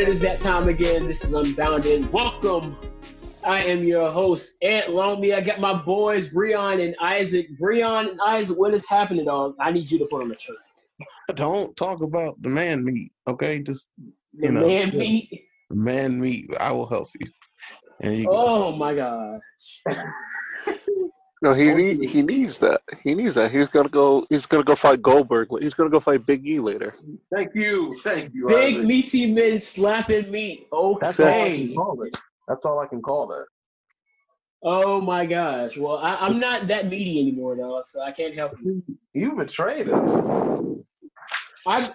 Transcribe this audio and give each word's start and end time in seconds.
It 0.00 0.08
is 0.08 0.22
that 0.22 0.38
time 0.38 0.66
again. 0.66 1.06
This 1.06 1.22
is 1.22 1.34
Unbounded. 1.34 2.10
Welcome. 2.10 2.74
I 3.44 3.62
am 3.64 3.84
your 3.84 4.10
host, 4.10 4.54
Ed 4.62 4.84
Longme. 4.84 5.34
I 5.34 5.42
got 5.42 5.60
my 5.60 5.74
boys, 5.74 6.32
Breon 6.32 6.82
and 6.82 6.96
Isaac. 7.02 7.48
Breon 7.60 8.12
and 8.12 8.20
Isaac, 8.26 8.58
what 8.58 8.72
is 8.72 8.88
happening, 8.88 9.26
dog? 9.26 9.56
I 9.60 9.70
need 9.70 9.90
you 9.90 9.98
to 9.98 10.06
put 10.06 10.22
on 10.22 10.30
the 10.30 10.36
shirts. 10.36 10.92
Don't 11.34 11.76
talk 11.76 12.00
about 12.00 12.40
the 12.40 12.48
man 12.48 12.82
meat, 12.82 13.12
okay? 13.28 13.58
Just 13.60 13.88
The 13.98 14.46
You 14.46 14.52
know, 14.52 14.66
man 14.66 14.96
meat. 14.96 15.44
man 15.68 16.18
meat. 16.18 16.48
I 16.58 16.72
will 16.72 16.86
help 16.88 17.10
you. 17.20 17.26
You 18.10 18.24
go. 18.24 18.32
Oh 18.32 18.72
my 18.72 18.94
god. 18.94 19.40
No, 21.42 21.54
he 21.54 21.72
need, 21.72 22.04
he 22.10 22.22
needs 22.22 22.58
that. 22.58 22.82
He 23.02 23.14
needs 23.14 23.34
that. 23.36 23.50
He's 23.50 23.68
gonna 23.68 23.88
go. 23.88 24.26
He's 24.28 24.44
gonna 24.44 24.62
go 24.64 24.76
fight 24.76 25.00
Goldberg. 25.00 25.48
He's 25.60 25.72
gonna 25.72 25.88
go 25.88 25.98
fight 26.00 26.26
Big 26.26 26.46
E 26.46 26.60
later. 26.60 26.94
Thank 27.34 27.54
you, 27.54 27.94
thank 28.02 28.34
you. 28.34 28.46
Big 28.46 28.74
Isaac. 28.74 28.86
meaty 28.86 29.32
men 29.32 29.58
slapping 29.58 30.30
meat. 30.30 30.68
Okay, 30.70 30.98
that's 31.00 31.20
all 31.20 31.26
I 31.42 31.48
can 31.56 31.74
call 31.74 32.02
it. 32.02 32.18
That's 32.46 32.66
all 32.66 32.78
I 32.80 32.86
can 32.86 33.00
call 33.00 33.26
that. 33.28 33.46
Oh 34.62 35.00
my 35.00 35.24
gosh. 35.24 35.78
Well, 35.78 35.96
I, 35.96 36.16
I'm 36.16 36.38
not 36.38 36.66
that 36.66 36.88
meaty 36.88 37.18
anymore, 37.20 37.56
dog, 37.56 37.88
so 37.88 38.02
I 38.02 38.12
can't 38.12 38.34
help 38.34 38.52
you. 38.62 38.82
You 39.14 39.34
betrayed 39.34 39.88
us. 39.88 40.18
I 41.66 41.90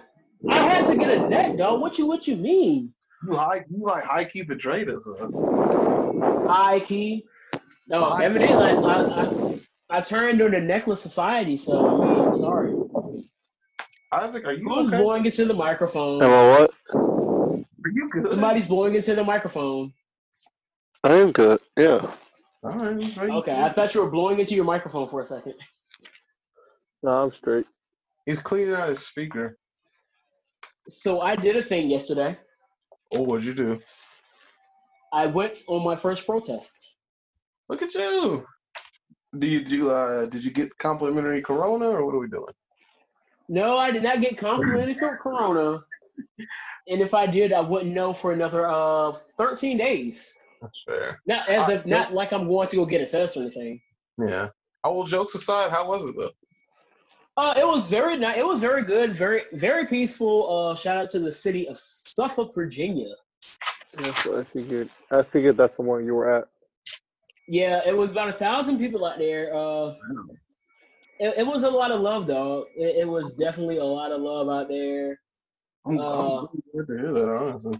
I 0.50 0.54
had 0.56 0.86
to 0.86 0.96
get 0.96 1.10
a 1.10 1.28
net, 1.28 1.56
dog. 1.56 1.80
What 1.80 1.98
you 1.98 2.06
what 2.06 2.26
you 2.26 2.34
mean? 2.36 2.92
You 3.24 3.36
high, 3.36 3.64
you 3.70 3.84
like 3.84 4.02
high 4.04 4.24
key 4.24 4.42
betrayed 4.42 4.88
us. 4.90 5.02
huh? 5.06 6.48
High 6.48 6.80
key. 6.80 7.24
No, 7.88 8.04
High 8.04 8.24
evidently 8.24 8.56
I, 8.56 8.74
I, 8.74 9.22
I, 9.22 9.98
I 9.98 10.00
turned 10.00 10.40
into 10.40 10.58
the 10.58 10.64
necklace 10.64 11.00
society, 11.00 11.56
so 11.56 11.86
I 11.86 12.04
mean, 12.04 12.28
I'm 12.28 12.34
sorry. 12.34 12.74
Isaac, 14.12 14.44
are 14.44 14.52
you 14.52 14.68
Who's 14.68 14.88
okay? 14.88 15.02
blowing 15.02 15.24
into 15.24 15.44
the 15.44 15.54
microphone? 15.54 16.22
Am 16.22 16.30
I 16.30 16.58
what? 16.58 16.74
Are 16.94 17.90
you 17.92 18.10
good? 18.10 18.28
Somebody's 18.30 18.66
blowing 18.66 18.94
into 18.94 19.14
the 19.14 19.22
microphone. 19.22 19.92
I 21.04 21.14
am 21.14 21.30
good. 21.30 21.60
Yeah. 21.76 22.10
All 22.64 22.70
right. 22.70 23.14
great. 23.14 23.30
Okay, 23.30 23.62
I 23.62 23.72
thought 23.72 23.94
you 23.94 24.02
were 24.02 24.10
blowing 24.10 24.40
into 24.40 24.56
your 24.56 24.64
microphone 24.64 25.08
for 25.08 25.20
a 25.20 25.24
second. 25.24 25.54
No, 27.04 27.10
I'm 27.10 27.32
straight. 27.32 27.66
He's 28.24 28.40
cleaning 28.40 28.74
out 28.74 28.88
his 28.88 29.06
speaker. 29.06 29.56
So 30.88 31.20
I 31.20 31.36
did 31.36 31.54
a 31.56 31.62
thing 31.62 31.88
yesterday. 31.88 32.36
Oh, 33.12 33.22
what'd 33.22 33.44
you 33.44 33.54
do? 33.54 33.80
I 35.12 35.26
went 35.26 35.60
on 35.68 35.84
my 35.84 35.94
first 35.94 36.26
protest. 36.26 36.95
Look 37.68 37.82
at 37.82 37.94
you. 37.94 38.46
Do 39.38 39.46
you 39.46 39.64
do? 39.64 39.90
Uh, 39.90 40.26
did 40.26 40.44
you 40.44 40.50
get 40.50 40.76
complimentary 40.78 41.42
Corona, 41.42 41.88
or 41.88 42.06
what 42.06 42.14
are 42.14 42.18
we 42.18 42.28
doing? 42.28 42.52
No, 43.48 43.76
I 43.78 43.90
did 43.90 44.02
not 44.02 44.20
get 44.20 44.36
complimented 44.38 44.98
for 44.98 45.16
Corona. 45.16 45.80
And 46.88 47.00
if 47.00 47.14
I 47.14 47.26
did, 47.26 47.52
I 47.52 47.60
wouldn't 47.60 47.92
know 47.92 48.12
for 48.12 48.32
another 48.32 48.68
uh 48.68 49.12
13 49.36 49.76
days. 49.76 50.34
That's 50.62 50.82
fair. 50.86 51.20
Not 51.26 51.48
as 51.48 51.68
Uh, 51.68 51.72
if 51.72 51.86
not 51.86 52.14
like 52.14 52.32
I'm 52.32 52.46
going 52.46 52.68
to 52.68 52.76
go 52.76 52.86
get 52.86 53.00
a 53.00 53.06
test 53.06 53.36
or 53.36 53.42
anything. 53.42 53.80
Yeah. 54.18 54.48
All 54.84 55.04
jokes 55.04 55.34
aside, 55.34 55.70
how 55.70 55.88
was 55.88 56.04
it 56.06 56.16
though? 56.16 56.30
Uh, 57.36 57.54
it 57.58 57.66
was 57.66 57.88
very 57.88 58.16
nice. 58.16 58.38
It 58.38 58.46
was 58.46 58.60
very 58.60 58.82
good. 58.82 59.12
Very 59.12 59.42
very 59.52 59.86
peaceful. 59.86 60.70
Uh, 60.70 60.74
shout 60.74 60.96
out 60.96 61.10
to 61.10 61.18
the 61.18 61.32
city 61.32 61.68
of 61.68 61.78
Suffolk, 61.78 62.54
Virginia. 62.54 63.14
That's 63.92 64.24
what 64.24 64.38
I 64.38 64.44
figured. 64.44 64.88
I 65.10 65.22
figured 65.22 65.56
that's 65.56 65.76
the 65.76 65.82
one 65.82 66.04
you 66.06 66.14
were 66.14 66.30
at. 66.38 66.48
Yeah, 67.48 67.80
it 67.86 67.96
was 67.96 68.10
about 68.10 68.28
a 68.28 68.32
thousand 68.32 68.78
people 68.78 69.04
out 69.04 69.18
there. 69.18 69.54
Uh, 69.54 69.94
it, 71.20 71.34
it 71.38 71.46
was 71.46 71.62
a 71.62 71.70
lot 71.70 71.90
of 71.92 72.00
love 72.00 72.26
though. 72.26 72.66
It, 72.76 72.96
it 72.96 73.08
was 73.08 73.34
definitely 73.34 73.78
a 73.78 73.84
lot 73.84 74.12
of 74.12 74.20
love 74.20 74.48
out 74.48 74.68
there. 74.68 75.20
I'm, 75.86 75.98
Uh, 75.98 76.40
I'm 76.40 76.48
good 76.74 76.86
to 76.88 76.98
hear 76.98 77.12
that, 77.12 77.28
honestly. 77.28 77.78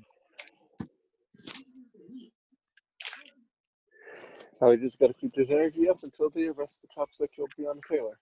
Oh, 4.61 4.71
we 4.71 4.77
just 4.79 4.99
gotta 4.99 5.15
keep 5.15 5.35
this 5.35 5.51
energy 5.51 5.89
up 5.89 6.03
until 6.03 6.31
the 6.31 6.49
rest 6.51 6.83
of 6.83 6.89
the 6.89 6.95
top 6.95 7.09
six 7.13 7.37
will 7.37 7.49
be 7.59 7.67
on 7.67 7.77
the 7.77 7.97
Taylor. 7.97 8.19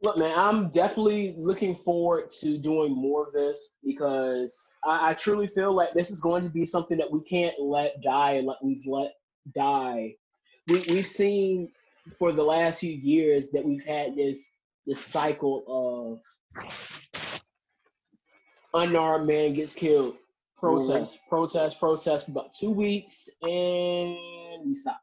Look, 0.00 0.16
man, 0.18 0.38
I'm 0.38 0.70
definitely 0.70 1.34
looking 1.36 1.74
forward 1.74 2.30
to 2.40 2.56
doing 2.56 2.92
more 2.92 3.26
of 3.26 3.32
this 3.32 3.72
because 3.84 4.74
I, 4.84 5.10
I 5.10 5.14
truly 5.14 5.48
feel 5.48 5.74
like 5.74 5.92
this 5.92 6.12
is 6.12 6.20
going 6.20 6.44
to 6.44 6.48
be 6.48 6.64
something 6.64 6.96
that 6.98 7.10
we 7.10 7.20
can't 7.24 7.58
let 7.60 8.00
die 8.00 8.40
like 8.40 8.62
we've 8.62 8.86
let 8.86 9.10
die. 9.54 10.14
We, 10.68 10.82
we've 10.90 11.06
seen 11.06 11.70
for 12.18 12.30
the 12.32 12.42
last 12.42 12.80
few 12.80 12.92
years 12.92 13.50
that 13.50 13.64
we've 13.64 13.84
had 13.84 14.14
this 14.16 14.52
this 14.86 15.04
cycle 15.04 15.64
of 16.56 16.64
unarmed 18.74 19.26
man 19.26 19.52
gets 19.52 19.74
killed, 19.74 20.16
protest, 20.56 21.20
protest, 21.28 21.78
protest 21.78 22.26
for 22.26 22.32
about 22.32 22.52
two 22.58 22.70
weeks, 22.70 23.28
and 23.42 24.16
we 24.66 24.74
stop. 24.74 25.00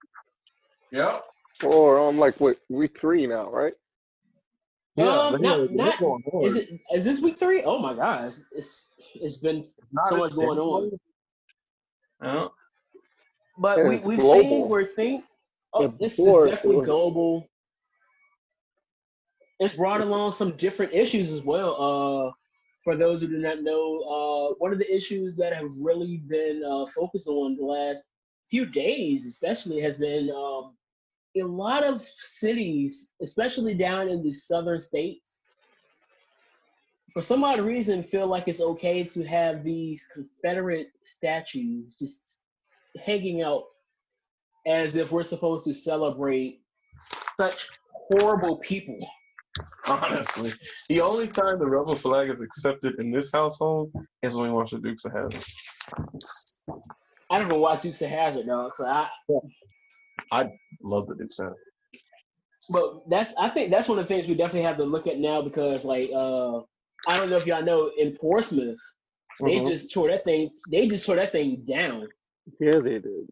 Yep. 0.92 1.24
Or 1.64 2.00
on 2.00 2.18
like 2.18 2.40
what 2.40 2.58
week 2.70 3.00
three 3.00 3.26
now, 3.28 3.50
right? 3.50 3.74
Yeah, 4.96 5.06
Um, 5.08 5.42
not- 5.42 5.72
not- 5.72 6.00
Is 6.44 6.56
it 6.56 6.80
is 6.94 7.04
this 7.04 7.22
week 7.22 7.38
three? 7.38 7.64
Oh 7.64 7.80
my 7.80 7.94
gosh, 7.94 8.36
it's 8.52 8.92
it's 9.14 9.38
been 9.38 9.64
Not 9.92 10.06
so 10.08 10.18
much 10.18 10.34
going 10.36 10.58
on. 10.60 10.82
stimulating. 10.82 11.00
Yeah. 12.24 12.48
But 13.58 13.78
Yeah, 13.78 13.84
we, 13.90 13.98
we've 14.00 14.20
global. 14.20 14.42
seen 14.42 14.70
where 14.70 14.86
things. 14.86 15.24
Oh, 15.76 15.94
this 16.00 16.18
is 16.18 16.26
definitely 16.26 16.78
was- 16.78 16.88
global. 16.88 17.48
It's 19.60 19.76
brought 19.76 20.02
along 20.02 20.34
some 20.34 20.52
different 20.58 20.94
issues 20.94 21.32
as 21.32 21.42
well. 21.42 21.76
Uh, 22.28 22.32
for 22.84 22.96
those 22.98 23.22
who 23.22 23.28
do 23.28 23.38
not 23.38 23.62
know, 23.62 24.00
uh, 24.00 24.56
one 24.58 24.74
of 24.74 24.80
the 24.80 24.94
issues 24.94 25.38
that 25.38 25.54
have 25.54 25.70
really 25.82 26.18
been 26.18 26.62
uh, 26.64 26.86
focused 26.88 27.28
on 27.28 27.56
the 27.56 27.64
last 27.64 28.10
few 28.50 28.66
days, 28.66 29.26
especially, 29.26 29.80
has 29.80 29.98
been 29.98 30.30
um, 30.32 30.76
a 31.38 31.44
lot 31.44 31.86
of 31.86 32.02
cities, 32.02 33.14
especially 33.22 33.74
down 33.74 34.10
in 34.10 34.22
the 34.24 34.32
southern 34.32 34.80
states, 34.80 35.42
for 37.12 37.22
some 37.22 37.44
odd 37.44 37.62
reason, 37.62 38.04
feel 38.04 38.28
like 38.28 38.48
it's 38.48 38.62
okay 38.62 39.04
to 39.04 39.24
have 39.24 39.64
these 39.64 40.06
Confederate 40.14 40.90
statues 41.04 41.96
just 41.96 42.42
hanging 43.02 43.42
out 43.42 43.64
as 44.66 44.96
if 44.96 45.12
we're 45.12 45.24
supposed 45.24 45.66
to 45.66 45.74
celebrate 45.74 46.62
such 47.38 47.68
horrible 47.92 48.58
people. 48.58 48.98
Honestly, 49.88 50.52
the 50.90 51.00
only 51.02 51.28
time 51.28 51.60
the 51.60 51.66
rebel 51.66 51.96
flag 51.96 52.30
is 52.30 52.42
accepted 52.42 53.00
in 53.00 53.10
this 53.12 53.32
household 53.32 53.92
is 54.22 54.36
when 54.36 54.48
we 54.48 54.52
watch 54.54 54.72
the 54.72 54.80
Dukes 54.80 55.06
of 55.06 55.14
Hazzard. 55.14 55.44
I 57.32 57.38
don't 57.38 57.48
even 57.48 57.60
watch 57.62 57.82
Dukes 57.82 58.02
of 58.02 58.10
Hazzard, 58.10 58.48
dog. 58.48 58.76
So 58.76 58.86
I, 60.32 60.50
Love 60.82 61.08
the 61.08 61.16
Dukes 61.16 61.40
of 61.40 61.46
Hazzard. 61.46 61.58
but 62.70 63.10
that's 63.10 63.34
I 63.40 63.50
think 63.50 63.72
that's 63.72 63.88
one 63.88 63.98
of 63.98 64.06
the 64.08 64.14
things 64.14 64.28
we 64.28 64.36
definitely 64.36 64.64
have 64.64 64.78
to 64.78 64.84
look 64.84 65.08
at 65.08 65.20
now 65.20 65.42
because 65.42 65.86
like 65.86 66.10
uh 66.14 66.58
I 67.08 67.18
don't 67.18 67.30
know 67.30 67.38
if 67.38 67.46
y'all 67.48 67.64
know 67.64 67.92
in 67.98 68.12
Portsmouth 68.14 68.80
they 69.42 69.58
Mhm. 69.60 69.68
just 69.70 69.94
tore 69.94 70.10
that 70.10 70.24
thing 70.26 70.50
they 70.70 70.88
just 70.88 71.06
tore 71.06 71.16
that 71.18 71.32
thing 71.32 71.64
down. 71.66 72.08
Yeah, 72.60 72.80
they 72.80 73.00
did. 73.00 73.28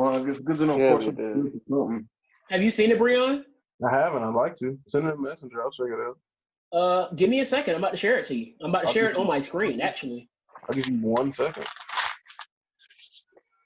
Well, 0.00 0.26
it's 0.26 0.40
good 0.40 0.56
to 0.56 0.64
know. 0.64 0.78
Yeah, 0.78 0.92
Portsmouth 0.92 1.16
we 1.18 1.22
did. 1.24 1.30
is 1.30 1.36
doing 1.42 1.60
something. 1.68 2.08
Have 2.48 2.62
you 2.62 2.70
seen 2.70 2.90
it, 2.90 2.98
Breon? 2.98 3.44
I 3.86 3.90
haven't. 3.94 4.22
I'd 4.22 4.34
like 4.34 4.56
to. 4.56 4.78
Send 4.88 5.06
it 5.06 5.12
a 5.12 5.18
messenger. 5.18 5.62
I'll 5.62 5.70
check 5.70 5.88
it 5.88 6.00
out. 6.00 6.18
Uh, 6.72 7.14
give 7.16 7.28
me 7.28 7.40
a 7.40 7.44
second. 7.44 7.74
I'm 7.74 7.82
about 7.82 7.90
to 7.90 7.98
share 7.98 8.16
it 8.18 8.24
to 8.26 8.34
you. 8.34 8.54
I'm 8.62 8.70
about 8.70 8.86
to 8.86 8.92
share 8.94 9.10
it 9.10 9.16
on 9.16 9.26
my 9.26 9.38
screen. 9.38 9.82
Actually, 9.82 10.30
I'll 10.66 10.74
give 10.74 10.88
you 10.88 10.96
one 11.02 11.34
second. 11.34 11.66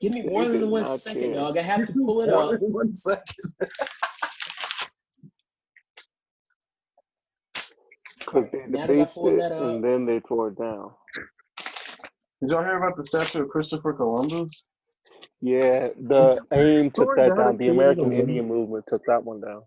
give 0.01 0.11
me 0.11 0.23
more 0.23 0.49
than 0.49 0.59
did 0.59 0.69
one 0.69 0.83
not 0.83 0.99
second, 0.99 1.21
care. 1.21 1.35
dog. 1.35 1.57
I 1.57 1.63
have 1.63 1.87
to 1.87 1.93
pull 1.93 2.23
it 2.23 2.29
up. 2.31 2.61
One 2.61 2.97
second. 2.97 3.53
Because 8.19 8.51
they 8.51 8.59
Now 8.67 8.87
that 8.87 8.91
I 8.91 8.97
debased 8.97 9.19
it 9.19 9.53
and 9.53 9.85
then 9.85 10.07
they 10.07 10.19
tore 10.19 10.49
it 10.49 10.59
down. 10.59 10.91
Did 12.41 12.51
y'all 12.51 12.65
hear 12.65 12.79
about 12.79 12.97
the 12.97 13.05
statue 13.05 13.43
of 13.43 13.51
Christopher 13.51 13.93
Columbus? 13.93 14.65
Yeah, 15.41 15.89
the 16.01 16.39
AIM 16.53 16.91
took 16.91 17.17
that 17.17 17.29
down 17.29 17.37
down. 17.37 17.57
The 17.59 17.69
American. 17.69 18.13
Indian 18.13 18.49
movement 18.49 18.87
took 18.89 19.03
that 19.07 19.25
one 19.25 19.41
down. 19.41 19.63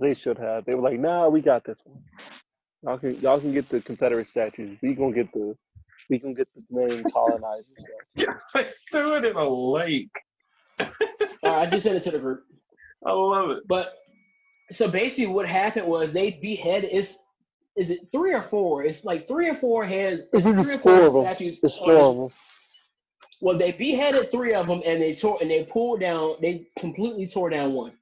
They 0.00 0.14
should 0.14 0.38
have. 0.38 0.64
They 0.64 0.74
were 0.74 0.82
like, 0.82 0.98
"Nah, 0.98 1.28
we 1.28 1.40
got 1.42 1.64
this 1.64 1.76
one. 1.84 2.02
Y'all 2.82 2.98
can 2.98 3.20
y'all 3.20 3.38
can 3.38 3.52
get 3.52 3.68
the 3.68 3.80
Confederate 3.80 4.26
statues. 4.26 4.78
We 4.82 4.94
gonna 4.94 5.12
get 5.12 5.30
the 5.32 5.56
we 6.08 6.18
gonna 6.18 6.34
get 6.34 6.48
the 6.54 6.62
million 6.70 7.04
colonizers." 7.12 7.66
Yeah, 8.14 8.26
they 8.54 8.68
threw 8.90 9.16
it 9.18 9.24
in 9.26 9.36
a 9.36 9.48
lake. 9.48 10.10
All 10.80 10.88
right, 11.44 11.66
I 11.66 11.66
just 11.66 11.84
sent 11.84 11.96
it 11.96 12.02
to 12.04 12.10
the 12.12 12.18
group. 12.18 12.44
I 13.06 13.12
love 13.12 13.50
it. 13.50 13.68
But 13.68 13.92
so 14.70 14.88
basically, 14.88 15.26
what 15.26 15.46
happened 15.46 15.86
was 15.86 16.12
they 16.14 16.30
beheaded. 16.30 16.90
Is 16.90 17.18
is 17.76 17.90
it 17.90 18.00
three 18.10 18.32
or 18.32 18.42
four? 18.42 18.84
It's 18.84 19.04
like 19.04 19.28
three 19.28 19.48
or 19.48 19.54
four 19.54 19.84
heads. 19.84 20.22
It's 20.32 20.44
think 20.44 20.56
three 20.56 20.70
or 20.70 20.74
it's 20.74 20.82
four 20.82 21.00
of 21.02 21.12
four 21.12 21.26
'em. 21.26 21.34
statues. 21.34 21.60
It's 21.62 21.78
on 21.78 21.84
four 21.84 21.94
this- 21.94 22.06
of 22.06 22.16
them. 22.16 22.28
Well, 23.42 23.58
they 23.58 23.72
beheaded 23.72 24.30
three 24.30 24.54
of 24.54 24.68
them, 24.68 24.82
and 24.86 25.02
they 25.02 25.14
tore 25.14 25.38
and 25.42 25.50
they 25.50 25.64
pulled 25.64 26.00
down. 26.00 26.36
They 26.40 26.68
completely 26.78 27.26
tore 27.26 27.50
down 27.50 27.72
one. 27.74 27.92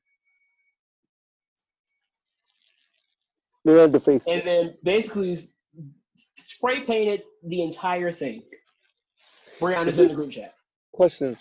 They 3.64 3.72
had 3.72 3.92
to 3.92 4.00
face 4.00 4.26
and 4.28 4.42
then 4.46 4.74
basically 4.84 5.38
spray 6.36 6.82
painted 6.82 7.22
the 7.42 7.62
entire 7.62 8.12
thing. 8.12 8.42
Brianna's 9.60 9.98
Is 9.98 9.98
in 9.98 10.08
the 10.08 10.14
group 10.14 10.30
chat. 10.30 10.54
question. 10.92 11.38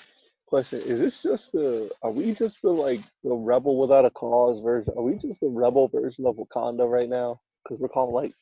Question: 0.48 0.80
Is 0.82 1.00
this 1.00 1.22
just 1.22 1.52
the? 1.52 1.92
Are 2.02 2.12
we 2.12 2.34
just 2.34 2.62
the 2.62 2.70
like 2.72 3.02
the 3.24 3.36
rebel 3.36 3.78
without 3.80 4.06
a 4.06 4.10
cause 4.12 4.62
version? 4.64 4.94
Are 4.98 5.04
we 5.04 5.16
just 5.18 5.42
the 5.42 5.50
rebel 5.50 5.90
version 5.90 6.26
of 6.26 6.38
Wakanda 6.38 6.90
right 6.90 7.10
now? 7.10 7.42
Because 7.64 7.82
we're 7.82 7.90
calling 7.90 8.16
like 8.16 8.34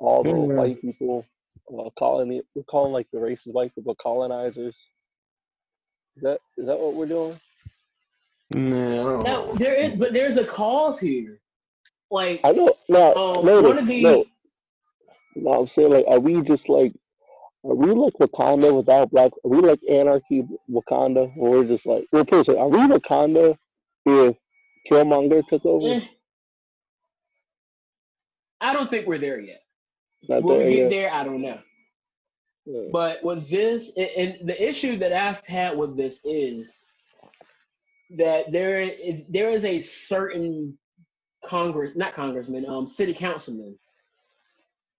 all 0.00 0.22
the 0.22 0.32
white 0.32 0.80
people, 0.82 1.26
calling 1.98 2.32
it. 2.32 2.46
We're 2.54 2.62
calling 2.64 2.92
like 2.92 3.08
the 3.12 3.18
racist 3.18 3.52
white 3.52 3.74
people 3.74 3.96
colonizers. 4.00 4.74
Is 6.16 6.22
that 6.22 6.40
is 6.58 6.66
that 6.66 6.78
what 6.78 6.94
we're 6.94 7.06
doing? 7.06 7.38
Nah, 8.50 9.22
No, 9.22 9.54
there 9.54 9.74
is, 9.74 9.92
but 9.92 10.12
there's 10.12 10.36
a 10.36 10.44
cause 10.44 11.00
here. 11.00 11.40
Like, 12.10 12.40
I 12.44 12.52
know. 12.52 12.74
No, 12.88 13.14
um, 13.16 13.44
no, 13.46 13.60
one 13.62 13.86
no. 13.86 14.24
No, 15.34 15.52
I'm 15.52 15.66
saying 15.66 15.90
like, 15.90 16.04
are 16.08 16.20
we 16.20 16.42
just 16.42 16.68
like, 16.68 16.92
are 17.64 17.74
we 17.74 17.90
like 17.92 18.14
Wakanda 18.14 18.76
without 18.76 19.10
black? 19.10 19.32
Are 19.44 19.48
we 19.50 19.58
like 19.60 19.80
anarchy 19.88 20.44
Wakanda? 20.70 21.32
Or 21.36 21.50
we're 21.50 21.64
just 21.64 21.86
like, 21.86 22.06
we're 22.12 22.24
person. 22.24 22.58
Are 22.58 22.68
we 22.68 22.78
Wakanda 22.78 23.56
if 24.06 24.36
Killmonger 24.90 25.46
took 25.48 25.64
over? 25.64 25.94
eh, 25.94 26.00
I 28.60 28.72
don't 28.72 28.90
think 28.90 29.06
we're 29.06 29.18
there 29.18 29.40
yet. 29.40 29.61
Not 30.28 30.42
Will 30.42 30.58
there 30.58 30.66
we 30.66 30.76
get 30.76 30.90
there? 30.90 31.12
I 31.12 31.24
don't 31.24 31.42
know. 31.42 31.58
Yeah. 32.64 32.88
But 32.92 33.24
with 33.24 33.50
this, 33.50 33.90
and, 33.96 34.38
the 34.44 34.56
issue 34.58 34.96
that 34.98 35.12
I've 35.12 35.44
had 35.46 35.76
with 35.76 35.96
this 35.96 36.20
is 36.24 36.84
that 38.16 38.52
there 38.52 38.80
is 38.80 39.22
there 39.28 39.50
is 39.50 39.64
a 39.64 39.78
certain 39.78 40.78
Congress, 41.44 41.96
not 41.96 42.14
congressman, 42.14 42.66
um, 42.66 42.86
city 42.86 43.12
councilman, 43.12 43.76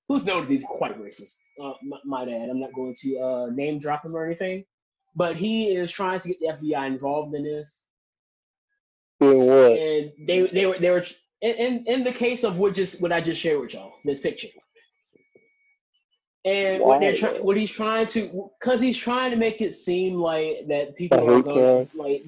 who's 0.10 0.26
known 0.26 0.42
to 0.42 0.48
be 0.48 0.60
quite 0.60 1.00
racist. 1.02 1.38
Uh, 1.62 1.74
my, 1.82 1.98
my 2.04 2.26
dad. 2.26 2.50
I'm 2.50 2.60
not 2.60 2.74
going 2.74 2.96
to 3.02 3.20
uh, 3.20 3.48
name 3.52 3.80
drop 3.80 4.06
him 4.06 4.16
or 4.16 4.26
anything, 4.26 4.66
but 5.16 5.38
he 5.38 5.72
is 5.72 5.90
trying 5.90 6.20
to 6.20 6.30
get 6.30 6.40
the 6.40 6.68
FBI 6.68 6.88
involved 6.88 7.34
in 7.34 7.44
this. 7.44 7.86
What? 9.20 9.32
and 9.32 10.12
they 10.28 10.42
they 10.48 10.66
were 10.66 10.78
they 10.78 10.92
were 10.92 11.06
in 11.42 11.56
in, 11.56 11.84
in 11.88 12.04
the 12.04 12.12
case 12.12 12.44
of 12.44 12.60
what 12.60 12.74
just 12.74 13.00
what 13.02 13.14
I 13.14 13.22
just 13.22 13.40
shared 13.40 13.62
with 13.62 13.74
y'all 13.74 13.94
this 14.04 14.20
picture. 14.20 14.50
And 16.46 16.84
what 16.84 17.00
they're 17.00 17.14
Why, 17.14 17.18
trying, 17.18 17.46
what 17.46 17.58
he's 17.58 17.72
trying 17.72 18.08
to, 18.08 18.50
because 18.60 18.82
he's 18.82 18.98
trying 18.98 19.32
to 19.32 19.38
make 19.38 19.62
it 19.62 19.74
seem 19.74 20.16
like 20.16 20.68
that 20.68 20.96
people 20.96 21.20
are 21.20 21.36
hate 21.36 21.44
going 21.46 21.90
like. 21.96 22.24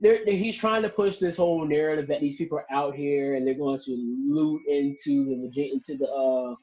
They're, 0.00 0.24
they're, 0.24 0.34
he's 0.34 0.56
trying 0.56 0.82
to 0.82 0.88
push 0.88 1.18
this 1.18 1.36
whole 1.36 1.64
narrative 1.66 2.08
that 2.08 2.20
these 2.20 2.36
people 2.36 2.58
are 2.58 2.66
out 2.70 2.94
here 2.94 3.36
and 3.36 3.46
they're 3.46 3.54
going 3.54 3.78
to 3.78 3.90
loot 4.28 4.60
into 4.68 5.24
the 5.26 5.36
legit 5.44 5.72
into 5.72 5.96
the 5.96 6.08
uh 6.10 6.54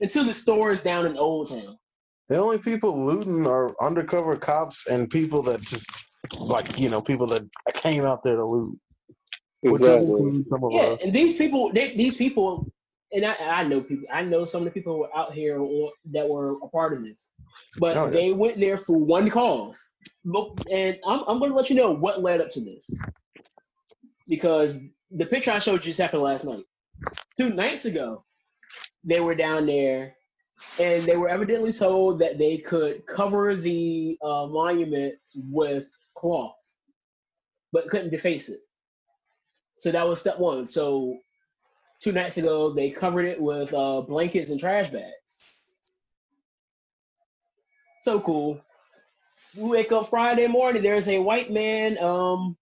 into 0.00 0.24
the 0.24 0.34
stores 0.34 0.80
down 0.80 1.06
in 1.06 1.16
Old 1.16 1.50
Town. 1.50 1.76
The 2.28 2.36
only 2.36 2.58
people 2.58 3.04
looting 3.04 3.46
are 3.46 3.74
undercover 3.80 4.36
cops 4.36 4.86
and 4.88 5.08
people 5.08 5.42
that 5.42 5.60
just 5.62 5.86
like 6.38 6.78
you 6.78 6.88
know 6.88 7.00
people 7.00 7.26
that 7.28 7.44
came 7.74 8.04
out 8.04 8.22
there 8.22 8.36
to 8.36 8.44
loot, 8.44 8.78
which 9.62 9.82
Exactly. 9.82 10.44
some 10.50 10.64
of 10.64 10.72
Yeah, 10.72 10.82
us. 10.82 11.04
and 11.04 11.14
these 11.14 11.34
people, 11.34 11.72
they, 11.72 11.96
these 11.96 12.16
people, 12.16 12.66
and 13.12 13.24
I, 13.24 13.34
I 13.34 13.64
know 13.64 13.80
people, 13.80 14.06
I 14.12 14.22
know 14.22 14.44
some 14.44 14.62
of 14.62 14.64
the 14.66 14.70
people 14.70 14.92
who 14.94 15.00
were 15.00 15.16
out 15.16 15.32
here 15.32 15.58
that 16.12 16.28
were 16.28 16.52
a 16.62 16.68
part 16.68 16.92
of 16.92 17.02
this, 17.02 17.28
but 17.78 17.96
Oh, 17.96 18.04
yeah. 18.04 18.10
they 18.10 18.32
went 18.32 18.58
there 18.60 18.76
for 18.76 18.96
one 18.98 19.30
cause. 19.30 19.84
And 20.70 20.98
I'm, 21.06 21.20
I'm 21.26 21.38
going 21.38 21.50
to 21.50 21.56
let 21.56 21.70
you 21.70 21.76
know 21.76 21.90
what 21.92 22.22
led 22.22 22.40
up 22.40 22.50
to 22.50 22.60
this, 22.60 22.90
because 24.26 24.78
the 25.10 25.24
picture 25.26 25.50
I 25.52 25.58
showed 25.58 25.76
you 25.84 25.90
just 25.90 25.98
happened 26.00 26.22
last 26.22 26.44
night. 26.44 26.64
Two 27.38 27.54
nights 27.54 27.86
ago, 27.86 28.24
they 29.04 29.20
were 29.20 29.34
down 29.34 29.64
there, 29.66 30.14
and 30.78 31.02
they 31.04 31.16
were 31.16 31.28
evidently 31.30 31.72
told 31.72 32.18
that 32.18 32.36
they 32.36 32.58
could 32.58 33.06
cover 33.06 33.56
the 33.56 34.18
uh, 34.22 34.46
monuments 34.46 35.36
with 35.50 35.88
cloth, 36.14 36.58
but 37.72 37.88
couldn't 37.88 38.10
deface 38.10 38.48
it. 38.50 38.60
So 39.76 39.92
that 39.92 40.06
was 40.06 40.20
step 40.20 40.38
one. 40.38 40.66
So 40.66 41.16
two 42.00 42.12
nights 42.12 42.36
ago, 42.36 42.72
they 42.72 42.90
covered 42.90 43.26
it 43.26 43.40
with 43.40 43.72
uh, 43.74 44.00
blankets 44.02 44.50
and 44.50 44.60
trash 44.60 44.88
bags. 44.90 45.42
So 48.00 48.20
cool. 48.20 48.60
We 49.56 49.70
wake 49.70 49.92
up 49.92 50.06
Friday 50.06 50.46
morning. 50.46 50.82
There's 50.82 51.08
a 51.08 51.18
white 51.18 51.50
man 51.50 51.98
um, 51.98 52.56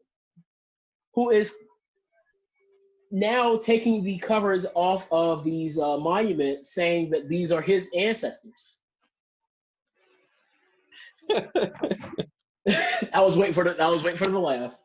who 1.14 1.30
is 1.30 1.54
now 3.10 3.56
taking 3.56 4.02
the 4.02 4.18
covers 4.18 4.66
off 4.74 5.06
of 5.10 5.44
these 5.44 5.78
uh, 5.78 5.98
monuments, 5.98 6.74
saying 6.74 7.10
that 7.10 7.28
these 7.28 7.52
are 7.52 7.60
his 7.60 7.90
ancestors. 7.94 8.80
I 13.12 13.20
was 13.20 13.36
waiting 13.36 13.54
for 13.54 13.64
the 13.64 13.80
I 13.82 13.88
was 13.88 14.02
waiting 14.02 14.18
for 14.18 14.30
the 14.30 14.38
laugh. 14.38 14.76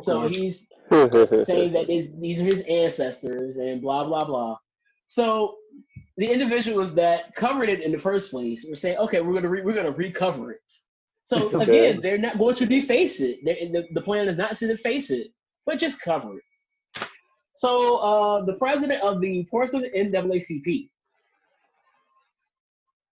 So 0.00 0.26
he's 0.26 0.66
saying 1.44 1.72
that 1.72 1.86
these 1.86 2.10
these 2.20 2.40
are 2.40 2.44
his 2.44 2.62
ancestors 2.62 3.56
and 3.58 3.82
blah 3.82 4.04
blah 4.04 4.24
blah. 4.24 4.56
So 5.06 5.56
the 6.16 6.30
individuals 6.30 6.94
that 6.94 7.34
covered 7.34 7.68
it 7.68 7.82
in 7.82 7.92
the 7.92 7.98
first 7.98 8.30
place 8.30 8.66
were 8.68 8.74
saying, 8.74 8.98
okay, 8.98 9.20
we're 9.20 9.34
gonna 9.34 9.48
re- 9.48 9.62
we're 9.62 9.74
gonna 9.74 9.92
recover 9.92 10.52
it. 10.52 10.60
So 11.24 11.48
Okay. 11.54 11.64
again, 11.64 12.00
they're 12.00 12.18
not 12.18 12.38
going 12.38 12.54
to 12.56 12.66
deface 12.66 13.20
it. 13.20 13.44
The, 13.44 13.86
the 13.92 14.00
plan 14.00 14.28
is 14.28 14.36
not 14.36 14.56
to 14.56 14.66
deface 14.66 15.10
it, 15.10 15.28
but 15.66 15.78
just 15.78 16.00
cover 16.00 16.38
it. 16.38 16.44
So 17.54 17.96
uh, 17.96 18.44
the 18.44 18.54
president 18.54 19.02
of 19.02 19.20
the 19.20 19.46
Portsmouth 19.50 19.92
NAACP 19.94 20.88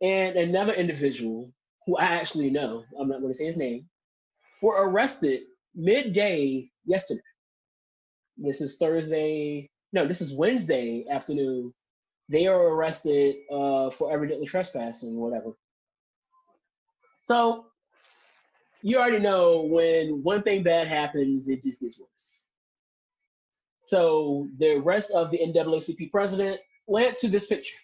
and 0.01 0.37
another 0.37 0.73
individual 0.73 1.53
who 1.87 1.97
I 1.97 2.05
actually 2.05 2.51
know, 2.51 2.85
I'm 2.99 3.09
not 3.09 3.21
going 3.21 3.33
to 3.33 3.37
say 3.37 3.47
his 3.47 3.57
name, 3.57 3.87
were 4.63 4.89
arrested 4.89 5.43
midday 5.75 6.71
yesterday. 6.87 7.21
This 8.39 8.61
is 8.61 8.77
Thursday. 8.77 9.69
No, 9.93 10.07
this 10.07 10.21
is 10.21 10.33
Wednesday 10.33 11.05
afternoon. 11.11 11.75
They 12.29 12.47
are 12.47 12.69
arrested 12.69 13.37
uh, 13.51 13.91
for 13.91 14.13
evidently 14.13 14.47
trespassing 14.47 15.17
whatever. 15.17 15.53
So 17.23 17.67
you 18.83 18.99
already 18.99 19.19
know 19.19 19.63
when 19.63 20.23
one 20.23 20.43
thing 20.43 20.63
bad 20.63 20.87
happens, 20.87 21.49
it 21.49 21.63
just 21.63 21.81
gets 21.81 21.99
worse. 21.99 22.47
So 23.81 24.49
the 24.59 24.77
rest 24.77 25.11
of 25.11 25.31
the 25.31 25.39
NAACP 25.39 26.11
president 26.11 26.61
led 26.87 27.17
to 27.19 27.29
this 27.29 27.47
picture. 27.47 27.77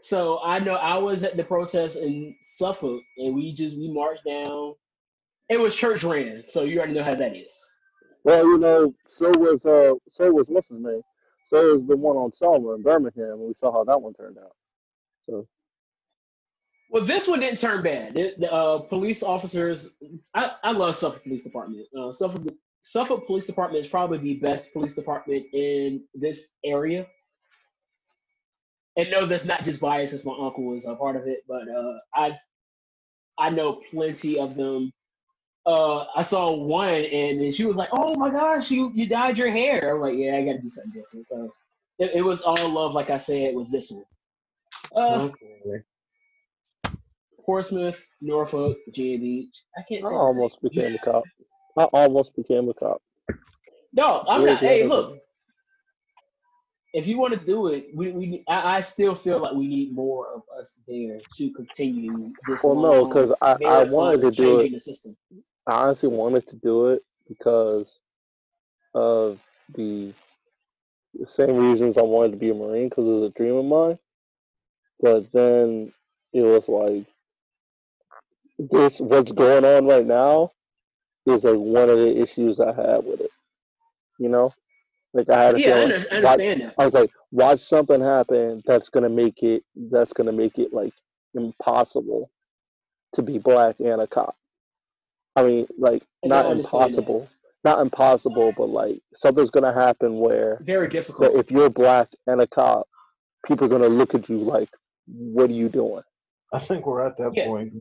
So 0.00 0.40
I 0.42 0.58
know 0.58 0.74
I 0.74 0.98
was 0.98 1.24
at 1.24 1.36
the 1.36 1.44
protest 1.44 1.96
in 1.96 2.34
Suffolk, 2.42 3.02
and 3.18 3.34
we 3.34 3.52
just 3.54 3.76
we 3.76 3.90
marched 3.90 4.24
down. 4.24 4.74
It 5.48 5.60
was 5.60 5.76
church 5.76 6.04
ran, 6.04 6.42
so 6.46 6.64
you 6.64 6.78
already 6.78 6.94
know 6.94 7.02
how 7.04 7.14
that 7.14 7.36
is. 7.36 7.66
Well, 8.24 8.44
you 8.44 8.58
know, 8.58 8.94
so 9.18 9.30
was 9.38 9.64
uh, 9.66 9.94
so 10.12 10.32
was 10.32 10.46
what's 10.48 10.68
his 10.70 10.80
name? 10.80 11.02
So 11.50 11.76
was 11.76 11.86
the 11.88 11.96
one 11.96 12.16
on 12.16 12.32
Selma 12.32 12.72
in 12.74 12.82
Birmingham, 12.82 13.32
and 13.32 13.40
we 13.40 13.54
saw 13.60 13.72
how 13.72 13.84
that 13.84 14.00
one 14.00 14.14
turned 14.14 14.38
out. 14.38 14.56
So 15.28 15.46
Well, 16.90 17.04
this 17.04 17.28
one 17.28 17.40
didn't 17.40 17.58
turn 17.60 17.82
bad. 17.82 18.14
The, 18.14 18.34
the, 18.38 18.52
uh, 18.52 18.78
police 18.80 19.22
officers, 19.22 19.92
I, 20.34 20.52
I 20.62 20.72
love 20.72 20.96
Suffolk 20.96 21.22
Police 21.24 21.42
Department. 21.44 21.86
Uh, 21.98 22.12
Suffolk 22.12 22.42
Suffolk 22.80 23.26
Police 23.26 23.46
Department 23.46 23.84
is 23.84 23.90
probably 23.90 24.18
the 24.18 24.34
best 24.36 24.72
police 24.72 24.94
department 24.94 25.46
in 25.52 26.02
this 26.14 26.48
area. 26.64 27.06
And 28.96 29.10
no, 29.10 29.26
that's 29.26 29.44
not 29.46 29.64
just 29.64 29.80
bias, 29.80 30.10
since 30.10 30.24
my 30.24 30.36
uncle 30.38 30.66
was 30.66 30.86
a 30.86 30.94
part 30.94 31.16
of 31.16 31.26
it, 31.26 31.40
but 31.48 31.68
uh, 31.68 31.98
I've 32.14 32.38
I 33.38 33.50
know 33.50 33.80
plenty 33.90 34.38
of 34.38 34.54
them. 34.56 34.92
Uh, 35.66 36.04
I 36.14 36.22
saw 36.22 36.54
one, 36.54 36.88
and 36.88 37.40
then 37.40 37.50
she 37.50 37.64
was 37.64 37.76
like, 37.76 37.88
"Oh 37.92 38.16
my 38.16 38.30
gosh, 38.30 38.70
you 38.70 38.92
you 38.94 39.06
dyed 39.06 39.38
your 39.38 39.50
hair." 39.50 39.94
I'm 39.94 40.00
like, 40.02 40.14
"Yeah, 40.16 40.36
I 40.36 40.44
got 40.44 40.52
to 40.52 40.58
do 40.58 40.68
something 40.68 40.92
different." 40.92 41.26
So 41.26 41.50
it, 41.98 42.10
it 42.16 42.22
was 42.22 42.42
all 42.42 42.68
love, 42.68 42.94
like 42.94 43.08
I 43.10 43.16
said, 43.16 43.54
with 43.54 43.70
this 43.72 43.90
one. 43.90 44.04
Uh, 44.94 45.30
Okay. 45.30 45.82
Portsmouth, 47.44 48.08
Norfolk, 48.20 48.78
Virginia 48.86 49.18
Beach. 49.18 49.64
I 49.76 49.82
can't 49.82 50.04
I 50.04 50.08
say. 50.08 50.14
the 50.14 50.18
almost 50.18 50.58
same. 50.62 50.70
became 50.70 50.94
a 50.94 50.98
cop. 50.98 51.24
I 51.76 51.84
almost 51.84 52.34
became 52.36 52.68
a 52.68 52.74
cop. 52.74 53.02
No, 53.92 54.24
I'm 54.28 54.44
not. 54.44 54.58
Hey, 54.58 54.86
look. 54.86 55.18
If 56.94 57.08
you 57.08 57.18
want 57.18 57.34
to 57.34 57.40
do 57.44 57.66
it, 57.68 57.88
we, 57.92 58.12
we 58.12 58.44
I, 58.48 58.76
I 58.76 58.80
still 58.80 59.16
feel 59.16 59.40
like 59.40 59.52
we 59.52 59.66
need 59.66 59.92
more 59.92 60.28
of 60.32 60.42
us 60.58 60.80
there 60.86 61.18
to 61.36 61.50
continue 61.50 62.32
this. 62.46 62.62
Well, 62.62 62.76
no, 62.76 63.06
because 63.06 63.32
I, 63.42 63.56
I 63.64 63.82
wanted 63.84 64.20
to 64.22 64.30
do 64.30 64.60
it. 64.60 64.70
the 64.70 64.78
system. 64.78 65.16
I 65.66 65.72
honestly 65.82 66.08
wanted 66.08 66.48
to 66.48 66.56
do 66.56 66.88
it 66.88 67.02
because 67.28 67.86
of 68.94 69.40
the, 69.74 70.12
the 71.14 71.26
same 71.30 71.56
reasons 71.56 71.96
I 71.98 72.02
wanted 72.02 72.32
to 72.32 72.36
be 72.38 72.50
a 72.50 72.54
Marine 72.54 72.88
because 72.88 73.06
it 73.06 73.10
was 73.12 73.30
a 73.30 73.34
dream 73.34 73.56
of 73.56 73.64
mine. 73.64 73.98
But 75.00 75.30
then 75.32 75.92
it 76.32 76.42
was 76.42 76.68
like 76.68 77.04
this 78.70 79.00
what's 79.00 79.32
going 79.32 79.64
on 79.64 79.86
right 79.86 80.06
now 80.06 80.50
is 81.26 81.44
like 81.44 81.56
one 81.58 81.88
of 81.90 81.98
the 81.98 82.20
issues 82.20 82.60
I 82.60 82.72
had 82.72 83.04
with 83.04 83.20
it. 83.20 83.30
You 84.18 84.28
know? 84.28 84.52
Like 85.12 85.30
I 85.30 85.42
had 85.44 85.54
a 85.54 85.60
Yeah, 85.60 85.66
I, 85.68 85.72
feeling. 85.74 85.92
under, 85.92 85.96
I 85.96 86.20
watch- 86.20 86.32
understand 86.40 86.60
that. 86.62 86.74
I 86.78 86.84
was 86.84 86.94
like, 86.94 87.10
watch 87.32 87.60
something 87.60 88.00
happen 88.00 88.62
that's 88.66 88.88
gonna 88.90 89.08
make 89.08 89.42
it 89.42 89.64
that's 89.90 90.12
gonna 90.12 90.32
make 90.32 90.58
it 90.58 90.72
like 90.72 90.92
impossible 91.34 92.30
to 93.14 93.22
be 93.22 93.38
black 93.38 93.78
and 93.80 94.00
a 94.00 94.06
cop. 94.06 94.36
I 95.36 95.42
mean, 95.42 95.66
like 95.78 96.02
I 96.24 96.28
not 96.28 96.46
understand 96.46 96.94
that. 96.94 96.98
impossible, 96.98 97.28
not 97.64 97.80
impossible, 97.80 98.52
but 98.56 98.68
like 98.68 99.00
something's 99.14 99.50
gonna 99.50 99.72
happen 99.72 100.18
where 100.18 100.58
Very 100.62 100.86
that 100.86 100.92
difficult. 100.92 101.34
if 101.36 101.50
you're 101.50 101.70
black 101.70 102.08
and 102.26 102.40
a 102.40 102.46
cop, 102.46 102.86
people 103.46 103.66
are 103.66 103.70
gonna 103.70 103.88
look 103.88 104.14
at 104.14 104.28
you 104.28 104.36
like, 104.38 104.70
"What 105.06 105.50
are 105.50 105.54
you 105.54 105.68
doing?" 105.68 106.02
I 106.52 106.58
think 106.60 106.86
we're 106.86 107.04
at 107.04 107.16
that 107.18 107.32
Yeah. 107.34 107.44
point. 107.46 107.72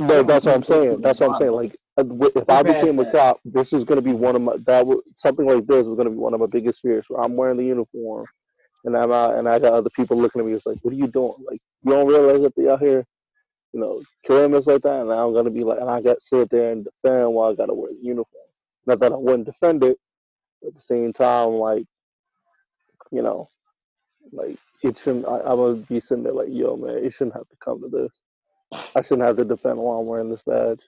No, 0.00 0.22
that's 0.22 0.44
what 0.46 0.54
I'm 0.54 0.62
saying. 0.62 1.00
That's 1.00 1.20
what 1.20 1.30
I'm 1.30 1.36
saying. 1.36 1.52
Like, 1.52 1.76
uh, 1.98 2.04
if 2.36 2.48
I 2.48 2.62
became 2.62 2.98
a 3.00 3.04
cop, 3.10 3.40
this 3.44 3.72
is 3.72 3.84
gonna 3.84 4.02
be 4.02 4.12
one 4.12 4.36
of 4.36 4.42
my 4.42 4.56
that 4.66 4.86
would 4.86 5.00
something 5.16 5.46
like 5.46 5.66
this 5.66 5.86
is 5.86 5.94
gonna 5.96 6.10
be 6.10 6.16
one 6.16 6.34
of 6.34 6.40
my 6.40 6.46
biggest 6.46 6.80
fears. 6.80 7.06
Where 7.08 7.20
I'm 7.22 7.34
wearing 7.36 7.56
the 7.56 7.64
uniform, 7.64 8.26
and 8.84 8.96
I'm 8.96 9.10
out, 9.12 9.34
and 9.36 9.48
I 9.48 9.58
got 9.58 9.72
other 9.72 9.90
people 9.90 10.16
looking 10.16 10.40
at 10.40 10.46
me. 10.46 10.52
It's 10.52 10.66
like, 10.66 10.78
what 10.82 10.92
are 10.92 10.96
you 10.96 11.08
doing? 11.08 11.34
Like, 11.44 11.60
you 11.82 11.90
don't 11.92 12.06
realize 12.06 12.42
that 12.42 12.54
they 12.56 12.68
out 12.68 12.80
here, 12.80 13.04
you 13.72 13.80
know, 13.80 14.02
killing 14.24 14.54
us 14.54 14.66
like 14.66 14.82
that. 14.82 15.00
And 15.00 15.12
I'm 15.12 15.32
gonna 15.32 15.50
be 15.50 15.64
like, 15.64 15.80
and 15.80 15.90
I 15.90 16.00
got 16.00 16.14
to 16.14 16.20
sit 16.20 16.50
there 16.50 16.72
and 16.72 16.84
defend 16.84 17.32
while 17.32 17.50
I 17.50 17.54
gotta 17.54 17.74
wear 17.74 17.90
the 17.92 17.98
uniform. 18.02 18.46
Not 18.86 19.00
that 19.00 19.12
I 19.12 19.16
wouldn't 19.16 19.46
defend 19.46 19.84
it, 19.84 19.98
but 20.60 20.68
at 20.68 20.74
the 20.74 20.80
same 20.82 21.12
time, 21.12 21.50
like, 21.52 21.84
you 23.10 23.22
know, 23.22 23.48
like 24.32 24.56
it 24.82 24.98
shouldn't. 24.98 25.26
I, 25.26 25.38
I'm 25.40 25.56
gonna 25.56 25.74
be 25.76 26.00
sitting 26.00 26.24
there 26.24 26.32
like, 26.32 26.48
yo, 26.50 26.76
man, 26.76 27.04
it 27.04 27.12
shouldn't 27.12 27.36
have 27.36 27.48
to 27.48 27.56
come 27.64 27.80
to 27.82 27.88
this. 27.88 28.12
I 28.94 29.02
shouldn't 29.02 29.22
have 29.26 29.36
to 29.36 29.44
defend 29.44 29.78
while 29.78 29.98
I'm 29.98 30.06
wearing 30.06 30.30
this 30.30 30.42
badge. 30.46 30.80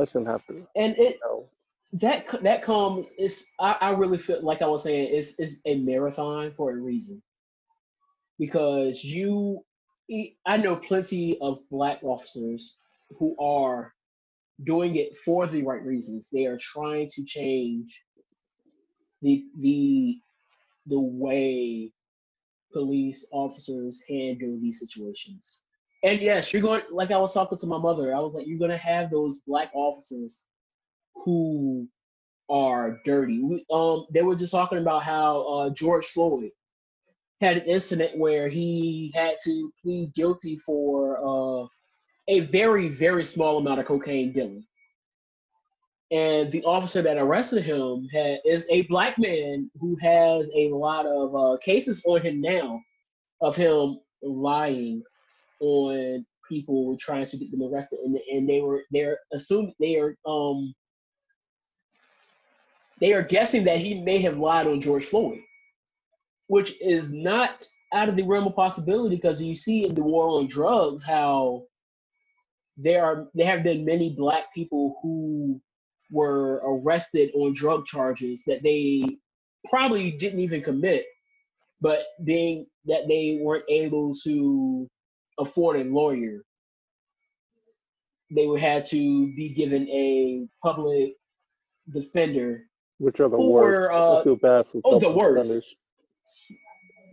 I 0.00 0.04
shouldn't 0.06 0.28
have 0.28 0.46
to. 0.46 0.66
And 0.76 0.96
it 0.98 1.18
No. 1.24 1.48
that 1.94 2.26
that 2.42 2.62
comes 2.62 3.12
is 3.18 3.46
I, 3.60 3.76
I 3.80 3.90
really 3.90 4.18
feel 4.18 4.42
like 4.42 4.62
I 4.62 4.66
was 4.66 4.82
saying 4.82 5.08
it's 5.12 5.38
it's 5.38 5.60
a 5.66 5.76
marathon 5.76 6.52
for 6.52 6.72
a 6.72 6.76
reason 6.76 7.22
because 8.38 9.04
you 9.04 9.64
I 10.46 10.56
know 10.56 10.76
plenty 10.76 11.38
of 11.40 11.58
black 11.70 12.00
officers 12.02 12.76
who 13.18 13.36
are 13.38 13.92
doing 14.64 14.96
it 14.96 15.16
for 15.16 15.46
the 15.46 15.62
right 15.62 15.82
reasons. 15.84 16.28
They 16.30 16.46
are 16.46 16.58
trying 16.58 17.08
to 17.14 17.24
change 17.24 18.02
the 19.22 19.44
the 19.58 20.18
the 20.86 21.00
way 21.00 21.92
police 22.72 23.26
officers 23.32 24.02
handle 24.08 24.58
these 24.60 24.80
situations. 24.80 25.62
And 26.04 26.20
yes, 26.20 26.52
you're 26.52 26.62
going 26.62 26.82
like 26.90 27.10
I 27.10 27.18
was 27.18 27.34
talking 27.34 27.58
to 27.58 27.66
my 27.66 27.78
mother. 27.78 28.14
I 28.14 28.18
was 28.18 28.34
like, 28.34 28.46
you're 28.46 28.58
gonna 28.58 28.76
have 28.78 29.10
those 29.10 29.38
black 29.46 29.70
officers 29.74 30.44
who 31.14 31.88
are 32.50 33.00
dirty. 33.04 33.40
We, 33.42 33.64
um, 33.70 34.06
they 34.12 34.22
were 34.22 34.34
just 34.34 34.52
talking 34.52 34.78
about 34.78 35.04
how 35.04 35.42
uh, 35.42 35.70
George 35.70 36.06
Floyd 36.06 36.50
had 37.42 37.58
an 37.58 37.64
incident 37.64 38.16
where 38.16 38.48
he 38.48 39.12
had 39.14 39.34
to 39.44 39.72
plead 39.82 40.14
guilty 40.14 40.56
for 40.56 41.18
uh, 41.18 41.66
a 42.28 42.40
very, 42.40 42.88
very 42.88 43.24
small 43.24 43.58
amount 43.58 43.80
of 43.80 43.86
cocaine 43.86 44.32
dealing. 44.32 44.64
And 46.12 46.52
the 46.52 46.62
officer 46.64 47.02
that 47.02 47.16
arrested 47.16 47.62
him 47.62 48.06
had, 48.12 48.40
is 48.44 48.68
a 48.70 48.82
black 48.82 49.18
man 49.18 49.70
who 49.80 49.96
has 50.00 50.50
a 50.54 50.68
lot 50.68 51.06
of 51.06 51.34
uh, 51.34 51.56
cases 51.64 52.02
on 52.06 52.20
him 52.20 52.40
now 52.40 52.80
of 53.40 53.56
him 53.56 53.98
lying 54.22 55.02
on 55.60 56.24
people 56.48 56.96
trying 56.98 57.24
to 57.24 57.36
get 57.36 57.50
them 57.50 57.62
arrested, 57.62 57.98
and, 58.04 58.16
and 58.30 58.48
they 58.48 58.60
were 58.60 58.82
they're 58.90 59.18
assuming 59.32 59.74
they 59.80 59.96
are 59.96 60.14
um 60.26 60.74
they 63.00 63.14
are 63.14 63.22
guessing 63.22 63.64
that 63.64 63.78
he 63.78 64.04
may 64.04 64.18
have 64.18 64.38
lied 64.38 64.66
on 64.66 64.80
George 64.80 65.04
Floyd, 65.06 65.40
which 66.48 66.74
is 66.80 67.12
not 67.12 67.66
out 67.94 68.08
of 68.08 68.16
the 68.16 68.22
realm 68.22 68.46
of 68.46 68.56
possibility 68.56 69.16
because 69.16 69.40
you 69.40 69.54
see 69.54 69.84
in 69.84 69.94
the 69.94 70.02
war 70.02 70.38
on 70.38 70.46
drugs 70.46 71.04
how 71.04 71.62
there 72.76 73.04
are 73.04 73.28
there 73.34 73.46
have 73.46 73.62
been 73.62 73.84
many 73.84 74.14
black 74.16 74.52
people 74.54 74.98
who 75.02 75.60
were 76.10 76.60
arrested 76.64 77.30
on 77.34 77.54
drug 77.54 77.86
charges 77.86 78.42
that 78.46 78.62
they 78.62 79.18
probably 79.70 80.12
didn't 80.12 80.40
even 80.40 80.62
commit, 80.62 81.06
but 81.80 82.00
being 82.24 82.66
that 82.86 83.08
they 83.08 83.38
weren't 83.40 83.64
able 83.68 84.12
to 84.24 84.88
afford 85.38 85.80
a 85.80 85.84
lawyer, 85.84 86.42
they 88.30 88.46
would 88.46 88.60
have 88.60 88.86
to 88.88 89.34
be 89.34 89.52
given 89.54 89.88
a 89.88 90.46
public 90.62 91.14
defender 91.92 92.62
Which 92.98 93.20
are 93.20 93.28
the 93.28 93.36
worst? 93.38 93.92
uh, 93.92 94.20
I 94.20 94.24
feel 94.24 94.36
bad 94.36 94.66
for 94.66 94.80
oh 94.84 94.98
the 94.98 95.10
worst. 95.10 95.76
Defenders. 96.24 96.58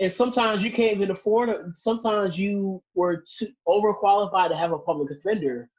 And 0.02 0.12
sometimes 0.12 0.64
you 0.64 0.72
can't 0.72 0.96
even 0.96 1.12
afford 1.12 1.50
it. 1.50 1.62
Sometimes 1.74 2.40
you 2.40 2.82
were 2.96 3.18
too 3.18 3.50
overqualified 3.68 4.50
to 4.50 4.56
have 4.56 4.72
a 4.72 4.80
public 4.80 5.10
defender, 5.10 5.70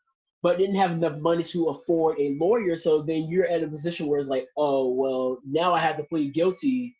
but 0.43 0.59
didn't 0.59 0.77
have 0.77 0.91
enough 0.91 1.19
money 1.21 1.43
to 1.45 1.69
afford 1.69 2.19
a 2.21 2.37
lawyer. 2.39 2.77
So 2.77 3.01
then 3.01 3.29
you're 3.29 3.47
at 3.47 3.63
a 3.63 3.67
position 3.67 4.07
where 4.09 4.21
it's 4.21 4.29
like, 4.29 4.47
oh 4.59 4.91
well, 4.91 5.39
now 5.47 5.75
I 5.75 5.81
have 5.81 5.97
to 5.97 6.03
plead 6.03 6.35
guilty 6.35 6.95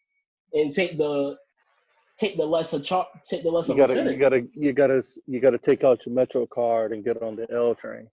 and 0.55 0.73
take 0.75 0.97
the 0.97 1.37
take 2.19 2.37
the 2.37 2.45
lesser 2.45 2.81
char- 2.81 3.09
take 3.29 3.43
the 3.43 3.51
lesser 3.51 3.73
You 3.73 3.79
gotta, 3.79 3.95
sentence. 3.95 4.15
you 4.15 4.21
gotta, 4.21 4.47
you 4.55 4.73
gotta, 4.73 5.03
you 5.27 5.41
gotta 5.41 5.59
take 5.59 5.85
out 5.85 6.01
your 6.07 6.15
Metro 6.15 6.47
card 6.47 6.93
and 6.93 7.05
get 7.05 7.23
on 7.23 7.37
the 7.37 7.47
L 7.53 7.75
train. 7.75 8.09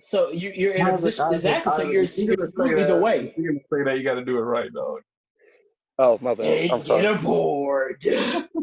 So 0.00 0.30
you, 0.30 0.52
you're 0.54 0.74
in 0.74 0.86
a 0.86 0.92
position 0.92 1.32
exactly. 1.32 1.72
So 1.72 1.90
you're, 1.90 2.02
if 2.02 2.18
you're 2.18 2.36
you're 2.36 2.48
gonna 2.48 2.80
either 2.80 3.00
way. 3.00 3.32
You're 3.36 3.52
gonna 3.52 3.64
say 3.72 3.84
that 3.84 3.98
you 3.98 4.04
got 4.04 4.14
to 4.14 4.24
do 4.24 4.38
it 4.38 4.42
right, 4.42 4.72
dog. 4.72 5.00
Oh 5.98 6.18
my 6.20 6.34
bad. 6.34 6.70
I'm 6.70 6.84
sorry. 6.84 7.02
get 7.02 7.20
aboard. 7.20 7.96
the 8.02 8.48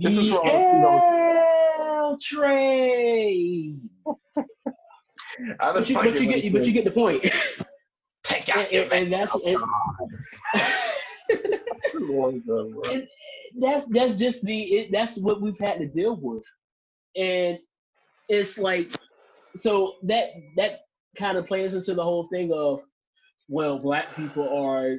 This 0.00 0.16
is 0.16 0.30
the 0.30 0.40
L 1.78 2.16
train. 2.20 3.90
I 5.60 5.72
But 5.72 5.88
you, 5.88 5.96
but 5.96 6.20
you 6.20 6.26
get, 6.26 6.52
but 6.52 6.66
you 6.66 6.72
get 6.72 6.84
the 6.84 6.90
point. 6.90 7.22
Take 8.24 8.54
and, 8.54 8.68
and, 8.72 8.92
and 8.92 9.12
that's 9.12 9.34
and, 9.44 9.58
and 11.30 13.08
that's 13.58 13.86
that's 13.86 14.14
just 14.14 14.44
the 14.44 14.62
it, 14.62 14.92
that's 14.92 15.18
what 15.18 15.40
we've 15.40 15.58
had 15.58 15.78
to 15.78 15.86
deal 15.86 16.16
with, 16.16 16.44
and 17.16 17.58
it's 18.28 18.58
like 18.58 18.94
so 19.56 19.94
that 20.04 20.30
that 20.56 20.82
kind 21.16 21.36
of 21.38 21.46
plays 21.46 21.74
into 21.74 21.94
the 21.94 22.04
whole 22.04 22.24
thing 22.24 22.52
of 22.52 22.82
well, 23.48 23.78
black 23.78 24.14
people 24.14 24.48
are 24.48 24.98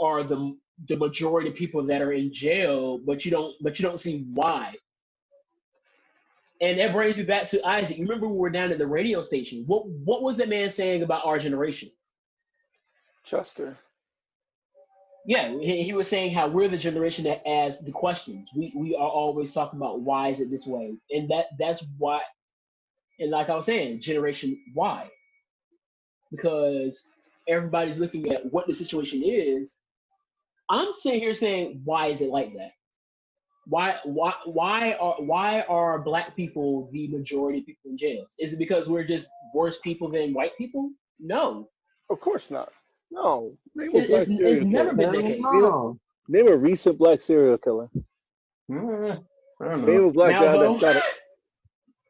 are 0.00 0.22
the 0.22 0.56
the 0.86 0.96
majority 0.96 1.48
of 1.48 1.56
people 1.56 1.82
that 1.84 2.02
are 2.02 2.12
in 2.12 2.32
jail, 2.32 2.98
but 2.98 3.24
you 3.24 3.30
don't 3.30 3.54
but 3.60 3.78
you 3.78 3.84
don't 3.84 4.00
see 4.00 4.26
why. 4.32 4.74
And 6.60 6.78
that 6.78 6.92
brings 6.92 7.18
me 7.18 7.24
back 7.24 7.48
to 7.50 7.64
Isaac. 7.66 7.98
You 7.98 8.04
remember 8.04 8.26
we 8.28 8.36
were 8.36 8.50
down 8.50 8.72
at 8.72 8.78
the 8.78 8.86
radio 8.86 9.20
station. 9.20 9.64
What 9.66 9.86
what 9.86 10.22
was 10.22 10.36
that 10.38 10.48
man 10.48 10.68
saying 10.68 11.02
about 11.02 11.24
our 11.24 11.38
generation? 11.38 11.90
Chester. 13.24 13.76
Yeah, 15.26 15.50
he, 15.60 15.82
he 15.82 15.92
was 15.92 16.08
saying 16.08 16.32
how 16.32 16.48
we're 16.48 16.68
the 16.68 16.78
generation 16.78 17.24
that 17.24 17.46
asks 17.46 17.82
the 17.82 17.92
questions. 17.92 18.48
We 18.56 18.72
we 18.74 18.94
are 18.94 19.08
always 19.08 19.52
talking 19.52 19.78
about 19.78 20.00
why 20.00 20.28
is 20.28 20.40
it 20.40 20.50
this 20.50 20.66
way, 20.66 20.96
and 21.10 21.28
that 21.30 21.46
that's 21.58 21.84
why. 21.98 22.22
And 23.20 23.30
like 23.30 23.50
I 23.50 23.56
was 23.56 23.66
saying, 23.66 24.00
generation 24.00 24.58
Y, 24.74 25.08
because 26.30 27.04
everybody's 27.48 28.00
looking 28.00 28.30
at 28.32 28.50
what 28.52 28.66
the 28.66 28.74
situation 28.74 29.22
is. 29.24 29.76
I'm 30.70 30.92
sitting 30.92 31.20
here 31.20 31.34
saying, 31.34 31.80
why 31.84 32.08
is 32.08 32.20
it 32.20 32.30
like 32.30 32.52
that? 32.54 32.72
Why 33.66 33.98
why 34.04 34.32
why 34.46 34.92
are 34.94 35.16
why 35.18 35.60
are 35.62 35.98
black 35.98 36.34
people 36.34 36.88
the 36.90 37.08
majority 37.08 37.58
of 37.58 37.66
people 37.66 37.90
in 37.90 37.98
jails? 37.98 38.34
Is 38.38 38.54
it 38.54 38.58
because 38.58 38.88
we're 38.88 39.04
just 39.04 39.28
worse 39.54 39.78
people 39.80 40.08
than 40.08 40.32
white 40.32 40.56
people? 40.56 40.90
No, 41.20 41.68
Of 42.08 42.20
course 42.20 42.50
not. 42.50 42.70
No. 43.10 43.52
Name 43.74 43.90
a 43.94 43.98
it's, 43.98 44.28
it's 44.28 44.62
never 44.62 44.94
been 44.94 45.12
the 45.12 45.22
case. 45.22 45.40
No. 45.42 45.98
Name 46.28 46.48
a 46.48 46.56
recent 46.56 46.98
black 46.98 47.20
serial 47.20 47.58
killer. 47.58 47.88
Mm, 48.70 49.24
I 49.60 49.64
don't 49.64 49.80
know. 49.82 49.86
Name 49.86 50.04
a 50.04 50.12
black 50.12 50.32
guy 50.32 50.56
that 50.56 50.80
shot 50.80 50.96
up. 50.96 51.02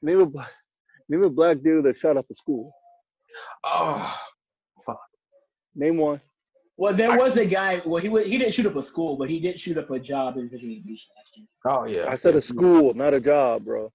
Name 0.03 0.21
a 0.21 0.27
black. 0.27 0.51
Name 1.09 1.25
a 1.25 1.31
black 1.31 1.63
dude 1.63 1.85
that 1.85 1.97
shot 1.97 2.17
up 2.17 2.27
a 2.31 2.35
school. 2.35 2.73
Oh, 3.65 4.19
Name 5.75 5.97
one. 5.97 6.21
Well, 6.79 6.95
there 6.95 7.17
was 7.19 7.37
a 7.37 7.45
guy. 7.45 7.83
Well, 7.85 8.01
he 8.01 8.09
was, 8.09 8.25
he 8.27 8.39
didn't 8.39 8.55
shoot 8.55 8.65
up 8.67 8.77
a 8.77 8.83
school, 8.83 9.17
but 9.17 9.29
he 9.29 9.41
did 9.41 9.59
shoot 9.59 9.77
up 9.77 9.91
a 9.91 9.99
job 9.99 10.37
in 10.37 10.49
Virginia 10.49 10.81
Beach 10.81 11.09
last 11.17 11.37
year. 11.37 11.47
oh 11.67 11.87
yeah. 11.89 12.07
I 12.09 12.15
said 12.15 12.37
a 12.37 12.41
school, 12.43 12.95
not 12.95 13.13
a 13.15 13.21
job, 13.21 13.65
bro. 13.65 13.93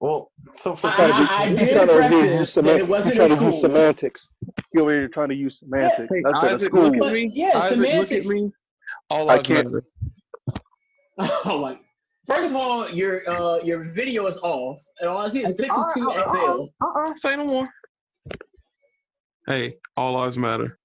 Well, 0.00 0.30
so 0.56 0.76
for 0.76 0.86
I- 0.86 0.94
Trying 0.94 1.12
to 1.12 1.32
I- 1.32 1.36
I 1.36 1.48
be- 1.50 1.56
did 1.56 1.72
trying 1.72 1.86
to 1.88 2.16
use 2.16 2.30
that 2.32 2.40
it 2.42 2.46
semantics. 2.46 2.88
wasn't 2.88 3.14
trying 3.16 3.32
a 3.32 3.36
to 3.36 3.44
use 3.44 3.54
school. 3.58 3.60
semantics. 3.60 4.28
He 4.72 4.78
over 4.78 4.90
here 4.92 5.08
trying 5.08 5.28
to 5.30 5.34
use 5.34 5.58
semantics. 5.58 6.08
Hey, 6.12 6.22
That's 6.24 6.42
at 6.44 6.60
a 6.62 6.64
school. 6.64 6.82
look 6.84 6.94
at 6.94 7.00
But 7.00 7.12
me. 7.12 7.30
yeah, 7.34 7.50
Isaac, 7.56 7.76
look 7.78 7.86
at 7.88 8.06
semantics. 8.08 8.26
me. 8.28 8.52
All 9.10 9.28
I 9.28 9.38
can't- 9.42 9.66
matter. 9.72 9.84
Oh 11.44 11.58
my! 11.60 11.78
First 12.26 12.50
of 12.50 12.56
all, 12.56 12.88
your 12.90 13.28
uh 13.28 13.58
your 13.64 13.82
video 13.94 14.26
is 14.26 14.38
off, 14.42 14.80
and 15.00 15.08
all 15.10 15.18
I 15.18 15.28
see 15.28 15.44
is 15.44 15.54
Pixel 15.54 15.92
Two 15.94 16.10
XL. 16.12 16.66
Uh-uh, 16.84 17.14
say 17.16 17.36
no 17.36 17.46
more. 17.46 17.68
Hey, 19.46 19.78
all 19.96 20.12
lives 20.12 20.36
matter. 20.38 20.78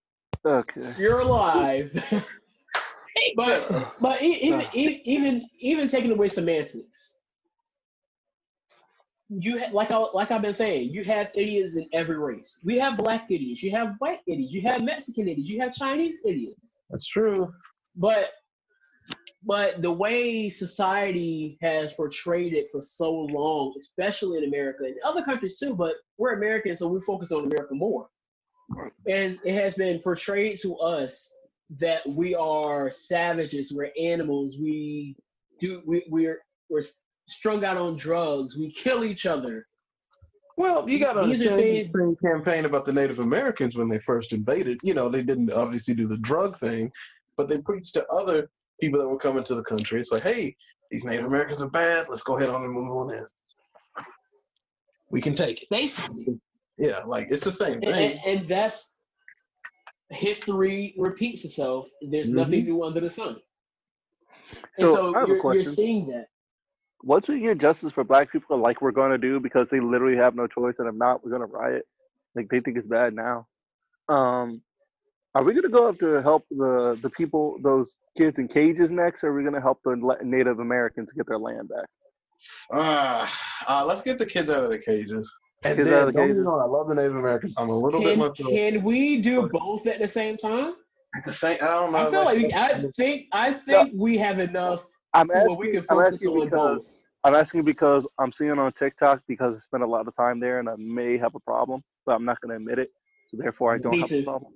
Okay. 0.45 0.93
You're 0.97 1.19
alive. 1.19 1.91
but 3.35 3.93
but 3.99 4.21
e- 4.21 4.39
even 4.41 4.61
uh. 4.61 4.69
e- 4.73 5.01
even 5.05 5.47
even 5.59 5.87
taking 5.87 6.11
away 6.11 6.27
semantics, 6.27 7.17
you 9.29 9.59
ha- 9.59 9.69
like 9.71 9.91
I 9.91 9.97
like 9.97 10.31
I've 10.31 10.41
been 10.41 10.53
saying, 10.53 10.91
you 10.91 11.03
have 11.03 11.31
idiots 11.35 11.75
in 11.75 11.87
every 11.93 12.17
race. 12.17 12.57
We 12.63 12.77
have 12.79 12.97
black 12.97 13.29
idiots, 13.29 13.61
you 13.61 13.71
have 13.71 13.95
white 13.99 14.19
idiots, 14.27 14.51
you 14.51 14.61
have 14.63 14.83
Mexican 14.83 15.27
idiots, 15.27 15.49
you 15.49 15.59
have 15.61 15.73
Chinese 15.73 16.19
idiots. 16.25 16.81
That's 16.89 17.05
true. 17.05 17.51
But 17.95 18.31
but 19.43 19.81
the 19.81 19.91
way 19.91 20.49
society 20.49 21.57
has 21.61 21.93
portrayed 21.93 22.53
it 22.53 22.67
for 22.71 22.81
so 22.81 23.11
long, 23.11 23.73
especially 23.77 24.37
in 24.37 24.45
America 24.45 24.83
and 24.85 24.95
other 25.03 25.23
countries 25.23 25.57
too, 25.57 25.75
but 25.75 25.95
we're 26.17 26.33
Americans, 26.33 26.79
so 26.79 26.87
we 26.87 26.99
focus 26.99 27.31
on 27.31 27.45
America 27.45 27.73
more. 27.73 28.07
And 29.07 29.39
it 29.43 29.53
has 29.53 29.73
been 29.75 29.99
portrayed 29.99 30.59
to 30.61 30.75
us 30.77 31.31
that 31.79 32.07
we 32.07 32.35
are 32.35 32.91
savages, 32.91 33.71
we're 33.73 33.91
animals, 33.99 34.57
we 34.59 35.15
do 35.59 35.81
we, 35.85 36.03
we're 36.09 36.39
we're 36.69 36.81
strung 37.27 37.63
out 37.63 37.77
on 37.77 37.95
drugs, 37.95 38.57
we 38.57 38.71
kill 38.71 39.03
each 39.03 39.25
other. 39.25 39.67
Well, 40.57 40.87
you 40.89 40.99
got 40.99 41.13
to 41.13 41.21
understand 41.21 41.55
things- 41.55 41.91
the 41.91 41.99
same 41.99 42.15
campaign 42.23 42.65
about 42.65 42.85
the 42.85 42.93
Native 42.93 43.19
Americans 43.19 43.75
when 43.75 43.89
they 43.89 43.99
first 43.99 44.33
invaded. 44.33 44.79
You 44.83 44.93
know, 44.93 45.09
they 45.09 45.23
didn't 45.23 45.51
obviously 45.51 45.93
do 45.93 46.07
the 46.07 46.17
drug 46.17 46.57
thing, 46.57 46.91
but 47.37 47.47
they 47.47 47.57
preached 47.59 47.93
to 47.95 48.05
other 48.07 48.49
people 48.79 48.99
that 48.99 49.07
were 49.07 49.17
coming 49.17 49.43
to 49.45 49.55
the 49.55 49.63
country. 49.63 49.99
It's 49.99 50.11
like, 50.11 50.23
hey, 50.23 50.55
these 50.91 51.05
Native 51.05 51.25
Americans 51.25 51.61
are 51.61 51.69
bad. 51.69 52.07
Let's 52.09 52.23
go 52.23 52.37
ahead 52.37 52.49
on 52.49 52.63
and 52.63 52.73
move 52.73 52.91
on 52.91 53.13
in. 53.13 53.25
We 55.09 55.21
can 55.21 55.35
take 55.35 55.63
it. 55.63 55.69
Basically. 55.69 56.39
Yeah, 56.81 57.01
like 57.05 57.27
it's 57.29 57.43
the 57.45 57.51
same 57.51 57.79
thing. 57.79 57.93
and, 57.93 58.19
and 58.25 58.47
that's 58.49 58.93
history 60.09 60.95
repeats 60.97 61.45
itself. 61.45 61.87
There's 62.01 62.31
Mhm. 62.31 62.33
nothing 62.35 62.65
new 62.65 62.83
under 62.83 62.99
the 62.99 63.09
sun. 63.09 63.39
And 64.77 64.87
So, 64.87 64.95
so, 64.95 65.15
I 65.15 65.19
have 65.19 65.29
you're, 65.29 65.53
you're 65.53 65.63
seeing 65.63 66.05
that. 66.07 66.27
Once 67.03 67.27
we 67.27 67.39
get 67.39 67.59
justice 67.59 67.93
for 67.93 68.03
black 68.03 68.31
people, 68.31 68.57
like 68.57 68.81
we're 68.81 68.91
going 68.91 69.11
to 69.11 69.19
do, 69.19 69.39
because 69.39 69.67
they 69.69 69.79
literally 69.79 70.17
have 70.17 70.35
no 70.35 70.47
choice, 70.47 70.75
and 70.79 70.87
if 70.87 70.95
not, 70.95 71.23
we're 71.23 71.29
going 71.29 71.47
to 71.47 71.47
riot. 71.47 71.87
Like 72.33 72.49
they 72.49 72.59
think 72.61 72.77
it's 72.77 72.87
bad 72.87 73.13
now. 73.13 73.47
Um, 74.09 74.63
are 75.35 75.43
we 75.43 75.53
going 75.53 75.63
to 75.63 75.69
go 75.69 75.87
up 75.87 75.99
to 75.99 76.21
help 76.23 76.45
the 76.49 76.97
the 77.01 77.11
people, 77.11 77.59
those 77.61 77.95
kids 78.17 78.39
in 78.39 78.47
cages 78.47 78.89
next, 78.89 79.23
or 79.23 79.27
are 79.29 79.35
we 79.35 79.43
going 79.43 79.53
to 79.53 79.61
help 79.61 79.81
the 79.83 80.17
Native 80.23 80.59
Americans 80.59 81.11
get 81.11 81.27
their 81.27 81.37
land 81.37 81.69
back? 81.69 81.85
Uh, 82.71 83.27
uh, 83.67 83.85
let's 83.85 84.01
get 84.01 84.17
the 84.17 84.25
kids 84.25 84.49
out 84.49 84.63
of 84.63 84.71
the 84.71 84.79
cages. 84.79 85.31
And 85.63 85.77
then, 85.77 85.93
out 85.93 86.07
of 86.07 86.13
the 86.13 86.19
don't 86.19 86.27
get 86.27 86.33
me 86.33 86.33
cages. 86.33 86.45
wrong, 86.45 86.61
I 86.61 86.65
love 86.65 86.89
the 86.89 86.95
Native 86.95 87.15
Americans. 87.15 87.53
I'm 87.57 87.69
a 87.69 87.77
little 87.77 88.01
bit 88.01 88.09
Can, 88.09 88.19
more. 88.19 88.33
can 88.33 88.83
we 88.83 89.21
do 89.21 89.47
both 89.49 89.85
at 89.85 89.99
the 89.99 90.07
same 90.07 90.37
time? 90.37 90.73
It's 91.17 91.27
the 91.27 91.33
same. 91.33 91.57
I 91.61 91.65
don't 91.65 91.91
know. 91.91 91.97
I 91.99 92.09
feel 92.09 92.23
like 92.25 92.37
we, 92.37 92.53
I 92.53 92.85
think 92.95 93.27
I 93.33 93.53
think 93.53 93.93
we 93.95 94.17
have 94.17 94.39
enough 94.39 94.85
I'm 95.13 95.27
where 95.27 95.41
asking, 95.41 95.57
we 95.57 95.67
can 95.67 95.79
I'm 95.79 95.85
focus 95.87 96.15
asking 96.15 96.29
on 96.29 96.45
because 96.45 96.85
both. 96.85 97.07
I'm 97.23 97.35
asking 97.35 97.63
because 97.63 98.07
I'm 98.17 98.31
seeing 98.31 98.57
on 98.57 98.71
TikTok 98.71 99.21
because 99.27 99.55
I 99.55 99.59
spend 99.59 99.83
a 99.83 99.87
lot 99.87 100.07
of 100.07 100.15
time 100.15 100.39
there, 100.39 100.59
and 100.59 100.69
I 100.69 100.75
may 100.77 101.17
have 101.17 101.35
a 101.35 101.39
problem, 101.39 101.83
but 102.05 102.13
I'm 102.13 102.25
not 102.25 102.39
going 102.41 102.51
to 102.51 102.55
admit 102.55 102.79
it. 102.79 102.89
So 103.27 103.37
therefore, 103.37 103.73
I 103.73 103.77
don't 103.77 103.91
Me 103.91 103.99
have 103.99 104.09
too. 104.09 104.19
a 104.19 104.23
problem. 104.23 104.53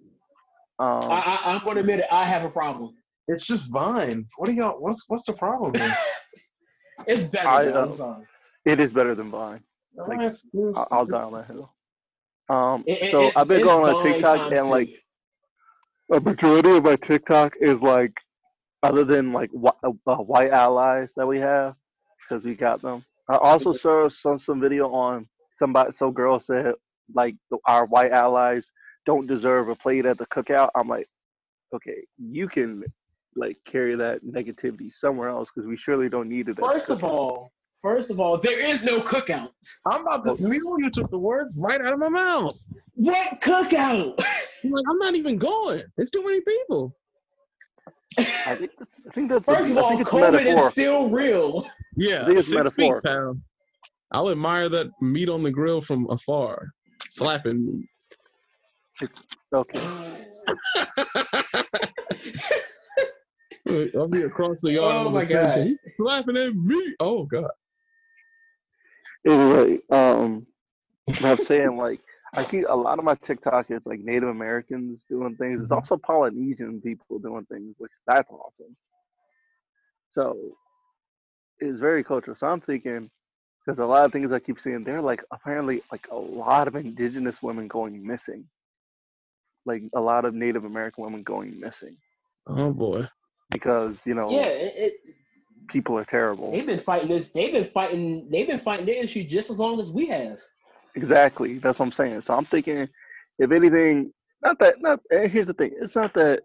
Um, 0.79 1.11
I, 1.11 1.39
I, 1.45 1.53
I'm 1.53 1.63
going 1.63 1.75
to 1.75 1.81
admit 1.81 1.99
it. 1.99 2.05
I 2.11 2.25
have 2.25 2.43
a 2.43 2.49
problem. 2.49 2.95
It's 3.27 3.45
just 3.45 3.69
Vine. 3.71 4.25
What 4.37 4.49
are 4.49 4.53
y'all? 4.53 4.79
What's 4.79 5.03
what's 5.07 5.25
the 5.25 5.33
problem 5.33 5.73
here? 5.75 5.95
It's 7.07 7.25
better. 7.25 7.49
I, 7.49 7.65
though, 7.65 7.83
I'm 7.83 7.91
uh, 7.91 7.93
sorry. 7.93 8.25
it 8.63 8.79
is 8.79 8.93
better 8.93 9.13
than 9.13 9.29
Vine. 9.29 9.61
Like, 9.97 10.19
It's- 10.21 10.45
it's- 10.53 10.73
I'll, 10.75 10.87
I'll 10.99 11.05
die 11.05 11.21
on 11.23 11.33
that 11.33 11.45
hill. 11.47 11.73
Um, 12.49 12.83
It- 12.85 13.01
it- 13.03 13.11
so 13.11 13.31
I've 13.35 13.47
been 13.47 13.63
going 13.63 13.95
on 13.95 14.03
TikTok 14.03 14.37
times 14.37 14.59
and 14.59 14.69
like 14.69 14.89
a 16.11 16.19
majority 16.19 16.69
of 16.77 16.83
my 16.83 16.95
TikTok 16.95 17.53
is 17.59 17.81
like, 17.81 18.13
other 18.83 19.03
than 19.03 19.33
like 19.33 19.49
wh- 19.51 19.83
uh, 19.83 20.17
white 20.17 20.51
allies 20.51 21.13
that 21.15 21.25
we 21.25 21.39
have, 21.39 21.75
because 22.21 22.43
we 22.43 22.55
got 22.55 22.81
them. 22.81 23.03
I 23.27 23.37
also 23.37 23.73
saw 23.73 24.09
some 24.09 24.37
some 24.37 24.59
video 24.61 24.93
on 24.93 25.27
somebody. 25.53 25.91
So 25.93 26.11
girl 26.11 26.39
said 26.39 26.75
like 27.13 27.35
the- 27.49 27.57
our 27.65 27.85
white 27.85 28.11
allies 28.11 28.69
don't 29.05 29.25
deserve 29.27 29.69
a 29.69 29.75
plate 29.75 30.05
at 30.05 30.17
the 30.19 30.25
cookout. 30.27 30.69
I'm 30.75 30.87
like, 30.87 31.07
okay, 31.73 32.05
you 32.19 32.47
can 32.47 32.83
like 33.35 33.57
carry 33.65 33.95
that 33.95 34.23
negativity 34.23 34.93
somewhere 34.93 35.29
else 35.29 35.49
because 35.53 35.67
we 35.67 35.77
surely 35.77 36.09
don't 36.09 36.29
need 36.29 36.47
it. 36.49 36.57
First 36.57 36.89
of 36.91 37.03
all, 37.03 37.51
first 37.81 38.09
of 38.11 38.19
all, 38.19 38.37
there 38.37 38.59
is 38.59 38.83
no 38.83 39.01
cookout. 39.01 39.49
I'm 39.85 40.01
about 40.01 40.25
to 40.25 40.41
mule. 40.41 40.79
You 40.79 40.89
took 40.89 41.09
the 41.11 41.19
words 41.19 41.57
right 41.59 41.81
out 41.81 41.93
of 41.93 41.99
my 41.99 42.09
mouth. 42.09 42.57
What 42.95 43.41
cookout? 43.41 44.23
I'm 44.63 44.71
like, 44.71 44.85
I'm 44.89 44.97
not 44.97 45.15
even 45.15 45.37
going. 45.37 45.83
There's 45.95 46.11
too 46.11 46.23
many 46.23 46.41
people. 46.41 46.95
I 48.17 48.55
think 48.55 48.71
that's, 48.79 49.03
I 49.07 49.13
think 49.13 49.29
that's 49.29 49.45
First 49.45 49.71
of 49.71 49.77
all, 49.77 49.89
think 49.89 50.01
it's 50.01 50.09
COVID 50.09 50.45
is 50.45 50.71
still 50.71 51.09
real. 51.09 51.67
Yeah, 51.97 52.21
I 52.21 52.25
think 52.25 52.39
it's 52.39 52.49
six 52.49 52.71
feet, 52.71 52.89
metaphor. 52.89 53.01
pal. 53.01 53.37
I'll 54.11 54.29
admire 54.29 54.69
that 54.69 54.87
meat 55.01 55.27
on 55.29 55.43
the 55.43 55.51
grill 55.51 55.81
from 55.81 56.09
afar, 56.09 56.69
slapping. 57.07 57.85
Okay. 59.53 59.81
I'll 63.95 64.07
be 64.07 64.21
across 64.21 64.61
the 64.61 64.71
yard. 64.73 65.07
Oh 65.07 65.09
my 65.09 65.25
God. 65.25 65.43
and 65.59 65.69
he's 65.69 65.77
slapping 65.97 66.37
at 66.37 66.55
me. 66.55 66.95
Oh 66.99 67.25
god. 67.25 67.49
Anyway, 69.25 69.79
um, 69.89 70.45
I'm 71.23 71.43
saying 71.43 71.77
like 71.77 71.99
I 72.35 72.43
see 72.43 72.63
a 72.63 72.75
lot 72.75 72.99
of 72.99 73.05
my 73.05 73.15
TikTok 73.15 73.71
is 73.71 73.85
like 73.85 73.99
Native 73.99 74.29
Americans 74.29 74.99
doing 75.09 75.35
things. 75.35 75.61
It's 75.61 75.71
also 75.71 75.97
Polynesian 75.97 76.81
people 76.81 77.19
doing 77.19 77.45
things, 77.45 77.75
which 77.77 77.91
that's 78.07 78.29
awesome. 78.31 78.75
So 80.11 80.37
it's 81.59 81.79
very 81.79 82.03
cultural. 82.03 82.35
So 82.35 82.47
I'm 82.47 82.61
thinking 82.61 83.09
because 83.65 83.79
a 83.79 83.85
lot 83.85 84.05
of 84.05 84.11
things 84.11 84.31
I 84.31 84.39
keep 84.39 84.59
seeing, 84.59 84.83
they're 84.83 85.01
like 85.01 85.23
apparently 85.31 85.81
like 85.91 86.07
a 86.11 86.17
lot 86.17 86.67
of 86.67 86.75
indigenous 86.75 87.41
women 87.41 87.67
going 87.67 88.05
missing. 88.05 88.45
Like 89.65 89.83
a 89.95 90.01
lot 90.01 90.25
of 90.25 90.35
Native 90.35 90.65
American 90.65 91.03
women 91.03 91.23
going 91.23 91.59
missing 91.59 91.97
Oh 92.47 92.71
boy. 92.71 93.07
because 93.49 94.05
you 94.05 94.13
know 94.13 94.29
Yeah, 94.29 94.47
it, 94.47 94.73
it, 94.77 95.15
people 95.67 95.97
are 95.97 96.05
terrible. 96.05 96.51
they've 96.51 96.65
been 96.65 96.79
fighting 96.79 97.09
this. 97.09 97.29
They've 97.29 97.51
been 97.51 97.63
fighting. 97.63 98.29
They've 98.29 98.47
been 98.47 98.59
fighting 98.59 98.85
the 98.85 98.97
issue 98.97 99.23
just 99.23 99.49
as 99.49 99.59
long 99.59 99.79
as 99.79 99.91
we 99.91 100.07
have. 100.07 100.41
Exactly. 100.95 101.57
That's 101.57 101.79
what 101.79 101.85
I'm 101.85 101.91
saying. 101.91 102.21
So 102.21 102.33
I'm 102.33 102.45
thinking, 102.45 102.87
if 103.39 103.51
anything, 103.51 104.11
not 104.43 104.59
that. 104.59 104.81
Not 104.81 104.99
and 105.09 105.29
here's 105.29 105.47
the 105.47 105.53
thing. 105.53 105.71
It's 105.81 105.95
not 105.95 106.13
that. 106.13 106.41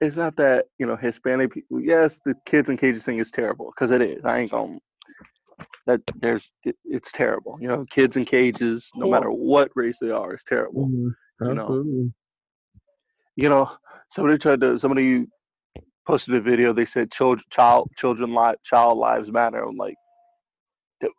It's 0.00 0.16
not 0.16 0.36
that 0.36 0.66
you 0.78 0.86
know 0.86 0.96
Hispanic 0.96 1.52
people. 1.52 1.80
Yes, 1.80 2.20
the 2.24 2.34
kids 2.46 2.68
in 2.68 2.76
cages 2.76 3.04
thing 3.04 3.18
is 3.18 3.30
terrible 3.30 3.72
because 3.74 3.90
it 3.90 4.02
is. 4.02 4.24
I 4.24 4.38
ain't 4.38 4.50
gonna. 4.50 4.78
That 5.86 6.00
there's 6.20 6.50
it, 6.64 6.76
it's 6.84 7.10
terrible. 7.12 7.58
You 7.60 7.68
know, 7.68 7.84
kids 7.90 8.16
in 8.16 8.24
cages, 8.24 8.88
no 8.94 9.08
matter 9.08 9.30
what 9.30 9.70
race 9.74 9.98
they 10.00 10.10
are, 10.10 10.34
is 10.34 10.44
terrible. 10.46 10.88
Mhm, 10.88 11.14
know. 11.40 11.50
Absolutely. 11.50 12.12
You 13.36 13.48
know, 13.48 13.70
somebody 14.10 14.38
tried 14.38 14.60
to. 14.60 14.78
Somebody 14.78 15.26
posted 16.08 16.34
a 16.34 16.40
video. 16.40 16.72
They 16.72 16.86
said 16.86 17.12
child, 17.12 17.42
child, 17.50 17.90
children, 17.96 18.34
li- 18.34 18.54
child 18.64 18.96
lives 18.98 19.30
matter. 19.30 19.62
I'm 19.62 19.76
like, 19.76 19.94
th- 21.00 21.12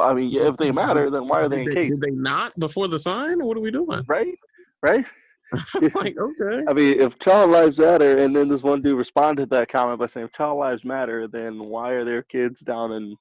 I 0.00 0.14
mean, 0.14 0.34
if 0.34 0.56
they 0.56 0.72
matter, 0.72 1.10
then 1.10 1.28
why 1.28 1.40
are 1.40 1.48
they 1.50 1.60
in 1.60 1.64
Did 1.66 1.76
they, 1.76 1.82
cages? 1.82 2.00
did 2.00 2.00
they 2.00 2.16
not 2.16 2.58
before 2.58 2.88
the 2.88 2.98
sign? 2.98 3.44
What 3.44 3.58
are 3.58 3.60
we 3.60 3.70
doing? 3.70 4.02
Right? 4.08 4.38
Right? 4.82 5.04
like 5.94 6.16
okay. 6.18 6.64
I 6.66 6.72
mean, 6.72 7.00
if 7.00 7.18
child 7.18 7.50
lives 7.50 7.78
matter, 7.78 8.18
and 8.18 8.34
then 8.34 8.48
this 8.48 8.62
one 8.62 8.80
dude 8.82 8.96
responded 8.98 9.50
to 9.50 9.56
that 9.56 9.68
comment 9.70 9.98
by 9.98 10.06
saying, 10.06 10.26
if 10.26 10.32
child 10.32 10.58
lives 10.58 10.84
matter, 10.84 11.28
then 11.28 11.58
why 11.64 11.90
are 11.90 12.04
there 12.06 12.22
kids 12.22 12.60
down 12.60 12.92
in 12.92 13.16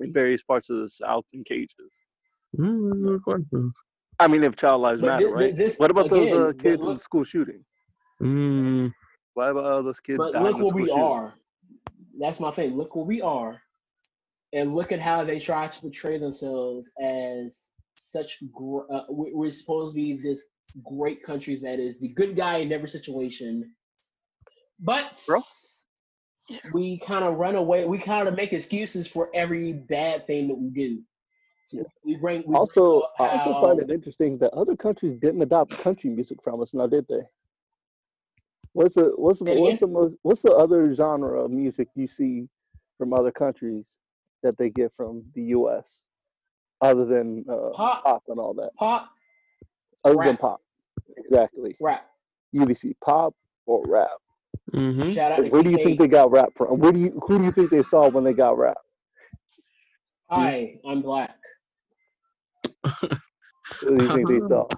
in 0.00 0.12
various 0.12 0.42
parts 0.42 0.68
of 0.70 0.76
the 0.82 0.90
South 0.90 1.24
in 1.32 1.44
cages? 1.44 1.92
Mm, 2.58 2.90
that's 2.92 3.04
a 3.04 3.08
good 3.08 3.22
question. 3.24 3.72
I 4.18 4.28
mean, 4.28 4.44
if 4.44 4.54
child 4.56 4.82
lives 4.82 5.00
But 5.00 5.06
matter, 5.08 5.26
thi- 5.28 5.32
right? 5.32 5.56
this- 5.56 5.78
what 5.78 5.90
about 5.90 6.06
again, 6.06 6.28
those 6.30 6.32
uh, 6.32 6.46
but 6.48 6.58
kids 6.62 6.82
in 6.82 6.88
look- 6.88 6.98
the 6.98 7.04
school 7.04 7.24
shooting? 7.24 7.64
Mm, 8.22 8.92
Why 9.34 9.50
about 9.50 9.64
all 9.64 9.82
those 9.82 10.00
kids 10.00 10.18
But 10.18 10.34
look 10.34 10.54
in 10.56 10.58
the 10.58 10.64
where 10.66 10.74
we 10.74 10.82
shooting? 10.88 11.02
are. 11.02 11.34
That's 12.18 12.40
my 12.40 12.50
thing. 12.50 12.76
Look 12.76 12.94
where 12.94 13.04
we 13.04 13.22
are, 13.22 13.60
and 14.52 14.74
look 14.74 14.92
at 14.92 15.00
how 15.00 15.24
they 15.24 15.38
try 15.38 15.66
to 15.66 15.80
portray 15.80 16.18
themselves 16.18 16.90
as 17.02 17.70
such. 17.96 18.38
Gr- 18.52 18.90
uh, 18.92 19.04
we- 19.10 19.32
we're 19.32 19.50
supposed 19.50 19.94
to 19.94 19.94
be 19.94 20.14
this 20.14 20.44
great 20.84 21.22
country 21.22 21.56
that 21.56 21.78
is 21.78 21.98
the 21.98 22.08
good 22.08 22.36
guy 22.36 22.58
in 22.58 22.72
every 22.72 22.88
situation, 22.88 23.74
but 24.78 25.22
Bro. 25.26 25.40
we 26.74 26.98
kind 26.98 27.24
of 27.24 27.36
run 27.38 27.56
away. 27.56 27.86
We 27.86 27.98
kind 27.98 28.28
of 28.28 28.34
make 28.34 28.52
excuses 28.52 29.06
for 29.06 29.30
every 29.34 29.72
bad 29.72 30.26
thing 30.26 30.48
that 30.48 30.54
we 30.54 30.68
do. 30.70 31.02
So 31.66 31.84
we 32.04 32.16
bring. 32.16 32.42
We 32.46 32.54
Also, 32.54 33.02
bring 33.16 33.30
I 33.30 33.32
also 33.38 33.52
how- 33.54 33.62
find 33.62 33.80
it 33.80 33.90
interesting 33.90 34.36
that 34.38 34.52
other 34.52 34.76
countries 34.76 35.16
didn't 35.18 35.40
adopt 35.40 35.70
country 35.78 36.10
music 36.10 36.42
from 36.42 36.60
us, 36.60 36.74
now 36.74 36.86
did 36.86 37.06
they? 37.08 37.22
What's 38.74 38.94
the 38.94 39.12
what's 39.16 39.40
the, 39.40 39.54
what's 39.60 39.80
the 39.80 39.86
most 39.86 40.14
what's 40.22 40.42
the 40.42 40.52
other 40.52 40.92
genre 40.94 41.44
of 41.44 41.50
music 41.50 41.88
you 41.94 42.06
see 42.06 42.48
from 42.96 43.12
other 43.12 43.30
countries 43.30 43.96
that 44.42 44.56
they 44.56 44.70
get 44.70 44.92
from 44.96 45.24
the 45.34 45.42
U.S. 45.56 45.84
other 46.80 47.04
than 47.04 47.44
uh, 47.50 47.70
Pop. 47.74 48.02
pop 48.04 48.22
and 48.28 48.38
all 48.38 48.54
that? 48.54 48.70
pop 48.78 49.10
Other 50.04 50.24
than 50.24 50.36
pop, 50.36 50.60
exactly. 51.16 51.76
rap. 51.80 52.06
either 52.54 52.74
see 52.74 52.94
pop 53.04 53.34
or 53.66 53.82
rap. 53.86 54.08
Mm-hmm. 54.72 55.12
Shout 55.12 55.32
out 55.32 55.44
to 55.44 55.50
Where 55.50 55.62
do 55.62 55.70
you 55.70 55.78
think 55.78 55.98
they 55.98 56.08
got 56.08 56.30
rap 56.30 56.48
from? 56.56 56.78
Where 56.78 56.92
do 56.92 56.98
you 57.00 57.20
who 57.26 57.38
do 57.38 57.44
you 57.44 57.52
think 57.52 57.70
they 57.70 57.82
saw 57.82 58.08
when 58.08 58.24
they 58.24 58.32
got 58.32 58.56
rap? 58.56 58.78
Hi, 60.30 60.78
I'm 60.88 61.02
black. 61.02 61.36
Who 62.82 63.96
do 63.96 64.02
you 64.02 64.08
think 64.08 64.28
they 64.28 64.40
saw? 64.48 64.66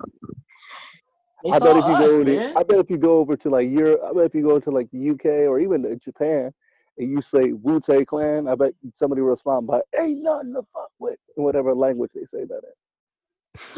I 1.52 1.58
bet 1.58 1.76
if 1.76 1.84
you 1.86 1.94
us, 1.94 2.10
go 2.10 2.24
to. 2.24 2.52
I 2.56 2.62
bet 2.62 2.78
if 2.78 2.90
you 2.90 2.96
go 2.96 3.18
over 3.18 3.36
to 3.36 3.50
like 3.50 3.70
Europe, 3.70 4.00
I 4.04 4.12
bet 4.12 4.24
if 4.24 4.34
you 4.34 4.42
go 4.42 4.58
to 4.58 4.70
like 4.70 4.90
the 4.90 5.10
UK 5.10 5.24
or 5.46 5.60
even 5.60 5.98
Japan 6.02 6.52
and 6.96 7.10
you 7.10 7.20
say 7.20 7.52
Wu 7.52 7.80
Tang 7.80 8.04
Clan, 8.06 8.48
I 8.48 8.54
bet 8.54 8.72
somebody 8.92 9.20
will 9.20 9.30
respond 9.30 9.66
by 9.66 9.80
"Ain't 9.98 10.22
nothing 10.22 10.54
to 10.54 10.62
fuck 10.72 10.90
with" 10.98 11.18
in 11.36 11.44
whatever 11.44 11.74
language 11.74 12.12
they 12.14 12.24
say 12.24 12.44
that 12.44 12.62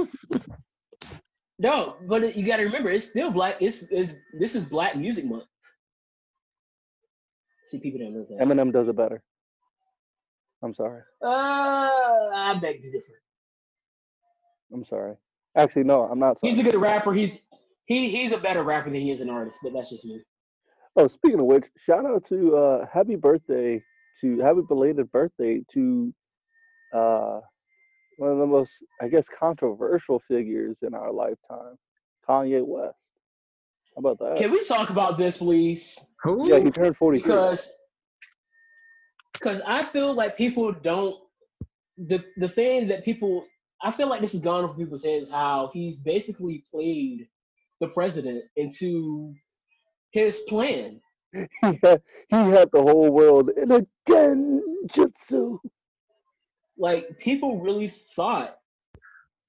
in. 0.00 0.42
No, 1.58 1.96
but 2.06 2.36
you 2.36 2.44
got 2.44 2.56
to 2.58 2.64
remember, 2.64 2.90
it's 2.90 3.08
still 3.08 3.30
black. 3.30 3.56
It's, 3.60 3.82
it's 3.90 4.12
this 4.38 4.54
is 4.54 4.66
Black 4.66 4.94
Music 4.94 5.24
Month. 5.24 5.44
See, 7.64 7.78
people 7.80 7.98
don't 8.00 8.12
know 8.12 8.24
that. 8.28 8.38
Eminem 8.46 8.72
does 8.72 8.88
it 8.88 8.96
better. 8.96 9.22
I'm 10.62 10.74
sorry. 10.74 11.00
Uh, 11.22 11.88
I 12.34 12.58
beg 12.60 12.82
to 12.82 12.90
differ. 12.90 13.12
I'm 14.72 14.84
sorry. 14.84 15.16
Actually, 15.56 15.84
no, 15.84 16.02
I'm 16.02 16.18
not 16.18 16.38
sorry. 16.38 16.52
He's 16.52 16.60
a 16.60 16.70
good 16.70 16.78
rapper. 16.78 17.14
He's 17.14 17.40
he 17.86 18.08
he's 18.08 18.32
a 18.32 18.38
better 18.38 18.62
rapper 18.62 18.90
than 18.90 19.00
he 19.00 19.10
is 19.10 19.20
an 19.20 19.30
artist, 19.30 19.58
but 19.62 19.72
that's 19.72 19.90
just 19.90 20.04
me. 20.04 20.20
Oh, 20.96 21.06
speaking 21.06 21.40
of 21.40 21.46
which, 21.46 21.66
shout 21.76 22.04
out 22.04 22.24
to 22.26 22.56
uh 22.56 22.86
happy 22.92 23.16
birthday 23.16 23.82
to 24.20 24.38
happy 24.40 24.60
belated 24.68 25.10
birthday 25.12 25.62
to 25.72 26.12
uh 26.92 27.40
one 28.18 28.30
of 28.30 28.38
the 28.38 28.46
most 28.46 28.72
I 29.00 29.08
guess 29.08 29.28
controversial 29.28 30.20
figures 30.28 30.76
in 30.82 30.94
our 30.94 31.12
lifetime, 31.12 31.76
Kanye 32.28 32.64
West. 32.64 32.96
How 33.94 34.00
about 34.00 34.18
that? 34.18 34.36
Can 34.36 34.50
we 34.50 34.62
talk 34.64 34.90
about 34.90 35.16
this, 35.16 35.38
please? 35.38 35.98
Who? 36.22 36.50
yeah, 36.50 36.58
he 36.58 36.70
turned 36.70 36.96
43. 36.96 37.22
Because 37.22 37.70
because 39.32 39.60
I 39.66 39.82
feel 39.82 40.14
like 40.14 40.36
people 40.36 40.72
don't 40.72 41.16
the 41.98 42.24
the 42.36 42.48
thing 42.48 42.88
that 42.88 43.04
people 43.04 43.46
I 43.82 43.90
feel 43.90 44.08
like 44.08 44.20
this 44.20 44.34
is 44.34 44.40
gone 44.40 44.64
over 44.64 44.74
people's 44.74 45.04
heads 45.04 45.30
how 45.30 45.70
he's 45.72 45.98
basically 45.98 46.64
played 46.70 47.28
the 47.80 47.88
president 47.88 48.42
into 48.56 49.34
his 50.12 50.40
plan. 50.48 51.00
he 51.32 51.46
had, 51.82 52.00
he 52.28 52.36
had 52.36 52.70
the 52.72 52.80
whole 52.82 53.10
world 53.10 53.50
in 53.50 53.70
a 53.70 53.86
genjutsu. 54.08 55.58
like 56.78 57.18
people 57.18 57.60
really 57.60 57.88
thought 57.88 58.56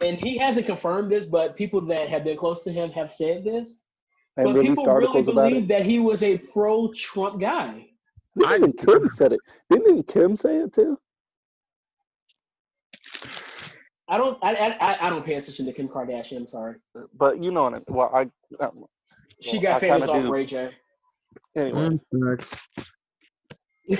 and 0.01 0.17
he 0.17 0.37
hasn't 0.37 0.65
confirmed 0.65 1.09
this 1.11 1.25
but 1.25 1.55
people 1.55 1.79
that 1.81 2.09
have 2.09 2.23
been 2.23 2.35
close 2.37 2.63
to 2.63 2.71
him 2.71 2.89
have 2.91 3.09
said 3.09 3.43
this 3.43 3.79
And 4.35 4.53
but 4.53 4.61
people 4.61 4.85
really 4.85 4.95
articles 4.95 5.25
believe 5.25 5.67
that 5.69 5.85
he 5.85 5.99
was 5.99 6.23
a 6.23 6.37
pro-trump 6.39 7.39
guy 7.39 7.85
Didn't 8.37 8.51
I- 8.51 8.55
even 8.57 8.73
Kim 8.73 9.07
said 9.09 9.33
it. 9.33 9.39
Didn't 9.69 9.87
even 9.89 10.03
Kim 10.03 10.35
say 10.35 10.57
it 10.57 10.73
too? 10.73 10.97
I 14.09 14.17
don't 14.17 14.37
i 14.43 14.53
i, 14.55 15.07
I 15.07 15.09
don't 15.09 15.25
pay 15.25 15.35
attention 15.35 15.65
to 15.65 15.73
kim 15.73 15.87
kardashian 15.89 16.37
i'm 16.37 16.47
sorry 16.47 16.75
But 17.15 17.41
you 17.43 17.51
know 17.51 17.63
what? 17.63 17.73
I- 17.75 17.93
Well, 17.93 18.11
I 18.13 18.21
um, 18.63 18.85
she 19.41 19.57
Well, 19.57 19.63
got 19.63 19.75
I 19.77 19.79
famous 19.79 20.05
kinda 20.05 20.17
off 20.17 20.23
do. 20.23 20.31
ray 20.31 20.45
j 20.45 20.69
anyway. 21.55 21.89
Mm, 21.89 21.99
next. 22.13 22.55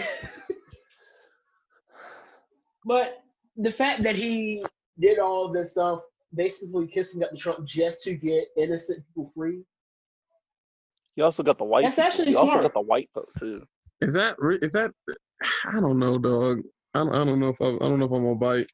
but 2.86 3.24
the 3.58 3.72
fact 3.72 4.04
that 4.04 4.16
he 4.16 4.64
did 5.00 5.20
all 5.20 5.46
of 5.46 5.54
this 5.54 5.72
stuff 5.72 6.02
basically 6.36 6.88
kissing 6.88 7.24
up 7.24 7.32
to 7.32 7.38
trump 7.38 7.66
just 7.66 8.04
to 8.04 8.14
get 8.16 8.48
innocent 8.58 9.06
people 9.08 9.26
free 9.36 9.62
He 11.16 11.22
also 11.22 11.42
got 11.44 11.58
the 11.58 11.64
white. 11.64 11.84
That's 11.84 11.96
people. 11.96 12.08
actually 12.08 12.26
he 12.32 12.36
also 12.36 12.62
got 12.62 12.74
the 12.74 12.82
white 12.82 13.10
vote 13.14 13.30
too. 13.40 13.64
Is 14.02 14.14
that 14.14 14.36
re- 14.38 14.60
is 14.62 14.74
that? 14.74 14.92
I 15.66 15.80
don't 15.80 15.98
know, 16.00 16.18
dog. 16.20 16.62
I 16.94 17.00
don't, 17.00 17.16
I 17.16 17.24
don't 17.26 17.40
know 17.40 17.50
if 17.50 17.62
I, 17.62 17.66
I 17.66 17.78
don't 17.90 18.00
know 18.00 18.06
if 18.06 18.12
I'm 18.12 18.24
gonna 18.24 18.36
bite. 18.36 18.72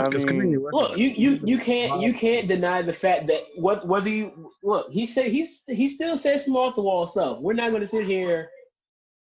I 0.00 0.32
mean, 0.32 0.66
Look, 0.72 0.96
you 0.96 1.08
you 1.08 1.40
you 1.44 1.58
can't 1.58 2.00
you 2.02 2.14
can't 2.14 2.48
deny 2.48 2.82
the 2.82 2.92
fact 2.92 3.26
that 3.28 3.42
what 3.56 3.86
whether 3.86 4.08
you 4.08 4.52
look 4.62 4.90
he 4.90 5.06
said 5.06 5.26
he's 5.26 5.62
he 5.66 5.88
still 5.88 6.16
says 6.16 6.44
some 6.44 6.56
off 6.56 6.74
the 6.74 6.82
wall 6.82 7.06
stuff. 7.06 7.38
We're 7.40 7.52
not 7.52 7.70
going 7.70 7.82
to 7.82 7.86
sit 7.86 8.06
here 8.06 8.48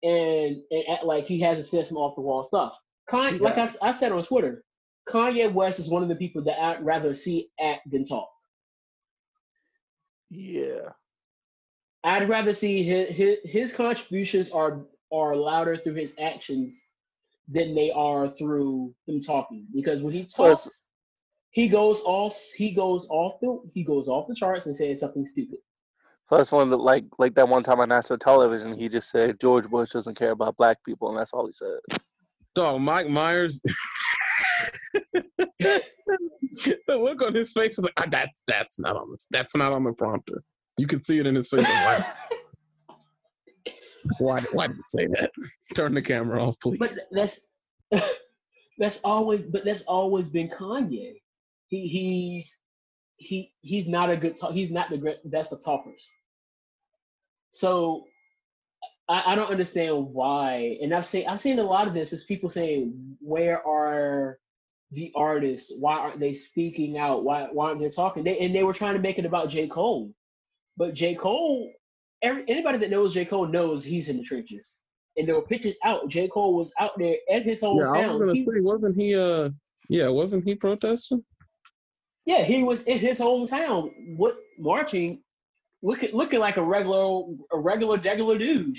and 0.02 0.56
and 0.70 0.84
act 0.90 1.04
like 1.04 1.24
he 1.24 1.40
hasn't 1.40 1.66
said 1.66 1.86
some 1.86 1.98
off 1.98 2.14
the 2.14 2.20
wall 2.22 2.42
stuff. 2.42 2.78
Kanye, 3.10 3.40
like 3.40 3.58
I 3.58 3.90
said 3.92 4.12
on 4.12 4.22
Twitter, 4.22 4.62
Kanye 5.08 5.52
West 5.52 5.80
is 5.80 5.88
one 5.88 6.02
of 6.02 6.08
the 6.08 6.16
people 6.16 6.44
that 6.44 6.62
I'd 6.62 6.84
rather 6.84 7.14
see 7.14 7.48
act 7.60 7.90
than 7.90 8.04
talk. 8.04 8.28
Yeah. 10.30 10.90
I'd 12.04 12.28
rather 12.28 12.52
see 12.52 12.82
his 12.82 13.10
his, 13.10 13.38
his 13.44 13.72
contributions 13.72 14.50
are 14.50 14.84
are 15.10 15.34
louder 15.34 15.76
through 15.76 15.94
his 15.94 16.14
actions 16.20 16.84
than 17.48 17.74
they 17.74 17.90
are 17.90 18.28
through 18.28 18.94
him 19.06 19.20
talking. 19.20 19.66
Because 19.74 20.02
when 20.02 20.12
he 20.12 20.26
Plus- 20.34 20.62
talks, 20.62 20.84
he 21.50 21.68
goes 21.68 22.02
off 22.04 22.38
he 22.56 22.72
goes 22.72 23.06
off 23.10 23.40
the 23.40 23.58
he 23.72 23.82
goes 23.82 24.06
off 24.06 24.28
the 24.28 24.34
charts 24.34 24.66
and 24.66 24.76
says 24.76 25.00
something 25.00 25.24
stupid. 25.24 25.58
Plus, 26.28 26.52
one 26.52 26.68
that 26.70 26.76
like 26.76 27.04
like 27.18 27.34
that 27.36 27.48
one 27.48 27.62
time 27.62 27.80
on 27.80 27.88
national 27.88 28.18
television, 28.18 28.72
he 28.74 28.88
just 28.88 29.10
said 29.10 29.40
George 29.40 29.66
Bush 29.68 29.90
doesn't 29.90 30.14
care 30.14 30.32
about 30.32 30.56
black 30.58 30.76
people, 30.84 31.08
and 31.08 31.18
that's 31.18 31.32
all 31.32 31.46
he 31.46 31.52
said. 31.52 31.78
Dog, 32.54 32.80
Mike 32.80 33.08
Myers. 33.08 33.62
the 35.58 35.82
look 36.88 37.22
on 37.22 37.34
his 37.34 37.52
face 37.52 37.76
was 37.76 37.84
like, 37.84 37.94
ah, 37.96 38.06
"That's 38.10 38.42
that's 38.46 38.78
not 38.78 38.96
on 38.96 39.10
this. 39.10 39.26
That's 39.30 39.56
not 39.56 39.72
on 39.72 39.84
the 39.84 39.92
prompter." 39.92 40.42
You 40.76 40.86
can 40.86 41.02
see 41.02 41.18
it 41.18 41.26
in 41.26 41.34
his 41.34 41.48
face. 41.48 41.66
Like, 41.84 42.06
why? 44.18 44.40
Why? 44.40 44.46
Why 44.52 44.66
did 44.68 44.76
you 44.76 44.82
say 44.88 45.06
that? 45.06 45.30
Turn 45.74 45.94
the 45.94 46.02
camera 46.02 46.42
off, 46.42 46.58
please. 46.60 46.78
but 46.78 46.92
that's 47.10 47.40
that's 48.78 49.00
always 49.02 49.42
but 49.42 49.64
that's 49.64 49.82
always 49.82 50.28
been 50.28 50.48
Kanye. 50.48 51.14
He 51.68 51.86
he's 51.86 52.60
he 53.16 53.52
he's 53.60 53.86
not 53.86 54.10
a 54.10 54.16
good 54.16 54.36
talk. 54.36 54.52
He's 54.52 54.70
not 54.70 54.90
the 54.90 54.98
great, 54.98 55.18
best 55.30 55.52
of 55.52 55.64
talkers. 55.64 56.08
So 57.50 58.04
I, 59.08 59.32
I 59.32 59.34
don't 59.34 59.50
understand 59.50 59.96
why. 60.12 60.78
And 60.82 60.94
I've 60.94 61.04
seen 61.04 61.26
I've 61.26 61.40
seen 61.40 61.58
a 61.58 61.64
lot 61.64 61.88
of 61.88 61.94
this 61.94 62.12
is 62.12 62.24
people 62.24 62.50
saying, 62.50 63.16
"Where 63.20 63.66
are 63.66 64.38
the 64.92 65.12
artists? 65.14 65.72
Why 65.78 65.98
aren't 65.98 66.20
they 66.20 66.32
speaking 66.32 66.98
out? 66.98 67.24
Why 67.24 67.48
why 67.52 67.68
aren't 67.68 67.80
they 67.80 67.88
talking?" 67.88 68.24
They, 68.24 68.38
and 68.38 68.54
they 68.54 68.62
were 68.62 68.72
trying 68.72 68.94
to 68.94 69.00
make 69.00 69.18
it 69.18 69.26
about 69.26 69.50
J 69.50 69.66
Cole, 69.66 70.12
but 70.76 70.94
J 70.94 71.14
Cole. 71.14 71.72
Every, 72.22 72.44
anybody 72.48 72.78
that 72.78 72.90
knows 72.90 73.14
J 73.14 73.24
Cole 73.24 73.46
knows 73.46 73.84
he's 73.84 74.08
in 74.08 74.16
the 74.18 74.22
trenches. 74.22 74.80
And 75.16 75.26
there 75.26 75.34
were 75.34 75.42
pictures 75.42 75.76
out. 75.84 76.08
J. 76.08 76.28
Cole 76.28 76.54
was 76.54 76.72
out 76.78 76.92
there 76.96 77.16
at 77.32 77.42
his 77.44 77.60
yeah, 77.62 77.68
I 77.68 77.72
was 77.72 77.88
hometown. 77.90 78.18
gonna 78.20 78.34
He- 78.34 78.44
say, 78.44 78.60
wasn't 78.60 79.00
he? 79.00 79.14
Uh, 79.16 79.50
yeah, 79.88 80.08
wasn't 80.08 80.44
he 80.44 80.54
protesting? 80.54 81.24
Yeah, 82.24 82.42
he 82.44 82.62
was 82.62 82.84
in 82.84 82.98
his 82.98 83.18
hometown, 83.18 83.90
what 84.16 84.36
marching, 84.58 85.22
looking 85.82 86.14
looking 86.14 86.40
like 86.40 86.56
a 86.58 86.62
regular 86.62 87.22
a 87.52 87.58
regular 87.58 87.96
regular 87.96 88.36
dude. 88.38 88.76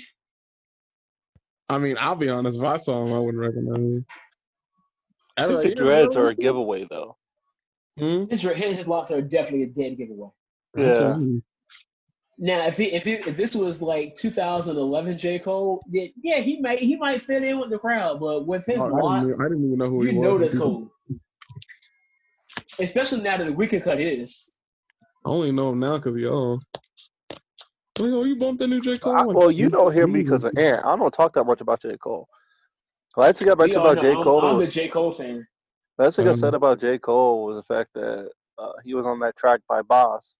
I 1.68 1.78
mean, 1.78 1.96
I'll 1.98 2.16
be 2.16 2.28
honest. 2.28 2.58
If 2.58 2.64
I 2.64 2.76
saw 2.76 3.04
him, 3.04 3.12
I 3.12 3.18
wouldn't 3.20 3.42
recognize 3.42 3.76
him. 3.76 4.06
I'd 5.36 5.48
be 5.48 5.54
like, 5.54 5.66
Stupid 5.66 5.78
dreads 5.78 6.16
are 6.16 6.28
a 6.28 6.34
giveaway, 6.34 6.86
though. 6.88 7.16
Hmm? 7.98 8.24
His 8.30 8.42
his, 8.42 8.76
his 8.78 8.88
locks 8.88 9.10
are 9.10 9.20
definitely 9.20 9.64
a 9.64 9.66
dead 9.66 9.96
giveaway. 9.96 10.30
Yeah. 10.76 11.16
Telling 12.44 12.48
you. 12.48 12.56
Now, 12.62 12.66
if 12.66 12.76
he, 12.76 12.84
if 12.92 13.04
he, 13.04 13.12
if 13.14 13.36
this 13.36 13.54
was 13.54 13.82
like 13.82 14.16
2011 14.16 15.18
J 15.18 15.38
Cole, 15.38 15.82
yeah, 15.90 16.06
yeah, 16.22 16.38
he 16.40 16.60
might 16.60 16.78
he 16.78 16.96
might 16.96 17.20
fit 17.20 17.42
in 17.42 17.58
with 17.60 17.70
the 17.70 17.78
crowd, 17.78 18.18
but 18.20 18.46
with 18.46 18.64
his 18.66 18.78
Oh, 18.78 19.06
I, 19.06 19.20
didn't, 19.20 19.30
even- 19.32 19.40
I 19.40 19.48
didn't 19.48 19.64
even 19.66 19.78
know 19.78 19.86
who 19.90 20.04
you 20.04 20.10
he 20.12 20.16
was. 20.18 20.24
You 20.26 20.30
know 20.32 20.38
that's 20.38 20.58
Cole. 20.58 20.90
Especially 22.80 23.20
now 23.22 23.36
that 23.36 23.44
the 23.44 23.52
weekend 23.52 23.82
cut 23.84 24.00
is. 24.00 24.52
I 25.24 25.28
only 25.28 25.52
know 25.52 25.70
him 25.70 25.80
now 25.80 25.96
because 25.96 26.16
y'all. 26.16 26.58
Like, 27.98 28.10
oh, 28.12 28.24
you 28.24 28.36
bumped 28.36 28.62
into 28.62 28.80
J. 28.80 28.96
Cole? 28.98 29.14
I- 29.16 29.24
well, 29.26 29.50
you 29.50 29.68
know 29.68 29.88
him 29.90 30.12
because 30.12 30.44
of 30.44 30.56
Ant. 30.56 30.84
I 30.84 30.96
don't 30.96 31.12
talk 31.12 31.34
that 31.34 31.44
much 31.44 31.60
about 31.60 31.82
J. 31.82 31.96
Cole. 31.98 32.26
Last 33.16 33.38
thing 33.40 33.48
I 33.50 33.54
We 33.54 33.58
mentioned 33.66 33.82
all 33.82 33.90
about 33.90 34.02
know 34.02 34.08
J. 34.08 34.14
I'm- 34.14 34.22
Cole 34.22 34.44
I'm, 34.46 34.56
was 34.56 34.68
a 34.68 34.70
J 34.70 34.88
Cole 34.88 35.12
fan. 35.12 35.46
last 35.98 36.16
thing 36.16 36.26
I 36.26 36.30
Um, 36.30 36.36
said 36.36 36.54
about 36.54 36.80
J. 36.80 36.98
Cole 36.98 37.44
was 37.44 37.56
the 37.56 37.74
fact 37.74 37.90
that 37.94 38.30
uh, 38.56 38.72
he 38.84 38.94
was 38.94 39.04
on 39.04 39.18
that 39.20 39.36
track 39.36 39.60
by 39.68 39.82
Bas. 39.82 40.36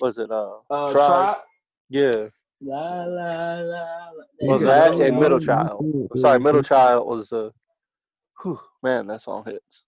Was 0.00 0.18
it 0.18 0.30
uh, 0.30 0.56
Uh, 0.70 0.92
Tribe? 0.92 1.06
Tribe. 1.06 1.36
Yeah. 1.88 2.12
La 2.60 3.04
la 3.04 3.54
la. 3.60 4.10
la. 4.10 4.52
Was 4.52 4.62
that 4.62 4.92
and 4.92 5.00
yeah. 5.00 5.10
Middle 5.10 5.38
Child? 5.40 6.08
Sorry, 6.16 6.38
Middle 6.40 6.62
Child 6.72 7.06
was 7.06 7.32
uh, 7.32 7.50
whew, 8.42 8.58
man, 8.82 9.06
that 9.08 9.22
song 9.22 9.44
hits. 9.46 9.84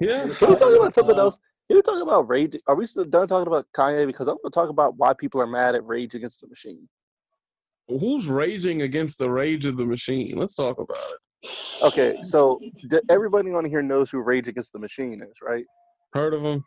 Yeah. 0.00 0.28
Can 0.28 0.50
we 0.50 0.56
talk 0.56 0.76
about 0.76 0.94
something 0.94 1.16
Uh, 1.18 1.22
else? 1.22 1.38
Can 1.68 1.76
we 1.76 1.82
talk 1.82 2.02
about 2.02 2.28
Rage? 2.28 2.56
Are 2.66 2.74
we 2.74 2.86
still 2.86 3.04
done 3.04 3.28
talking 3.28 3.46
about 3.46 3.66
Kanye? 3.76 4.06
Because 4.06 4.26
I'm 4.28 4.36
going 4.42 4.50
to 4.50 4.54
talk 4.54 4.68
about 4.68 4.96
why 4.96 5.12
people 5.14 5.40
are 5.40 5.46
mad 5.46 5.74
at 5.74 5.84
Rage 5.86 6.14
Against 6.14 6.40
the 6.40 6.48
Machine. 6.48 6.88
Who's 7.88 8.26
raging 8.26 8.82
against 8.82 9.18
the 9.18 9.28
rage 9.30 9.64
of 9.64 9.76
the 9.76 9.84
machine? 9.84 10.36
Let's 10.38 10.54
talk 10.54 10.78
about 10.78 10.96
it. 11.42 11.50
Okay, 11.82 12.16
so 12.22 12.60
d- 12.88 13.00
everybody 13.10 13.52
on 13.52 13.64
here 13.64 13.82
knows 13.82 14.08
who 14.10 14.20
Rage 14.20 14.48
Against 14.48 14.72
the 14.72 14.78
Machine 14.78 15.20
is, 15.22 15.36
right? 15.42 15.64
Heard 16.12 16.32
of 16.34 16.42
him? 16.42 16.64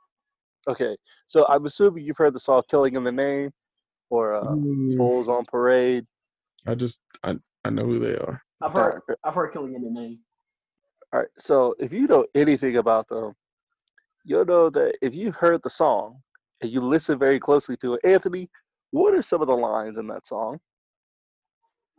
Okay, 0.68 0.98
so 1.28 1.46
I'm 1.48 1.66
assuming 1.66 2.04
you've 2.04 2.18
heard 2.18 2.34
the 2.34 2.40
song 2.40 2.64
"Killing 2.70 2.96
in 2.96 3.04
the 3.04 3.12
Name" 3.12 3.52
or 4.10 4.34
uh, 4.34 4.46
Mm, 4.46 4.98
"Bulls 4.98 5.30
on 5.30 5.46
Parade." 5.46 6.06
I 6.66 6.76
just 6.76 7.02
I 7.24 7.36
I 7.64 7.70
know 7.70 7.86
who 7.86 8.00
they 8.00 8.16
are. 8.16 8.42
I've 8.62 8.74
heard 8.74 9.02
I've 9.24 9.36
heard 9.36 9.52
killing 9.54 9.76
in 9.76 9.84
the 9.84 9.92
name. 9.92 10.20
All 11.14 11.20
right, 11.20 11.30
so 11.38 11.76
if 11.80 11.94
you 11.94 12.08
know 12.08 12.26
anything 12.34 12.78
about 12.78 13.08
them, 13.08 13.36
you'll 14.24 14.46
know 14.46 14.70
that 14.72 14.98
if 15.02 15.14
you've 15.14 15.36
heard 15.36 15.62
the 15.64 15.70
song 15.70 16.22
and 16.62 16.72
you 16.72 16.82
listen 16.82 17.20
very 17.20 17.40
closely 17.40 17.78
to 17.78 17.94
it, 17.94 18.02
Anthony, 18.04 18.50
what 18.92 19.14
are 19.14 19.22
some 19.22 19.42
of 19.42 19.48
the 19.48 19.54
lines 19.56 19.98
in 19.98 20.08
that 20.08 20.26
song? 20.26 20.60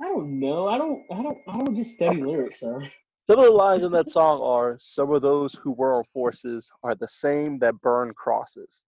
I 0.02 0.06
don't 0.06 0.40
know. 0.40 0.66
I 0.66 0.76
don't 0.76 1.04
I 1.10 1.22
don't 1.22 1.38
I 1.46 1.56
don't 1.58 1.76
just 1.76 1.94
study 1.94 2.20
lyrics, 2.20 2.60
sir. 2.60 2.82
Some 3.26 3.40
of 3.40 3.46
the 3.46 3.50
lines 3.50 3.82
in 3.82 3.90
that 3.90 4.08
song 4.08 4.40
are 4.40 4.76
some 4.78 5.12
of 5.12 5.20
those 5.20 5.52
who 5.52 5.72
were 5.72 5.94
on 5.94 6.04
forces 6.14 6.70
are 6.84 6.94
the 6.94 7.08
same 7.08 7.58
that 7.58 7.80
burn 7.80 8.12
crosses. 8.14 8.82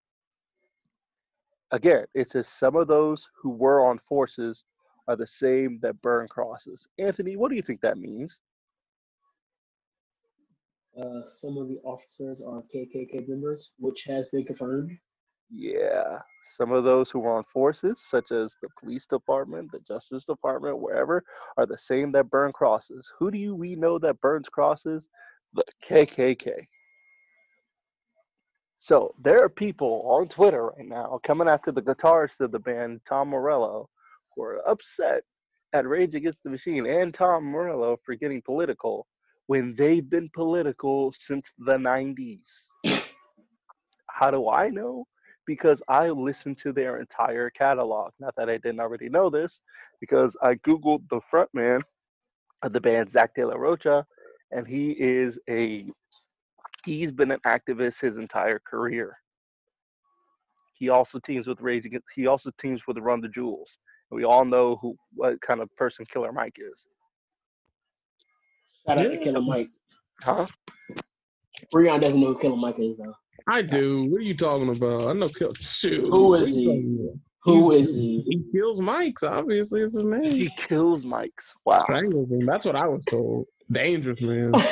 Again, 1.72 2.04
it 2.14 2.30
says 2.30 2.46
some 2.46 2.76
of 2.76 2.86
those 2.86 3.26
who 3.34 3.50
were 3.50 3.84
on 3.84 3.98
forces 4.08 4.64
are 5.08 5.16
the 5.16 5.26
same 5.26 5.80
that 5.82 6.00
burn 6.02 6.28
crosses. 6.28 6.86
Anthony, 7.00 7.34
what 7.34 7.50
do 7.50 7.56
you 7.56 7.62
think 7.62 7.80
that 7.80 7.98
means? 7.98 8.40
Uh, 10.96 11.26
some 11.26 11.58
of 11.58 11.68
the 11.68 11.80
officers 11.82 12.40
are 12.40 12.62
KKK 12.72 13.26
members, 13.28 13.72
which 13.80 14.04
has 14.04 14.28
been 14.28 14.44
confirmed. 14.44 14.96
Yeah, 15.50 16.18
some 16.56 16.72
of 16.72 16.84
those 16.84 17.10
who 17.10 17.24
are 17.24 17.38
on 17.38 17.44
forces, 17.44 18.04
such 18.06 18.32
as 18.32 18.54
the 18.60 18.68
police 18.78 19.06
department, 19.06 19.72
the 19.72 19.80
justice 19.80 20.26
department, 20.26 20.78
wherever, 20.78 21.24
are 21.56 21.64
the 21.64 21.78
same 21.78 22.12
that 22.12 22.30
burn 22.30 22.52
crosses. 22.52 23.10
Who 23.18 23.30
do 23.30 23.38
you 23.38 23.54
we 23.54 23.74
know 23.74 23.98
that 23.98 24.20
burns 24.20 24.48
crosses? 24.50 25.08
The 25.54 25.64
KKK. 25.88 26.66
So 28.78 29.14
there 29.22 29.42
are 29.42 29.48
people 29.48 30.02
on 30.06 30.28
Twitter 30.28 30.66
right 30.66 30.86
now 30.86 31.18
coming 31.24 31.48
after 31.48 31.72
the 31.72 31.82
guitarist 31.82 32.40
of 32.40 32.52
the 32.52 32.58
band, 32.58 33.00
Tom 33.08 33.28
Morello, 33.28 33.88
who 34.34 34.42
are 34.42 34.68
upset 34.68 35.22
at 35.72 35.86
Rage 35.86 36.14
Against 36.14 36.42
the 36.44 36.50
Machine 36.50 36.86
and 36.86 37.12
Tom 37.12 37.44
Morello 37.44 37.96
for 38.04 38.14
getting 38.14 38.42
political 38.42 39.06
when 39.46 39.74
they've 39.76 40.08
been 40.08 40.30
political 40.34 41.12
since 41.18 41.50
the 41.58 41.76
90s. 41.76 42.40
How 44.10 44.30
do 44.30 44.48
I 44.48 44.68
know? 44.68 45.06
Because 45.48 45.80
I 45.88 46.10
listened 46.10 46.58
to 46.58 46.72
their 46.74 47.00
entire 47.00 47.48
catalog. 47.48 48.12
Not 48.20 48.34
that 48.36 48.50
I 48.50 48.58
didn't 48.58 48.80
already 48.80 49.08
know 49.08 49.30
this, 49.30 49.60
because 49.98 50.36
I 50.42 50.56
Googled 50.56 51.08
the 51.08 51.20
frontman 51.32 51.80
of 52.62 52.74
the 52.74 52.80
band, 52.80 53.08
Zach 53.08 53.34
De 53.34 53.46
La 53.46 53.54
Rocha, 53.54 54.04
and 54.52 54.68
he 54.68 54.90
is 54.90 55.38
a 55.48 55.90
he's 56.84 57.10
been 57.10 57.30
an 57.30 57.40
activist 57.46 57.98
his 57.98 58.18
entire 58.18 58.58
career. 58.58 59.16
He 60.74 60.90
also 60.90 61.18
teams 61.18 61.46
with 61.46 61.62
Rage 61.62 61.86
Against, 61.86 62.06
he 62.14 62.26
also 62.26 62.50
teams 62.60 62.82
with 62.86 62.98
Run 62.98 63.22
the 63.22 63.28
Jewels. 63.28 63.70
We 64.10 64.24
all 64.24 64.44
know 64.44 64.76
who 64.82 64.96
what 65.14 65.40
kind 65.40 65.60
of 65.62 65.74
person 65.76 66.04
Killer 66.12 66.30
Mike 66.30 66.56
is. 66.58 66.84
Shout 68.86 68.98
out 68.98 69.10
to 69.10 69.16
Killer 69.16 69.40
Mike. 69.40 69.70
Huh? 70.22 70.46
Breon 71.74 72.02
doesn't 72.02 72.20
know 72.20 72.34
who 72.34 72.38
Killer 72.38 72.56
Mike 72.56 72.78
is 72.78 72.98
though. 72.98 73.14
I 73.46 73.62
do. 73.62 74.04
What 74.06 74.20
are 74.20 74.24
you 74.24 74.34
talking 74.34 74.68
about? 74.68 75.02
I 75.04 75.12
know. 75.12 75.28
Kill, 75.28 75.54
shoot. 75.54 76.00
Who 76.02 76.28
what 76.28 76.40
is 76.42 76.48
are 76.48 76.50
you 76.50 76.58
he? 76.60 76.66
talking 76.66 76.98
about? 77.00 77.18
Who 77.44 77.70
He's- 77.72 77.86
is 77.88 77.94
he? 77.96 78.22
He 78.26 78.44
kills 78.52 78.80
mics. 78.80 79.22
Obviously, 79.22 79.80
it's 79.82 79.94
his 79.94 80.04
name. 80.04 80.30
He 80.30 80.50
kills 80.56 81.04
Mike's. 81.04 81.54
Wow. 81.64 81.86
That's 82.46 82.66
what 82.66 82.76
I 82.76 82.86
was 82.88 83.04
told. 83.04 83.46
Dangerous 83.70 84.20
man. 84.20 84.52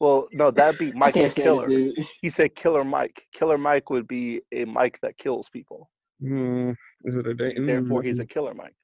Well, 0.00 0.28
no, 0.32 0.50
that'd 0.50 0.78
be 0.78 0.90
I 0.90 0.96
Mike 0.96 1.14
the 1.14 1.28
Killer. 1.28 1.68
He 2.20 2.30
said 2.30 2.54
Killer 2.54 2.84
Mike. 2.84 3.22
Killer 3.32 3.58
Mike 3.58 3.90
would 3.90 4.06
be 4.06 4.40
a 4.52 4.64
Mike 4.64 4.98
that 5.02 5.16
kills 5.18 5.48
people. 5.48 5.90
Hmm. 6.20 6.70
Is 7.04 7.16
it 7.16 7.26
a 7.26 7.34
day? 7.34 7.54
Therefore, 7.58 8.02
he's 8.02 8.18
a 8.18 8.26
killer 8.26 8.54
Mike. 8.54 8.74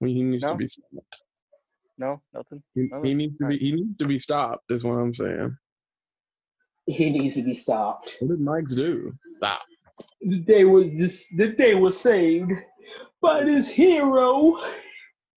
He 0.00 0.22
needs 0.22 0.42
No? 0.42 0.50
to 0.50 0.54
be. 0.56 0.66
stopped. 0.66 1.16
No, 1.98 2.20
nothing. 2.32 2.62
He, 2.74 2.88
Oh, 2.92 3.02
he 3.02 3.14
needs 3.14 3.36
to 3.38 3.46
be. 3.46 3.58
He 3.58 3.72
needs 3.72 3.96
to 3.98 4.06
be 4.06 4.18
stopped. 4.18 4.70
Is 4.70 4.84
what 4.84 4.94
I'm 4.98 5.14
saying. 5.14 5.56
He 6.86 7.10
needs 7.10 7.34
to 7.36 7.42
be 7.42 7.54
stopped. 7.54 8.16
What 8.20 8.28
did 8.30 8.40
Mike's 8.40 8.74
do? 8.74 9.14
Stop. 9.38 9.62
The 10.20 10.38
day 10.38 10.64
was 10.64 10.96
this. 10.96 11.28
The 11.36 11.48
day 11.48 11.74
was 11.74 11.98
saved 11.98 12.52
by 13.20 13.44
this 13.44 13.68
hero. 13.68 14.60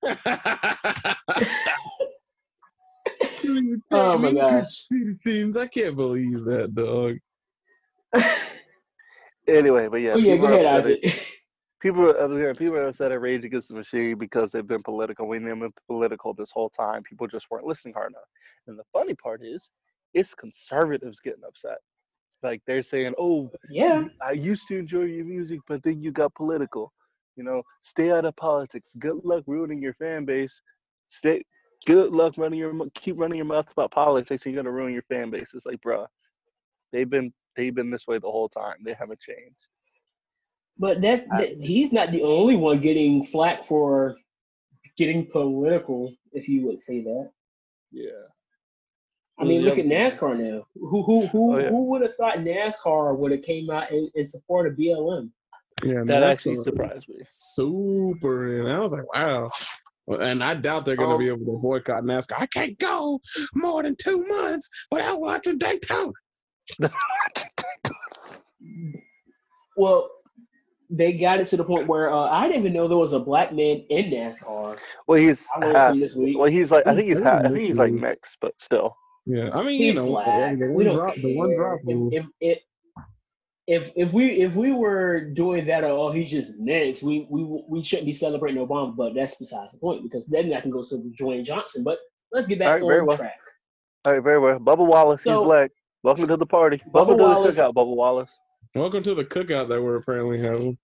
Oh 3.92 4.18
my 4.18 4.34
gosh. 4.34 4.88
Citizens. 4.88 5.56
I 5.56 5.68
can't 5.68 5.96
believe 5.96 6.44
that, 6.46 6.76
dog. 6.76 7.18
Anyway, 9.48 9.88
but 9.88 10.02
yeah, 10.02 10.12
oh 10.12 10.18
yeah, 10.18 10.34
people 10.34 10.48
go 10.48 10.54
are 10.54 10.60
ahead, 10.60 10.80
upset 10.80 11.00
Isaac. 11.06 11.28
people 11.82 12.12
are 12.12 12.48
yeah, 12.48 12.54
people 12.54 12.76
are 12.76 12.88
upset 12.88 13.14
at 13.14 13.22
Rage 13.22 13.46
Against 13.46 13.70
the 13.70 13.76
Machine 13.76 14.18
because 14.18 14.52
they've 14.52 14.68
been 14.68 14.84
political. 14.84 15.28
We've 15.28 15.42
been 15.42 15.72
political 15.88 16.34
this 16.34 16.52
whole 16.52 16.70
time. 16.70 17.02
People 17.04 17.28
just 17.28 17.50
weren't 17.50 17.66
listening 17.66 17.94
hard 17.94 18.12
enough. 18.12 18.28
And 18.68 18.78
the 18.78 18.84
funny 18.92 19.14
part 19.14 19.42
is, 19.46 19.70
it's 20.14 20.34
conservatives 20.34 21.20
getting 21.20 21.44
upset. 21.46 21.78
Like 22.44 22.62
they're 22.68 22.84
saying, 22.84 23.14
"Oh, 23.18 23.52
Yeah, 23.70 24.06
I 24.22 24.32
used 24.32 24.68
to 24.70 24.78
enjoy 24.78 25.04
your 25.04 25.26
music, 25.26 25.60
but 25.68 25.82
then 25.84 26.02
you 26.02 26.12
got 26.12 26.34
political. 26.36 26.94
You 27.36 27.44
know, 27.44 27.62
stay 27.82 28.12
out 28.12 28.26
of 28.26 28.36
politics. 28.36 28.94
Good 29.00 29.24
luck 29.24 29.44
ruining 29.48 29.82
your 29.82 29.94
fan 29.96 30.26
base. 30.26 30.62
Stay. 31.08 31.44
Good 31.86 32.12
luck 32.12 32.36
running 32.38 32.60
your 32.60 32.74
keep 32.96 33.20
running 33.20 33.38
your 33.38 33.46
mouth 33.46 33.72
about 33.72 33.92
politics. 33.92 34.46
And 34.46 34.54
you're 34.54 34.64
gonna 34.64 34.74
ruin 34.74 34.94
your 34.94 35.04
fan 35.04 35.30
base. 35.30 35.52
It's 35.54 35.66
like, 35.66 35.80
bruh, 35.82 36.08
they've 36.92 37.10
been 37.10 37.34
they've 37.56 37.74
been 37.76 37.90
this 37.92 38.08
way 38.08 38.18
the 38.20 38.32
whole 38.32 38.50
time. 38.50 38.78
They 38.84 38.94
haven't 38.94 39.20
changed. 39.20 39.68
but 40.78 41.02
that's 41.02 41.24
that, 41.32 41.62
he's 41.62 41.92
not 41.92 42.12
the 42.12 42.24
only 42.24 42.56
one 42.56 42.80
getting 42.80 43.24
flack 43.24 43.64
for 43.64 44.16
getting 44.98 45.26
political, 45.30 46.14
if 46.34 46.48
you 46.48 46.66
would 46.66 46.80
say 46.80 47.02
that. 47.02 47.30
Yeah. 47.92 48.26
I 49.40 49.44
mean, 49.44 49.62
look 49.62 49.78
at 49.78 49.86
NASCAR 49.86 50.38
now. 50.38 50.66
Who 50.76 51.04
who 51.04 51.28
who 51.28 51.56
Oh, 51.56 51.60
yeah. 51.60 51.70
who 51.70 51.86
would 51.92 52.02
have 52.02 52.16
thought 52.16 52.38
NASCAR 52.38 53.16
would 53.18 53.32
have 53.32 53.42
came 53.44 53.70
out 53.70 53.92
in, 53.92 54.10
in 54.16 54.26
support 54.26 54.68
of 54.68 54.74
BLM? 54.78 55.30
Yeah, 55.84 56.04
That 56.06 56.24
NASCAR 56.24 56.30
actually 56.32 56.56
surprised 56.64 57.06
me. 57.08 57.16
Super, 57.22 58.62
and 58.62 58.72
I 58.72 58.80
was 58.80 58.92
like, 58.92 59.14
wow. 59.14 59.50
And 60.20 60.44
I 60.44 60.56
doubt 60.56 60.86
they're 60.86 60.96
going 60.96 61.10
to 61.10 61.16
Um, 61.16 61.20
be 61.20 61.28
able 61.28 61.46
to 61.54 61.60
boycott 61.62 62.04
NASCAR. 62.04 62.40
I 62.40 62.46
can't 62.48 62.80
go 62.80 63.20
more 63.54 63.84
than 63.84 63.96
two 63.96 64.26
months 64.26 64.70
without 64.92 65.20
watching 65.20 65.58
Daytona. 65.58 66.14
Well, 69.76 70.10
they 70.90 71.14
got 71.14 71.40
it 71.40 71.48
to 71.50 71.58
the 71.58 71.64
point 71.64 71.88
where 71.88 72.12
uh, 72.12 72.18
I 72.32 72.48
didn't 72.48 72.62
even 72.62 72.74
know 72.74 72.88
there 72.88 72.98
was 72.98 73.14
a 73.14 73.20
black 73.20 73.52
man 73.52 73.84
in 73.90 74.06
NASCAR. 74.12 74.78
Well, 75.06 75.20
he's 75.20 75.46
I 75.56 75.66
half, 75.68 75.96
this 75.96 76.16
week. 76.16 76.38
well, 76.38 76.50
he's 76.50 76.72
like 76.72 76.88
I 76.88 76.96
think 76.96 77.10
he's 77.10 77.20
half, 77.20 77.46
I 77.46 77.50
think 77.50 77.60
he's 77.60 77.78
like 77.78 77.92
mixed. 77.92 78.02
mixed, 78.10 78.38
but 78.42 78.54
still. 78.58 78.96
Yeah, 79.30 79.50
I 79.54 79.62
mean, 79.64 79.78
He's 79.78 79.96
you 79.96 80.02
know, 80.02 80.08
black. 80.08 80.58
the 80.58 80.68
we 80.72 80.74
one 80.74 80.86
don't 80.86 80.96
drop, 80.96 81.14
care. 81.16 81.24
the 81.24 81.36
one 81.36 81.56
drop 81.56 81.80
rule. 81.84 82.10
if, 82.14 82.26
if 82.40 82.58
if 82.58 82.60
if 83.68 83.92
if 83.98 84.14
we 84.14 84.28
if 84.42 84.56
we 84.56 84.72
were 84.72 85.20
doing 85.20 85.66
that, 85.66 85.84
or 85.84 85.88
oh, 85.90 86.12
he's 86.12 86.30
just 86.30 86.58
next, 86.60 87.04
we 87.04 87.28
we 87.30 87.44
we 87.68 87.82
shouldn't 87.82 88.06
be 88.06 88.14
celebrating 88.14 88.66
Obama. 88.66 88.96
But 88.96 89.16
that's 89.16 89.36
besides 89.36 89.74
the 89.74 89.80
point 89.80 90.02
because 90.04 90.28
then 90.28 90.54
I 90.56 90.62
can 90.62 90.72
go 90.72 90.82
to 90.82 91.12
Dwayne 91.20 91.44
Johnson. 91.44 91.84
But 91.84 92.00
let's 92.32 92.48
get 92.48 92.60
back 92.60 92.68
Alright, 92.82 92.84
very 92.88 93.00
on 93.02 93.08
well. 93.08 93.18
track. 93.18 93.36
All 94.06 94.14
right, 94.14 94.24
very 94.24 94.40
well. 94.40 94.60
Bubba 94.60 94.88
Wallace, 94.88 95.24
So- 95.24 95.42
he's 95.42 95.46
black. 95.46 95.72
Welcome 96.04 96.28
to 96.28 96.38
the 96.38 96.46
party. 96.46 96.78
Bubba 96.88 96.94
Welcome 96.94 97.18
to 97.18 97.24
Wallace- 97.24 97.56
the 97.58 97.64
cookout, 97.64 97.74
Bubba 97.74 97.96
Wallace. 97.96 98.30
Welcome 98.76 99.04
to 99.04 99.14
the 99.14 99.26
cookout 99.26 99.68
that 99.68 99.84
we're 99.84 99.98
apparently 99.98 100.40
having. 100.40 100.78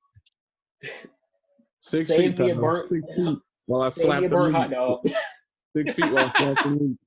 Six 1.80 2.08
Save 2.10 2.18
feet, 2.36 2.40
me 2.40 2.50
a 2.50 2.56
Tyler. 2.56 2.62
burnt- 2.62 2.88
six 2.88 3.04
feet. 3.16 3.38
While 3.68 3.82
I 3.84 3.90
Save 3.90 4.04
slap 4.04 4.22
me 4.24 4.28
the 4.28 4.36
burnt 4.36 4.56
hot 4.56 4.72
dog. 4.72 5.08
Six 5.78 5.94
feet 5.94 6.12
while 6.12 6.32
I 6.36 6.38
slap 6.38 6.64
the 6.64 6.70
meat. 6.72 6.98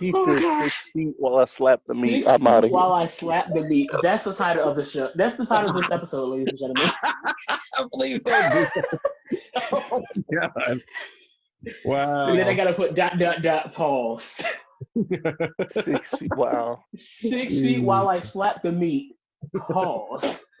He 0.00 0.12
Oh, 0.14 0.38
said 0.38 0.62
six 0.62 0.76
feet 0.92 1.14
while 1.18 1.36
I 1.36 1.44
slap 1.44 1.82
the 1.86 1.94
meat. 1.94 2.26
I'm 2.26 2.46
out 2.46 2.64
of 2.64 2.70
here. 2.70 2.72
While 2.72 2.92
I 2.92 3.04
slap 3.04 3.52
the 3.54 3.62
meat. 3.64 3.90
That's 4.02 4.24
the 4.24 4.32
title 4.34 4.64
of 4.68 4.74
the 4.76 4.82
show. 4.82 5.10
That's 5.14 5.34
the 5.36 5.44
title 5.46 5.70
of 5.70 5.76
this 5.76 5.90
episode, 5.92 6.26
ladies 6.30 6.48
and 6.48 6.58
gentlemen. 6.58 6.90
Please 7.92 8.20
don't 8.24 8.24
that. 8.24 8.72
Oh, 9.72 10.02
God. 10.34 10.80
Wow. 11.84 12.28
And 12.30 12.38
then 12.38 12.48
I 12.48 12.54
gotta 12.54 12.72
put 12.72 12.94
dot 12.94 13.18
dot 13.18 13.42
dot 13.42 13.72
pause. 13.74 14.42
Six 15.72 16.08
feet. 16.18 16.34
Wow. 16.34 16.82
Six 16.96 17.58
feet 17.60 17.82
while 17.82 18.08
I 18.08 18.18
slap 18.20 18.62
the 18.62 18.72
meat. 18.72 19.16
Pause. 19.54 20.40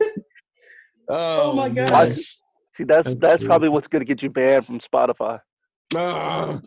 oh, 1.08 1.50
Oh 1.50 1.52
my 1.56 1.68
man. 1.70 1.88
gosh. 1.88 2.36
See, 2.74 2.84
that's 2.84 3.08
that's 3.18 3.42
probably 3.42 3.70
what's 3.70 3.88
gonna 3.88 4.04
get 4.04 4.22
you 4.22 4.28
banned 4.30 4.66
from 4.66 4.78
Spotify. 4.80 5.40
Ah, 5.96 6.60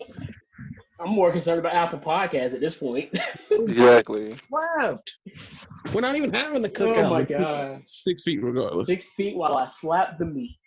I'm 1.04 1.10
more 1.12 1.32
concerned 1.32 1.60
about 1.60 1.74
Apple 1.74 2.00
Podcasts 2.00 2.54
at 2.54 2.60
this 2.62 2.76
point. 2.78 3.10
Exactly. 3.52 4.36
slapped. 4.78 5.14
We're 5.94 6.02
not 6.02 6.16
even 6.16 6.32
having 6.34 6.62
the 6.62 6.70
cookout. 6.70 7.04
oh 7.04 7.10
my 7.10 7.22
It's 7.22 7.30
six- 7.32 7.40
gosh. 7.40 7.82
Six 8.06 8.24
feet 8.24 8.42
regardless. 8.44 8.88
Six 8.88 9.04
feet 9.16 9.36
while 9.36 9.56
I 9.58 9.66
slap 9.66 10.18
the 10.18 10.26
meat. 10.26 10.58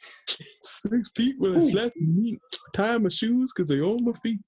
Six 0.63 1.11
feet 1.17 1.37
while 1.39 1.57
I 1.57 1.61
Ooh. 1.61 1.65
slap 1.65 1.93
the 1.95 2.07
meat. 2.07 2.39
Tie 2.75 2.99
my 2.99 3.09
shoes 3.09 3.53
because 3.55 3.69
they 3.69 3.81
on 3.81 4.05
my 4.05 4.13
feet. 4.23 4.41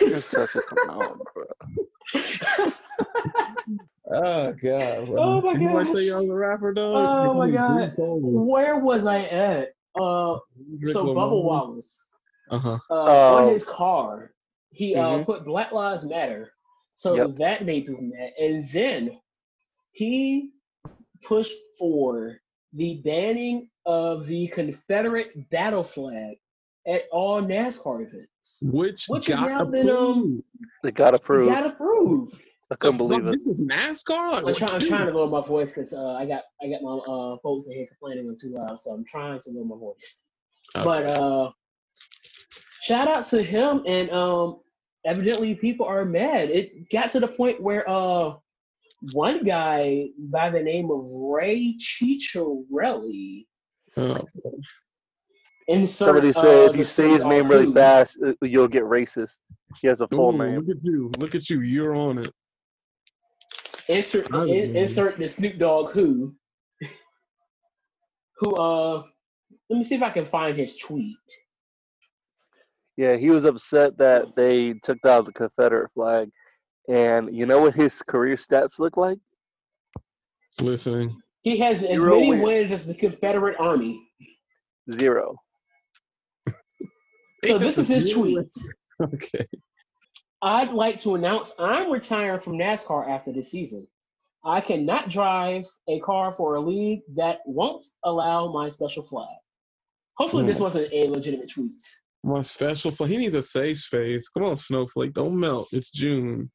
You're 0.00 0.18
such 0.18 0.54
a 0.56 0.60
clown, 0.60 1.20
bro. 1.34 1.44
Oh 4.12 4.52
god. 4.52 5.08
Oh, 5.16 5.40
my 5.40 5.52
You 5.52 5.68
want 5.68 5.88
to 5.88 5.96
say 5.96 6.10
I 6.12 6.18
was 6.20 6.28
a 6.30 6.34
rapper, 6.34 6.72
dog? 6.72 7.26
Oh, 7.28 7.34
my 7.34 7.50
God. 7.50 7.92
Where 7.96 8.78
was 8.78 9.06
I 9.06 9.20
at? 9.24 9.68
Uh, 9.94 10.38
so 10.86 11.04
Bubba 11.14 11.42
Wallace, 11.42 12.08
Uh 12.50 12.58
huh. 12.58 12.78
uh, 12.90 12.94
Oh. 12.94 13.36
on 13.38 13.52
his 13.52 13.64
car, 13.64 14.32
he 14.70 14.94
uh, 14.96 15.18
Mhm. 15.18 15.26
put 15.26 15.44
Black 15.44 15.72
Lives 15.72 16.04
Matter. 16.04 16.52
So 16.94 17.14
Yep. 17.14 17.36
that 17.36 17.64
made 17.64 17.86
people 17.86 18.02
mad. 18.02 18.32
And 18.38 18.64
then 18.68 19.20
he 19.92 20.52
pushed 21.22 21.56
for 21.78 22.40
the 22.72 23.00
banning 23.02 23.68
of 23.86 24.26
the 24.26 24.48
Confederate 24.48 25.48
battle 25.50 25.82
flag 25.82 26.36
at 26.86 27.04
all 27.10 27.40
NASCAR 27.42 28.06
events. 28.06 28.62
Which, 28.62 29.06
Which 29.08 29.26
has 29.28 29.38
got 29.40 29.48
now 29.48 29.64
been, 29.64 29.88
um, 29.90 29.96
approved. 29.96 30.42
They 30.82 30.90
got 30.92 31.14
It 31.14 31.20
approved. 31.20 31.48
got 31.48 31.66
approved. 31.66 32.42
I 32.72 32.76
couldn't 32.76 33.00
So, 33.00 33.08
believe 33.08 33.26
it. 33.26 33.32
This 33.32 33.46
is 33.48 33.58
NASCAR. 33.60 34.42
Like, 34.42 34.46
I'm, 34.46 34.54
try- 34.54 34.68
I'm 34.74 34.80
trying 34.80 35.06
to 35.08 35.12
lower 35.12 35.28
my 35.28 35.40
voice 35.46 35.72
because 35.74 35.92
uh, 35.92 36.12
I 36.14 36.24
got 36.24 36.44
I 36.62 36.68
got 36.68 36.82
my 36.82 36.92
uh, 36.98 37.36
folks 37.42 37.66
in 37.66 37.72
here 37.72 37.86
complaining 37.86 38.28
I'm 38.28 38.38
too 38.38 38.50
loud, 38.54 38.78
so 38.78 38.92
I'm 38.92 39.04
trying 39.04 39.40
to 39.40 39.50
lower 39.50 39.64
my 39.64 39.76
voice. 39.76 40.20
Okay. 40.76 40.84
But 40.84 41.10
uh, 41.18 41.50
shout 42.90 43.08
out 43.08 43.26
to 43.28 43.40
him, 43.40 43.82
and 43.86 44.10
um, 44.10 44.60
evidently 45.04 45.54
people 45.54 45.86
are 45.86 46.04
mad. 46.04 46.50
It 46.50 46.90
got 46.90 47.12
to 47.12 47.20
the 47.20 47.28
point 47.28 47.62
where 47.62 47.88
uh, 47.88 48.34
one 49.12 49.38
guy 49.38 50.08
by 50.18 50.50
the 50.50 50.60
name 50.60 50.90
of 50.90 51.06
Ray 51.22 51.76
Ciccarelli. 51.78 53.46
Oh, 53.96 54.26
Insert, 55.68 56.06
Somebody 56.06 56.30
uh, 56.30 56.32
said 56.32 56.70
if 56.70 56.76
you 56.76 56.84
say 56.84 57.10
his 57.10 57.24
name 57.24 57.46
really 57.46 57.72
fast, 57.72 58.18
uh, 58.26 58.32
you'll 58.42 58.66
get 58.66 58.82
racist. 58.82 59.38
He 59.80 59.86
has 59.86 60.00
a 60.00 60.08
full 60.08 60.34
Ooh, 60.34 60.38
name. 60.38 60.66
Look 60.66 60.76
at 60.76 60.84
you. 60.84 61.12
Look 61.18 61.34
at 61.36 61.48
you. 61.48 61.60
You're 61.60 61.94
on 61.94 62.18
it. 62.18 62.32
Insert, 63.88 64.28
in, 64.34 64.76
insert 64.76 65.16
the 65.16 65.28
Snoop 65.28 65.58
Dogg 65.58 65.90
who. 65.90 66.34
Who 68.38 68.54
uh, 68.56 69.04
let 69.68 69.76
me 69.76 69.84
see 69.84 69.94
if 69.94 70.02
I 70.02 70.10
can 70.10 70.24
find 70.24 70.56
his 70.56 70.76
tweet. 70.76 71.16
Yeah, 73.00 73.16
he 73.16 73.30
was 73.30 73.46
upset 73.46 73.96
that 73.96 74.36
they 74.36 74.74
took 74.74 75.00
down 75.00 75.24
the 75.24 75.32
Confederate 75.32 75.90
flag. 75.94 76.28
And 76.86 77.34
you 77.34 77.46
know 77.46 77.58
what 77.58 77.74
his 77.74 78.02
career 78.02 78.36
stats 78.36 78.78
look 78.78 78.98
like? 78.98 79.16
Listening. 80.60 81.16
He 81.40 81.56
has 81.60 81.82
as 81.82 81.98
Zero 81.98 82.16
many 82.16 82.28
wins. 82.32 82.42
wins 82.44 82.70
as 82.72 82.86
the 82.86 82.94
Confederate 82.94 83.56
Army. 83.58 84.06
Zero. 84.92 85.34
So 87.46 87.56
this 87.56 87.78
is 87.78 87.88
his 87.88 88.12
tweet. 88.12 88.36
Okay. 89.02 89.46
I'd 90.42 90.72
like 90.72 91.00
to 91.00 91.14
announce 91.14 91.54
I'm 91.58 91.90
retiring 91.90 92.38
from 92.38 92.58
NASCAR 92.58 93.08
after 93.08 93.32
this 93.32 93.50
season. 93.50 93.88
I 94.44 94.60
cannot 94.60 95.08
drive 95.08 95.64
a 95.88 96.00
car 96.00 96.32
for 96.32 96.56
a 96.56 96.60
league 96.60 97.00
that 97.16 97.40
won't 97.46 97.82
allow 98.04 98.52
my 98.52 98.68
special 98.68 99.02
flag. 99.02 99.34
Hopefully, 100.18 100.44
this 100.44 100.58
Hmm. 100.58 100.64
wasn't 100.64 100.92
a 100.92 101.08
legitimate 101.08 101.48
tweet. 101.50 101.80
My 102.22 102.42
special 102.42 102.90
fl- 102.90 103.04
He 103.04 103.16
needs 103.16 103.34
a 103.34 103.42
safe 103.42 103.78
space. 103.78 104.28
Come 104.28 104.44
on, 104.44 104.56
Snowflake. 104.56 105.14
Don't 105.14 105.38
melt. 105.38 105.68
It's 105.72 105.90
June. 105.90 106.50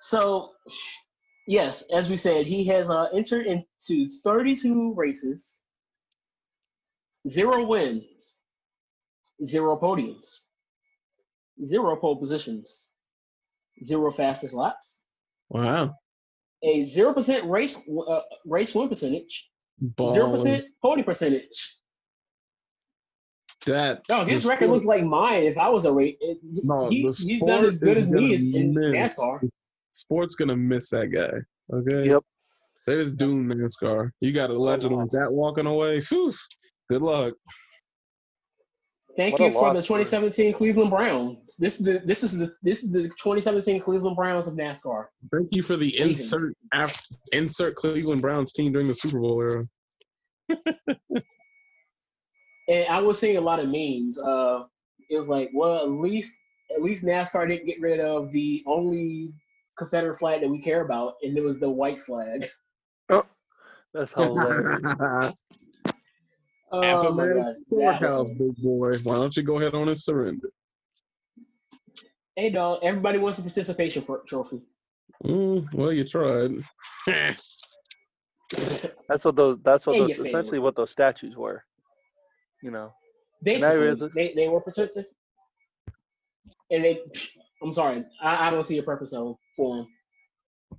So, 0.00 0.50
yes, 1.46 1.84
as 1.92 2.08
we 2.08 2.16
said, 2.16 2.46
he 2.46 2.64
has 2.66 2.90
uh, 2.90 3.06
entered 3.14 3.46
into 3.46 4.08
32 4.22 4.94
races, 4.94 5.62
zero 7.28 7.64
wins, 7.66 8.40
zero 9.44 9.78
podiums, 9.78 10.26
zero 11.64 11.96
pole 11.96 12.16
positions, 12.16 12.90
zero 13.82 14.10
fastest 14.10 14.52
laps, 14.54 15.04
Wow. 15.48 15.94
a 16.62 16.82
zero 16.82 17.14
percent 17.14 17.48
race 17.48 17.76
uh, 18.08 18.20
race 18.44 18.74
win 18.74 18.88
percentage, 18.88 19.50
Ball. 19.80 20.12
zero 20.12 20.30
percent 20.30 20.64
podium 20.82 21.04
percentage. 21.06 21.76
That. 23.66 24.02
No, 24.10 24.24
his 24.24 24.44
record 24.44 24.64
sport- 24.66 24.70
looks 24.74 24.84
like 24.84 25.04
mine 25.04 25.44
if 25.44 25.56
I 25.56 25.68
was 25.68 25.84
a 25.84 25.92
race. 25.92 26.16
No, 26.62 26.88
he, 26.88 27.02
he's 27.02 27.40
done 27.42 27.64
as 27.64 27.78
good 27.78 27.96
as 27.96 28.08
me 28.10 28.36
gonna 28.52 28.58
in. 28.64 28.74
NASCAR. 28.74 29.48
Sport's 29.90 30.34
gonna 30.34 30.56
miss 30.56 30.90
that 30.90 31.06
guy. 31.06 31.74
Okay. 31.74 32.08
Yep. 32.10 32.22
They 32.86 32.96
just 32.96 33.16
doomed 33.16 33.52
NASCAR. 33.54 34.10
You 34.20 34.32
got 34.32 34.50
a 34.50 34.58
legend 34.58 34.94
like 34.96 35.10
that 35.12 35.32
walking 35.32 35.66
away. 35.66 36.00
Phew. 36.02 36.32
Good 36.90 37.00
luck. 37.02 37.34
Thank 39.16 39.38
What 39.38 39.42
you 39.46 39.50
for 39.52 39.68
the 39.70 39.74
loss 39.76 39.86
for- 39.86 39.98
2017 40.00 40.52
Cleveland 40.54 40.90
Browns. 40.90 41.54
This 41.58 41.78
is 41.78 41.86
the 41.86 42.02
this 42.04 42.24
is 42.24 42.36
the 42.36 42.52
this 42.62 42.82
is 42.82 42.90
the 42.90 43.02
2017 43.04 43.80
Cleveland 43.80 44.16
Browns 44.16 44.48
of 44.48 44.54
NASCAR. 44.54 45.06
Thank 45.32 45.48
you 45.52 45.62
for 45.62 45.76
the 45.76 45.94
Amazing. 45.96 46.10
insert 46.10 46.54
af- 46.74 47.02
insert 47.32 47.76
Cleveland 47.76 48.20
Browns 48.20 48.52
team 48.52 48.72
during 48.72 48.88
the 48.88 48.94
Super 48.94 49.20
Bowl 49.20 49.40
era. 49.40 49.66
And 52.68 52.86
I 52.88 53.00
was 53.00 53.18
seeing 53.18 53.36
a 53.36 53.40
lot 53.40 53.60
of 53.60 53.68
memes. 53.68 54.18
Uh, 54.18 54.64
it 55.10 55.16
was 55.16 55.28
like, 55.28 55.50
well, 55.54 55.82
at 55.82 55.90
least 55.90 56.34
at 56.74 56.82
least 56.82 57.04
NASCAR 57.04 57.46
didn't 57.46 57.66
get 57.66 57.80
rid 57.80 58.00
of 58.00 58.32
the 58.32 58.62
only 58.66 59.34
Confederate 59.76 60.14
flag 60.14 60.40
that 60.40 60.48
we 60.48 60.60
care 60.60 60.84
about, 60.84 61.14
and 61.22 61.36
it 61.36 61.42
was 61.42 61.58
the 61.58 61.70
white 61.70 62.00
flag. 62.00 62.46
Oh, 63.10 63.26
that's 63.92 64.12
hilarious. 64.12 64.94
Oh 66.72 66.80
my 66.80 66.92
Appomattox 66.92 67.36
gosh, 67.36 67.56
that 67.70 68.00
was 68.00 68.00
Courthouse, 68.00 68.38
big 68.38 68.56
boy. 68.56 68.96
Why 69.04 69.16
don't 69.16 69.36
you 69.36 69.42
go 69.44 69.60
ahead 69.60 69.74
on 69.74 69.88
and 69.88 70.00
surrender? 70.00 70.48
Hey, 72.34 72.50
dog! 72.50 72.80
Everybody 72.82 73.18
wants 73.18 73.38
a 73.38 73.42
participation 73.42 74.04
trophy. 74.26 74.62
Mm, 75.24 75.72
well, 75.72 75.92
you 75.92 76.02
tried. 76.02 76.50
That's 77.06 77.60
what 79.24 79.36
those. 79.36 79.58
That's 79.62 79.86
what 79.86 79.96
Yeah, 79.96 80.06
those. 80.06 80.18
Essentially, 80.18 80.58
what 80.58 80.74
those 80.74 80.90
statues 80.90 81.36
were. 81.36 81.62
You 82.64 82.70
know. 82.70 82.92
Basically, 83.42 83.76
realize- 83.78 84.02
they, 84.14 84.32
they 84.34 84.48
were 84.48 84.60
participants, 84.60 85.12
and 86.70 86.82
they. 86.82 86.98
I'm 87.62 87.72
sorry, 87.72 88.04
I, 88.22 88.48
I 88.48 88.50
don't 88.50 88.62
see 88.64 88.78
a 88.78 88.82
purpose 88.82 89.12
of 89.12 89.36
for 89.56 89.76
them. 89.76 89.86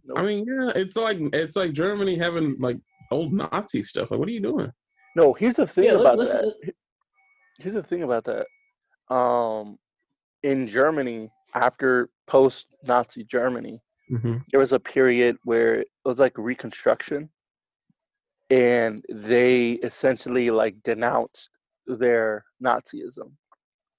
Nope. 0.04 0.19
I 0.19 0.24
mean, 0.24 0.45
yeah, 0.48 0.71
it's 0.76 0.95
like 0.98 1.17
it's 1.34 1.56
like 1.56 1.74
Germany 1.74 2.15
having 2.17 2.56
like 2.60 2.78
old 3.12 3.34
Nazi 3.34 3.84
stuff. 3.84 4.10
Like, 4.10 4.19
what 4.19 4.28
are 4.28 4.32
you 4.32 4.41
doing? 4.41 4.71
No, 5.15 5.34
here's 5.34 5.56
the 5.58 5.67
thing 5.67 5.86
Yeah, 5.86 5.91
about 6.00 6.17
let's- 6.17 6.32
that. 6.34 6.54
Here's 7.60 7.76
the 7.76 7.84
thing 7.84 8.04
about 8.04 8.26
that. 8.26 8.48
Um, 9.15 9.78
in 10.43 10.67
Germany, 10.67 11.30
after 11.54 12.10
post-Nazi 12.28 13.24
Germany, 13.26 13.80
Mm-hmm. 14.12 14.38
there 14.52 14.60
was 14.60 14.71
a 14.74 14.80
period 14.80 15.36
where 15.45 15.76
it 15.82 15.88
was 16.04 16.19
like 16.19 16.38
Reconstruction, 16.38 17.28
and 18.52 19.04
they 19.10 19.71
essentially 19.89 20.52
like 20.52 20.76
denounced 20.84 21.50
their 21.88 22.45
Nazism, 22.63 23.32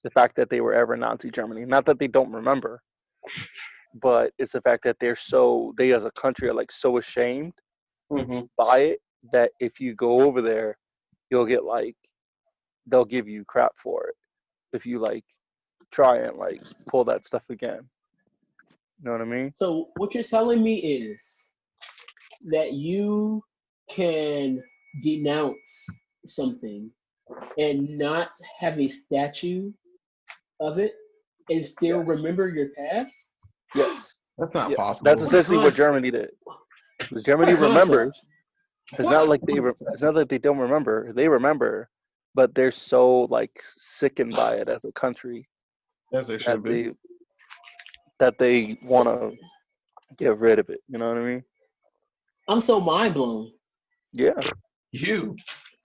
the 0.04 0.10
fact 0.10 0.36
that 0.36 0.50
they 0.50 0.60
were 0.60 0.74
ever 0.74 0.96
Nazi 0.96 1.30
Germany. 1.30 1.64
Not 1.64 1.84
that 1.86 1.98
they 1.98 2.08
don't 2.08 2.32
remember, 2.32 2.80
but 4.00 4.32
it's 4.38 4.52
the 4.52 4.60
fact 4.60 4.84
that 4.84 4.96
they're 5.00 5.16
so 5.16 5.74
they 5.78 5.92
as 5.92 6.04
a 6.04 6.10
country 6.12 6.48
are 6.48 6.54
like 6.54 6.72
so 6.72 6.98
ashamed 6.98 7.54
mm-hmm. 8.12 8.40
by 8.56 8.78
it 8.78 9.00
that 9.32 9.50
if 9.60 9.80
you 9.80 9.94
go 9.94 10.20
over 10.20 10.42
there, 10.42 10.78
you'll 11.30 11.46
get 11.46 11.64
like 11.64 11.96
they'll 12.86 13.04
give 13.04 13.28
you 13.28 13.44
crap 13.44 13.72
for 13.76 14.06
it 14.08 14.14
if 14.72 14.86
you 14.86 14.98
like 14.98 15.24
try 15.90 16.18
and 16.18 16.36
like 16.36 16.62
pull 16.86 17.04
that 17.04 17.26
stuff 17.26 17.42
again. 17.50 17.80
You 18.98 19.04
know 19.04 19.12
what 19.12 19.20
I 19.20 19.24
mean? 19.24 19.52
So 19.54 19.88
what 19.96 20.14
you're 20.14 20.22
telling 20.22 20.62
me 20.62 20.76
is 20.76 21.52
that 22.50 22.72
you 22.72 23.42
can 23.90 24.62
denounce 25.02 25.86
something 26.24 26.90
and 27.58 27.98
not 27.98 28.30
have 28.58 28.78
a 28.78 28.88
statue 28.88 29.72
of 30.60 30.78
it 30.78 30.94
and 31.50 31.64
still 31.64 31.98
Yes. 32.00 32.08
remember 32.08 32.48
your 32.48 32.68
past. 32.70 33.34
Yes. 33.74 34.14
That's 34.38 34.54
not 34.54 34.70
Yeah, 34.70 34.76
possible. 34.76 35.04
That's 35.04 35.22
essentially 35.22 35.56
what 35.56 35.64
concept? 35.64 35.78
Germany 35.78 36.10
did. 36.10 36.30
'Cause 37.00 37.22
Germany 37.24 37.52
What 37.54 37.62
remembers. 37.62 38.20
It's 38.98 39.08
not 39.10 39.28
like 39.28 39.40
they. 39.42 39.58
Re- 39.58 39.70
it's 39.70 40.02
not 40.02 40.14
like 40.14 40.28
they 40.28 40.38
don't 40.38 40.58
remember. 40.58 41.12
They 41.12 41.28
remember, 41.28 41.90
but 42.34 42.54
they're 42.54 42.70
so 42.70 43.22
like 43.22 43.62
sickened 43.76 44.32
by 44.36 44.56
it 44.56 44.68
as 44.68 44.84
a 44.84 44.92
country 44.92 45.48
As 46.12 46.28
they 46.28 46.34
that 46.34 46.42
should 46.42 46.62
be. 46.62 46.82
they 46.90 46.94
that 48.20 48.38
they 48.38 48.78
want 48.84 49.08
to 49.08 49.36
get 50.16 50.38
rid 50.38 50.58
of 50.58 50.70
it. 50.70 50.82
You 50.88 50.98
know 50.98 51.08
what 51.08 51.18
I 51.18 51.24
mean? 51.24 51.44
I'm 52.48 52.60
so 52.60 52.80
mind 52.80 53.14
blown. 53.14 53.52
Yeah. 54.12 54.38
You. 54.92 55.36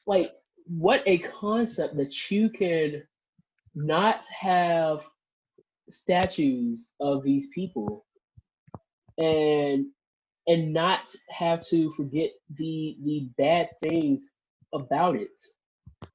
Like, 0.06 0.32
what 0.68 1.04
a 1.06 1.20
concept 1.20 1.98
that 1.98 2.32
you 2.32 2.50
can 2.50 3.04
not 3.76 4.24
have 4.40 5.08
statues 5.90 6.92
of 7.00 7.24
these 7.24 7.48
people 7.50 8.06
and 9.18 9.86
and 10.48 10.74
not 10.74 11.14
have 11.30 11.66
to 11.68 11.90
forget 11.92 12.32
the 12.56 12.98
the 13.04 13.30
bad 13.38 13.70
things 13.82 14.28
about 14.74 15.16
it. 15.16 15.40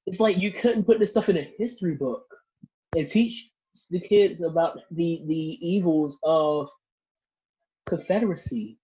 It's 0.06 0.20
like 0.20 0.38
you 0.38 0.50
couldn't 0.50 0.84
put 0.84 0.98
this 0.98 1.10
stuff 1.10 1.28
in 1.28 1.36
a 1.38 1.52
history 1.58 1.94
book. 1.94 2.26
and 2.96 3.08
teach 3.08 3.50
the 3.90 4.00
kids 4.00 4.42
about 4.42 4.80
the 4.90 5.22
the 5.26 5.58
evils 5.66 6.18
of 6.24 6.70
Confederacy 7.86 8.78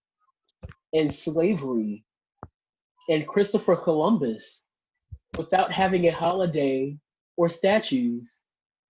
and 0.93 1.13
slavery 1.13 2.05
and 3.09 3.27
Christopher 3.27 3.77
Columbus 3.77 4.67
without 5.37 5.73
having 5.73 6.07
a 6.09 6.13
holiday 6.13 6.97
or 7.37 7.49
statues 7.49 8.43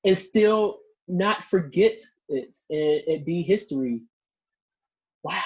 and 0.05 0.17
still 0.17 0.79
not 1.09 1.43
forget 1.45 1.99
it 2.29 2.57
and 2.71 3.03
it 3.07 3.25
be 3.25 3.43
history. 3.43 4.03
Wow. 5.23 5.43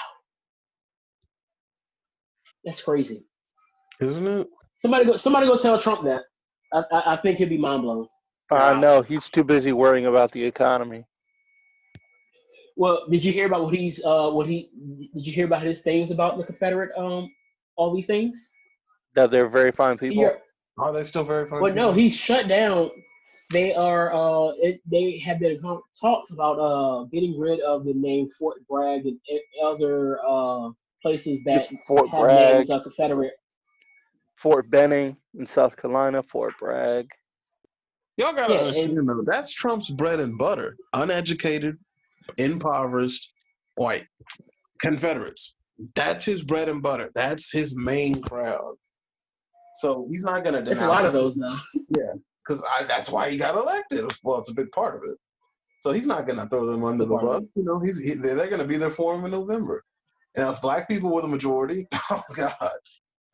That's 2.63 2.81
crazy. 2.81 3.25
Isn't 3.99 4.27
it? 4.27 4.47
Somebody 4.75 5.05
go 5.05 5.13
somebody 5.13 5.47
go 5.47 5.55
tell 5.55 5.79
Trump 5.79 6.03
that. 6.03 6.23
I, 6.73 6.83
I, 6.91 7.13
I 7.13 7.15
think 7.17 7.37
he'll 7.37 7.49
be 7.49 7.57
mind 7.57 7.83
blown. 7.83 8.07
I 8.51 8.73
Wow. 8.73 8.81
know 8.81 9.01
he's 9.01 9.29
too 9.29 9.43
busy 9.43 9.73
worrying 9.73 10.05
about 10.05 10.31
the 10.31 10.43
economy. 10.43 11.05
Well, 12.75 13.07
did 13.09 13.25
you 13.25 13.31
hear 13.31 13.47
about 13.47 13.63
what 13.63 13.73
he's 13.73 14.03
uh 14.05 14.29
what 14.29 14.47
he 14.47 14.69
did 15.15 15.25
you 15.25 15.33
hear 15.33 15.45
about 15.45 15.63
his 15.63 15.81
things 15.81 16.11
about 16.11 16.37
the 16.37 16.43
Confederate 16.43 16.91
um 16.97 17.31
all 17.75 17.93
these 17.93 18.05
things? 18.05 18.53
That 19.15 19.31
they're 19.31 19.47
very 19.49 19.71
fine 19.71 19.97
people. 19.97 20.23
He- 20.23 20.46
Are 20.77 20.93
they 20.93 21.03
still 21.03 21.23
very 21.23 21.45
fun? 21.47 21.61
well, 21.61 21.73
no, 21.73 21.91
he 21.91 22.09
shut 22.09 22.47
down. 22.47 22.91
They 23.49 23.73
are 23.73 24.13
uh 24.13 24.51
it, 24.57 24.81
they 24.85 25.17
have 25.19 25.39
been 25.39 25.57
con- 25.59 25.81
talks 25.99 26.31
about 26.31 26.59
uh 26.59 27.05
getting 27.05 27.39
rid 27.39 27.61
of 27.61 27.85
the 27.85 27.93
name 27.93 28.29
Fort 28.37 28.57
Bragg 28.69 29.05
and 29.05 29.17
other 29.63 30.19
uh 30.27 30.69
places 31.01 31.39
that 31.45 31.69
Just 31.69 31.83
Fort 31.87 32.09
have 32.09 32.19
Bragg, 32.21 32.53
names 32.55 32.69
of 32.69 32.83
Confederate. 32.83 33.33
Fort 34.35 34.69
Benning 34.69 35.15
in 35.39 35.47
South 35.47 35.75
Carolina, 35.77 36.21
Fort 36.23 36.53
Bragg. 36.59 37.07
Y'all 38.17 38.33
gotta 38.33 38.53
Yeah, 38.53 38.59
understand 38.61 39.07
though, 39.07 39.23
that's 39.25 39.53
Trump's 39.53 39.89
bread 39.89 40.19
and 40.19 40.37
butter. 40.37 40.75
Uneducated, 40.93 41.77
impoverished, 42.37 43.31
white 43.75 44.07
Confederates. 44.81 45.55
That's 45.95 46.23
his 46.25 46.43
bread 46.43 46.67
and 46.69 46.81
butter. 46.83 47.11
That's 47.15 47.51
his 47.51 47.73
main 47.75 48.21
crowd. 48.21 48.75
So 49.77 50.07
he's 50.09 50.23
not 50.23 50.43
gonna 50.43 50.63
There's 50.63 50.81
a 50.81 50.87
lot 50.87 51.05
of 51.05 51.13
those 51.13 51.37
now. 51.37 51.55
Yeah, 51.95 52.13
because 52.43 52.63
that's 52.87 53.11
why 53.11 53.29
he 53.29 53.37
got 53.37 53.55
elected. 53.55 54.11
Well, 54.23 54.39
it's 54.39 54.49
a 54.49 54.53
big 54.53 54.71
part 54.71 54.95
of 54.95 55.03
it. 55.03 55.17
So 55.81 55.93
he's 55.93 56.07
not 56.07 56.27
gonna 56.27 56.47
throw 56.49 56.65
them 56.65 56.83
under 56.83 57.05
the 57.05 57.15
bus. 57.15 57.51
You 57.55 57.63
know, 57.63 57.79
he's 57.79 57.99
he, 57.99 58.15
they're, 58.15 58.33
they're 58.33 58.49
gonna 58.49 58.65
be 58.65 58.77
there 58.77 58.89
for 58.89 59.13
him 59.13 59.25
in 59.25 59.31
November. 59.31 59.83
And 60.35 60.49
if 60.49 60.61
black 60.61 60.87
people 60.87 61.11
were 61.11 61.21
the 61.21 61.27
majority, 61.27 61.87
oh 62.09 62.23
god, 62.33 62.79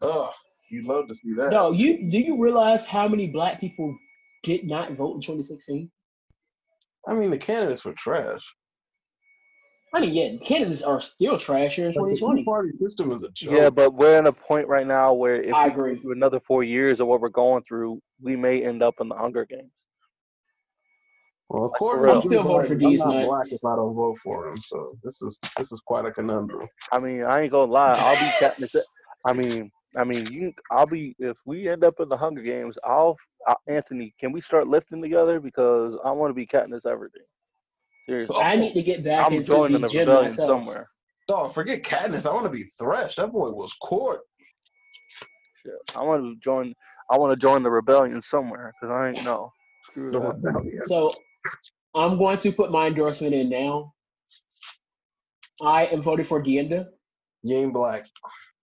oh, 0.02 0.32
you'd 0.70 0.86
love 0.86 1.08
to 1.08 1.16
see 1.16 1.34
that. 1.36 1.52
No, 1.52 1.72
you 1.72 2.12
do 2.12 2.18
you 2.18 2.38
realize 2.42 2.86
how 2.86 3.08
many 3.08 3.28
black 3.28 3.62
people 3.62 3.98
did 4.44 4.66
not 4.66 4.98
vote 4.98 5.16
in 5.16 5.22
2016? 5.22 5.90
I 7.08 7.14
mean 7.14 7.32
the 7.32 7.38
candidates 7.38 7.86
were 7.86 7.94
trash. 7.94 8.44
I 9.96 10.02
mean, 10.02 10.14
yeah, 10.14 10.36
candidates 10.44 10.82
are 10.82 11.00
still 11.00 11.38
trash 11.38 11.76
here 11.76 11.86
in 11.86 11.94
2020. 11.94 12.42
two-party 12.42 12.72
system 12.82 13.12
is 13.12 13.22
a 13.22 13.30
joke. 13.30 13.54
Yeah, 13.54 13.70
but 13.70 13.94
we're 13.94 14.18
in 14.18 14.26
a 14.26 14.34
point 14.34 14.68
right 14.68 14.88
now 14.88 15.14
where 15.14 15.42
if 15.42 15.54
I 15.54 15.68
we 15.68 15.72
agree. 15.72 16.00
do 16.00 16.12
another 16.12 16.40
four 16.40 16.64
years 16.64 17.00
of 17.00 17.06
what 17.06 17.22
we're 17.22 17.30
going 17.30 17.64
through, 17.68 18.02
we 18.20 18.36
may 18.36 18.64
end 18.64 18.82
up 18.82 18.96
in 19.00 19.08
the 19.08 19.16
Hunger 19.16 19.46
Games. 19.46 19.70
Well, 21.50 21.72
for 21.78 21.98
according 21.98 22.04
real. 22.06 22.12
to 22.12 22.16
I'm 22.16 22.22
still 22.22 22.44
Joe 22.44 22.48
voting 22.50 22.68
for 22.70 22.76
Biden, 22.76 22.90
these 22.90 23.02
I'm 23.02 23.10
not 23.10 23.26
black 23.26 23.38
nuts. 23.38 23.54
if 23.54 23.64
I 23.64 23.76
don't 23.76 23.94
vote 23.94 24.18
for 24.24 24.48
him. 24.48 24.58
So 24.58 24.98
this 25.04 25.22
is 25.22 25.40
this 25.58 25.72
is 25.72 25.80
quite 25.86 26.06
a 26.06 26.12
conundrum. 26.12 26.68
I 26.92 27.00
mean, 27.00 27.24
I 27.24 27.42
ain't 27.42 27.52
gonna 27.52 27.72
lie. 27.72 27.96
I'll 27.96 28.16
be 28.16 28.32
Katniss. 28.44 28.76
I 29.26 29.34
mean, 29.34 29.70
I 29.96 30.04
mean, 30.04 30.26
you. 30.32 30.54
I'll 30.72 30.88
be 30.88 31.16
if 31.20 31.38
we 31.46 31.70
end 31.70 31.84
up 31.84 32.00
in 32.00 32.10
the 32.10 32.18
Hunger 32.18 32.42
Games. 32.42 32.76
I'll, 32.84 33.16
i 33.48 33.54
Anthony. 33.68 34.16
Can 34.20 34.32
we 34.32 34.42
start 34.42 34.68
lifting 34.68 35.04
together 35.04 35.40
because 35.40 35.96
I 36.04 36.10
want 36.10 36.32
to 36.32 36.34
be 36.34 36.48
Katniss 36.48 36.86
Everdeen. 36.86 37.28
Seriously, 38.08 38.36
I 38.42 38.56
need 38.56 38.74
to 38.74 38.84
get 38.84 39.04
back 39.04 39.26
I'm 39.26 39.34
into 39.34 39.48
joining 39.48 39.82
the 39.82 39.88
the 39.88 39.94
gym 39.94 40.08
rebellion 40.08 40.32
myself. 40.32 40.50
somewhere. 40.50 40.86
Oh, 41.30 41.48
forget 41.48 41.84
Katniss. 41.84 42.30
I 42.30 42.34
want 42.34 42.46
to 42.46 42.52
be 42.52 42.64
Thresh. 42.78 43.16
That 43.16 43.32
boy 43.32 43.52
was 43.52 43.74
court. 43.74 44.22
Shit. 45.66 45.74
I 45.96 46.04
want 46.04 46.24
to 46.24 46.36
join. 46.44 46.74
I 47.10 47.18
want 47.18 47.32
to 47.32 47.38
join 47.38 47.64
the 47.64 47.72
rebellion 47.72 48.22
somewhere 48.22 48.74
because 48.74 48.94
I 48.94 49.08
ain't 49.08 49.26
know. 49.26 49.52
Screw 49.86 50.12
that. 50.12 50.82
So 50.86 51.12
I'm 51.96 52.18
going 52.18 52.38
to 52.40 52.52
put 52.52 52.72
my 52.72 52.88
endorsement 52.88 53.34
in 53.34 53.50
now. 53.50 53.94
I 55.62 55.86
am 55.86 56.02
voting 56.02 56.26
for 56.26 56.42
Dienda. 56.42 56.90
You 57.44 57.58
ain't 57.58 57.74
black. 57.74 58.08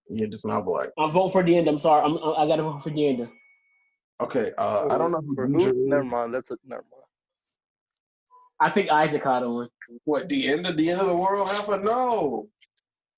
You're 0.09 0.29
just 0.29 0.45
not 0.45 0.65
black. 0.65 0.89
I'm 0.99 1.11
voting 1.11 1.31
for 1.31 1.43
Dienda. 1.43 1.71
I'm 1.71 1.79
sorry. 1.79 2.05
I'm, 2.05 2.19
I 2.37 2.47
got 2.47 2.57
to 2.57 2.65
vote 2.65 2.83
for 2.83 2.91
Dienda. 2.91 3.31
Okay. 4.21 4.51
Uh, 4.59 4.89
I 4.91 4.99
don't 4.99 5.13
know 5.13 5.21
who. 5.21 5.35
who? 5.37 5.59
Deidre 5.59 5.69
is. 5.69 5.75
Never 5.77 6.05
mind. 6.05 6.35
That's 6.35 6.51
a 6.51 6.57
never 6.67 6.85
mind. 6.91 7.05
I 8.61 8.69
think 8.71 8.91
Isaac 8.91 9.23
caught 9.23 9.43
on. 9.43 9.69
What? 10.05 10.29
The 10.29 10.49
end 10.49 10.67
of 10.67 10.77
the 10.77 10.91
end 10.91 11.01
of 11.01 11.07
the 11.07 11.17
world 11.17 11.49
happened? 11.49 11.85
No. 11.85 12.49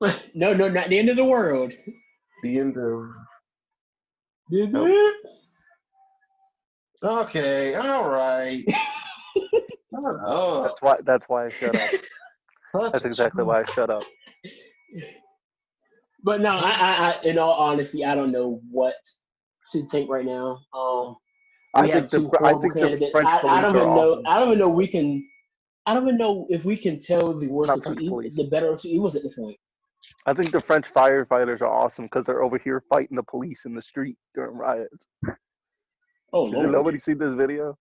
No, 0.35 0.53
no, 0.53 0.69
not 0.69 0.89
the 0.89 0.99
end 0.99 1.11
of 1.11 1.17
the 1.17 1.25
world. 1.25 1.73
The 2.43 2.59
end 2.59 2.77
of. 2.77 3.05
Nope. 4.51 5.15
Okay. 7.05 7.75
All 7.75 8.09
right. 8.09 8.65
oh, 10.27 10.63
That's 10.65 10.83
why. 10.83 10.97
That's 11.05 11.29
why 11.29 11.47
I 11.47 11.49
shut 11.51 11.77
up. 11.77 11.91
That's 12.93 13.05
exactly 13.05 13.45
why 13.45 13.61
I 13.63 13.65
shut 13.73 13.91
up. 13.91 14.03
But 16.25 16.41
no, 16.41 16.51
I, 16.51 16.71
I, 16.71 17.11
I, 17.11 17.21
in 17.25 17.39
all 17.39 17.55
honesty, 17.55 18.05
I 18.05 18.15
don't 18.15 18.33
know 18.33 18.61
what 18.71 18.95
to 19.73 19.83
think 19.89 20.09
right 20.11 20.25
now. 20.25 20.59
Um, 20.75 21.17
I 21.75 21.87
have 21.87 22.11
think 22.11 22.11
the 22.11 22.19
two 22.19 22.31
I 22.45 22.51
horrible 22.51 22.61
think 22.63 22.75
the 22.75 22.81
candidates. 22.81 23.17
I, 23.17 23.39
I 23.47 23.61
don't 23.61 23.77
even 23.77 23.89
are 23.89 23.95
know. 23.95 24.13
awesome. 24.15 24.23
I 24.27 24.39
don't 24.39 24.49
even 24.49 24.59
know 24.59 24.69
we 24.69 24.87
can. 24.87 25.25
I 25.87 25.95
don't 25.95 26.05
even 26.07 26.19
know 26.19 26.47
if 26.49 26.65
we 26.65 26.77
can 26.77 26.99
tell 26.99 27.35
the 27.39 27.49
worst 27.49 27.69
Not 27.69 27.79
of 27.93 27.99
two 27.99 28.05
evils, 28.05 28.35
the 28.37 28.45
better 28.45 28.69
of 28.71 28.81
two 28.81 28.89
evils 28.89 29.17
at 29.17 29.23
this 29.23 29.35
point. 29.35 29.57
I 30.27 30.33
think 30.33 30.51
the 30.51 30.61
French 30.61 30.93
firefighters 30.93 31.61
are 31.61 31.67
awesome 31.67 32.05
because 32.07 32.27
they're 32.27 32.43
over 32.43 32.59
here 32.59 32.83
fighting 32.89 33.17
the 33.17 33.23
police 33.23 33.63
in 33.65 33.75
the 33.75 33.83
street 33.83 34.17
during 34.35 34.57
riots. 34.57 35.07
Oh 36.33 36.47
Has 36.47 36.55
Lord. 36.55 36.71
nobody 36.73 36.99
see 36.99 37.15
this 37.15 37.35
video? 37.35 37.77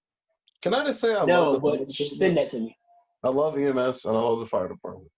Can 0.62 0.74
I 0.74 0.86
just 0.86 1.00
say 1.02 1.16
I 1.16 1.26
No, 1.26 1.52
love 1.52 1.62
the 1.62 1.86
but 1.86 1.92
send 1.92 2.38
that 2.38 2.50
to 2.50 2.60
me. 2.60 2.78
I 3.24 3.30
love 3.30 3.58
EMS 3.58 4.06
and 4.06 4.18
I 4.18 4.20
love 4.20 4.40
the 4.40 4.46
fire 4.46 4.68
department. 4.68 5.10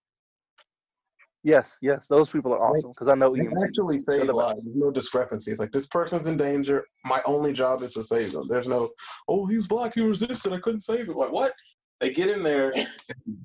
Yes, 1.42 1.76
yes, 1.82 2.06
those 2.08 2.30
people 2.30 2.54
are 2.54 2.62
awesome 2.70 2.90
because 2.92 3.08
I 3.08 3.14
know 3.14 3.34
They 3.34 3.42
EMT. 3.42 3.64
actually 3.64 3.98
save 3.98 4.28
lives. 4.28 4.60
There's 4.64 4.76
no 4.76 4.90
discrepancy. 4.90 5.50
It's 5.50 5.60
like 5.60 5.72
this 5.72 5.86
person's 5.86 6.26
in 6.26 6.38
danger. 6.38 6.84
My 7.04 7.20
only 7.26 7.52
job 7.52 7.82
is 7.82 7.92
to 7.94 8.02
save 8.02 8.32
them. 8.32 8.48
There's 8.48 8.66
no, 8.66 8.90
oh, 9.28 9.44
he's 9.46 9.66
black. 9.66 9.94
He 9.94 10.00
resisted. 10.00 10.54
I 10.54 10.60
couldn't 10.60 10.82
save 10.82 11.08
him. 11.08 11.16
Like 11.16 11.32
what? 11.32 11.52
They 12.00 12.10
get 12.10 12.28
in 12.28 12.42
there, 12.42 12.72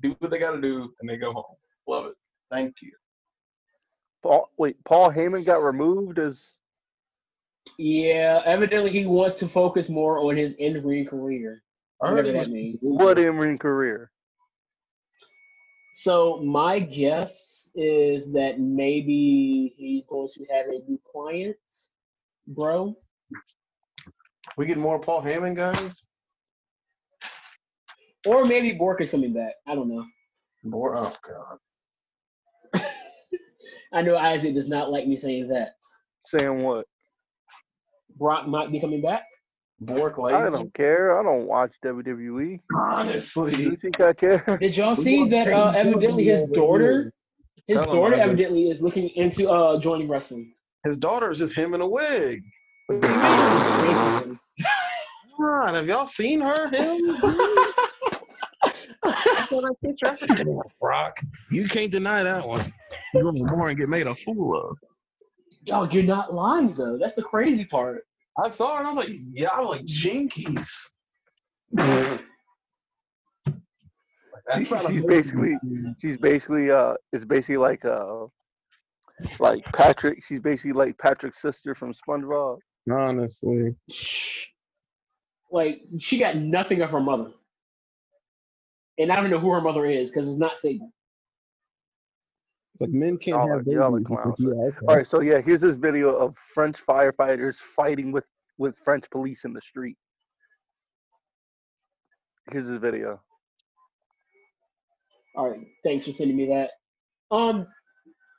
do 0.00 0.16
what 0.18 0.30
they 0.30 0.38
got 0.38 0.52
to 0.52 0.60
do, 0.60 0.92
and 1.00 1.08
they 1.08 1.16
go 1.16 1.32
home. 1.32 1.56
Love 1.86 2.06
it. 2.06 2.14
Thank 2.50 2.74
you. 2.82 2.92
Paul, 4.22 4.50
wait, 4.58 4.76
Paul 4.84 5.10
Heyman 5.10 5.46
got 5.46 5.58
removed 5.64 6.18
as 6.18 6.40
Yeah, 7.78 8.42
evidently 8.44 8.90
he 8.90 9.06
wants 9.06 9.36
to 9.36 9.48
focus 9.48 9.88
more 9.88 10.18
on 10.18 10.36
his 10.36 10.54
in-ring 10.56 11.06
career. 11.06 11.62
I 12.02 12.08
heard 12.08 12.26
Whatever 12.26 12.44
that 12.44 12.50
means. 12.50 12.78
what 12.82 13.18
in 13.18 13.36
ring 13.36 13.58
career? 13.58 14.10
So 15.92 16.40
my 16.42 16.78
guess 16.78 17.70
is 17.74 18.32
that 18.32 18.58
maybe 18.60 19.74
he's 19.76 20.06
going 20.06 20.28
to 20.34 20.44
have 20.52 20.66
a 20.66 20.80
new 20.88 20.98
client, 21.10 21.56
bro. 22.46 22.96
We 24.56 24.66
get 24.66 24.78
more 24.78 24.98
Paul 24.98 25.22
Heyman 25.22 25.54
guys. 25.54 26.04
Or 28.26 28.44
maybe 28.44 28.72
Bork 28.72 29.00
is 29.00 29.10
coming 29.10 29.32
back. 29.32 29.54
I 29.66 29.74
don't 29.74 29.88
know. 29.88 30.04
Bork, 30.64 30.94
Oh 30.96 31.14
God. 31.26 32.82
I 33.92 34.02
know 34.02 34.16
Isaac 34.16 34.54
does 34.54 34.68
not 34.68 34.90
like 34.90 35.06
me 35.06 35.16
saying 35.16 35.48
that. 35.48 35.74
Saying 36.26 36.62
what? 36.62 36.86
Brock 38.16 38.46
might 38.46 38.70
be 38.70 38.78
coming 38.78 39.00
back. 39.00 39.24
Bork 39.80 40.18
likes. 40.18 40.34
I 40.34 40.50
don't 40.50 40.72
care. 40.74 41.18
I 41.18 41.22
don't 41.22 41.46
watch 41.46 41.72
WWE. 41.82 42.58
Do 42.58 42.60
Honestly, 42.78 43.62
you 43.62 43.76
think 43.76 43.98
I 44.00 44.12
care? 44.12 44.44
Did 44.60 44.76
y'all 44.76 44.94
see 44.94 45.26
that? 45.30 45.48
Uh, 45.48 45.72
evidently, 45.74 46.24
his 46.24 46.46
daughter, 46.50 47.14
his 47.66 47.80
daughter, 47.86 48.14
I 48.14 48.18
evidently 48.18 48.68
is 48.68 48.82
looking 48.82 49.08
into 49.16 49.48
uh 49.50 49.80
joining 49.80 50.08
wrestling. 50.08 50.52
his 50.84 50.98
daughter 50.98 51.30
is 51.30 51.38
just 51.38 51.56
him 51.56 51.72
in 51.72 51.80
a 51.80 51.88
wig. 51.88 52.42
Basically. 52.90 54.38
Come 55.36 55.46
on, 55.46 55.74
have 55.74 55.88
y'all 55.88 56.06
seen 56.06 56.42
her? 56.42 56.68
Him? 56.68 57.16
I 60.04 60.12
said, 60.12 60.28
"Damn, 60.36 60.60
Brock, 60.80 61.18
you 61.50 61.66
can't 61.68 61.90
deny 61.90 62.22
that 62.22 62.46
one. 62.46 62.62
You're 63.14 63.24
going 63.24 63.46
to 63.46 63.56
more 63.56 63.68
and 63.68 63.78
get 63.78 63.88
made 63.88 64.06
a 64.06 64.14
fool 64.14 64.56
of. 64.56 64.76
Yo, 65.66 65.84
you're 65.84 66.02
not 66.04 66.32
lying 66.32 66.72
though. 66.72 66.96
That's 66.96 67.14
the 67.14 67.22
crazy 67.22 67.66
part. 67.66 68.04
I 68.42 68.48
saw 68.48 68.76
it 68.76 68.78
and 68.78 68.86
I 68.86 68.90
was 68.92 69.06
like, 69.06 69.16
yeah, 69.32 69.48
I 69.52 69.60
was 69.60 69.76
like, 69.76 69.84
jinkies. 69.84 70.66
That's 71.72 72.22
She- 74.68 74.86
she's 74.88 75.04
basically 75.04 75.56
she's 76.00 76.16
basically 76.16 76.70
uh 76.70 76.94
it's 77.12 77.24
basically 77.24 77.58
like 77.58 77.84
uh 77.84 78.24
like 79.38 79.62
Patrick 79.74 80.24
she's 80.26 80.40
basically 80.40 80.72
like 80.72 80.96
Patrick's 80.98 81.40
sister 81.42 81.74
from 81.74 81.92
SpongeBob. 81.92 82.58
Honestly. 82.90 83.74
Like 85.52 85.82
she 85.98 86.18
got 86.18 86.36
nothing 86.36 86.80
of 86.80 86.90
her 86.90 87.00
mother. 87.00 87.32
And 89.00 89.10
I 89.10 89.16
don't 89.16 89.30
know 89.30 89.38
who 89.38 89.50
her 89.52 89.60
mother 89.60 89.86
is 89.86 90.10
because 90.10 90.28
it's 90.28 90.38
not 90.38 90.56
Sable. 90.56 90.92
It's 92.74 92.80
like 92.82 92.90
men 92.90 93.16
can't 93.18 93.36
Y'all 93.36 93.48
have 93.48 93.56
are- 93.58 93.62
babies. 93.62 93.74
y'all 93.74 93.96
are 93.96 94.00
clowns. 94.00 94.34
yeah, 94.38 94.48
okay. 94.50 94.76
All 94.88 94.96
right, 94.96 95.06
so 95.06 95.20
yeah, 95.20 95.40
here's 95.40 95.60
this 95.60 95.76
video 95.76 96.14
of 96.14 96.36
French 96.54 96.76
firefighters 96.86 97.56
fighting 97.56 98.12
with 98.12 98.24
with 98.58 98.74
French 98.84 99.08
police 99.10 99.44
in 99.44 99.52
the 99.52 99.60
street. 99.62 99.96
Here's 102.52 102.66
this 102.68 102.78
video. 102.78 103.20
All 105.36 105.48
right, 105.50 105.66
thanks 105.84 106.04
for 106.04 106.12
sending 106.12 106.36
me 106.36 106.46
that. 106.48 106.70
Um, 107.30 107.66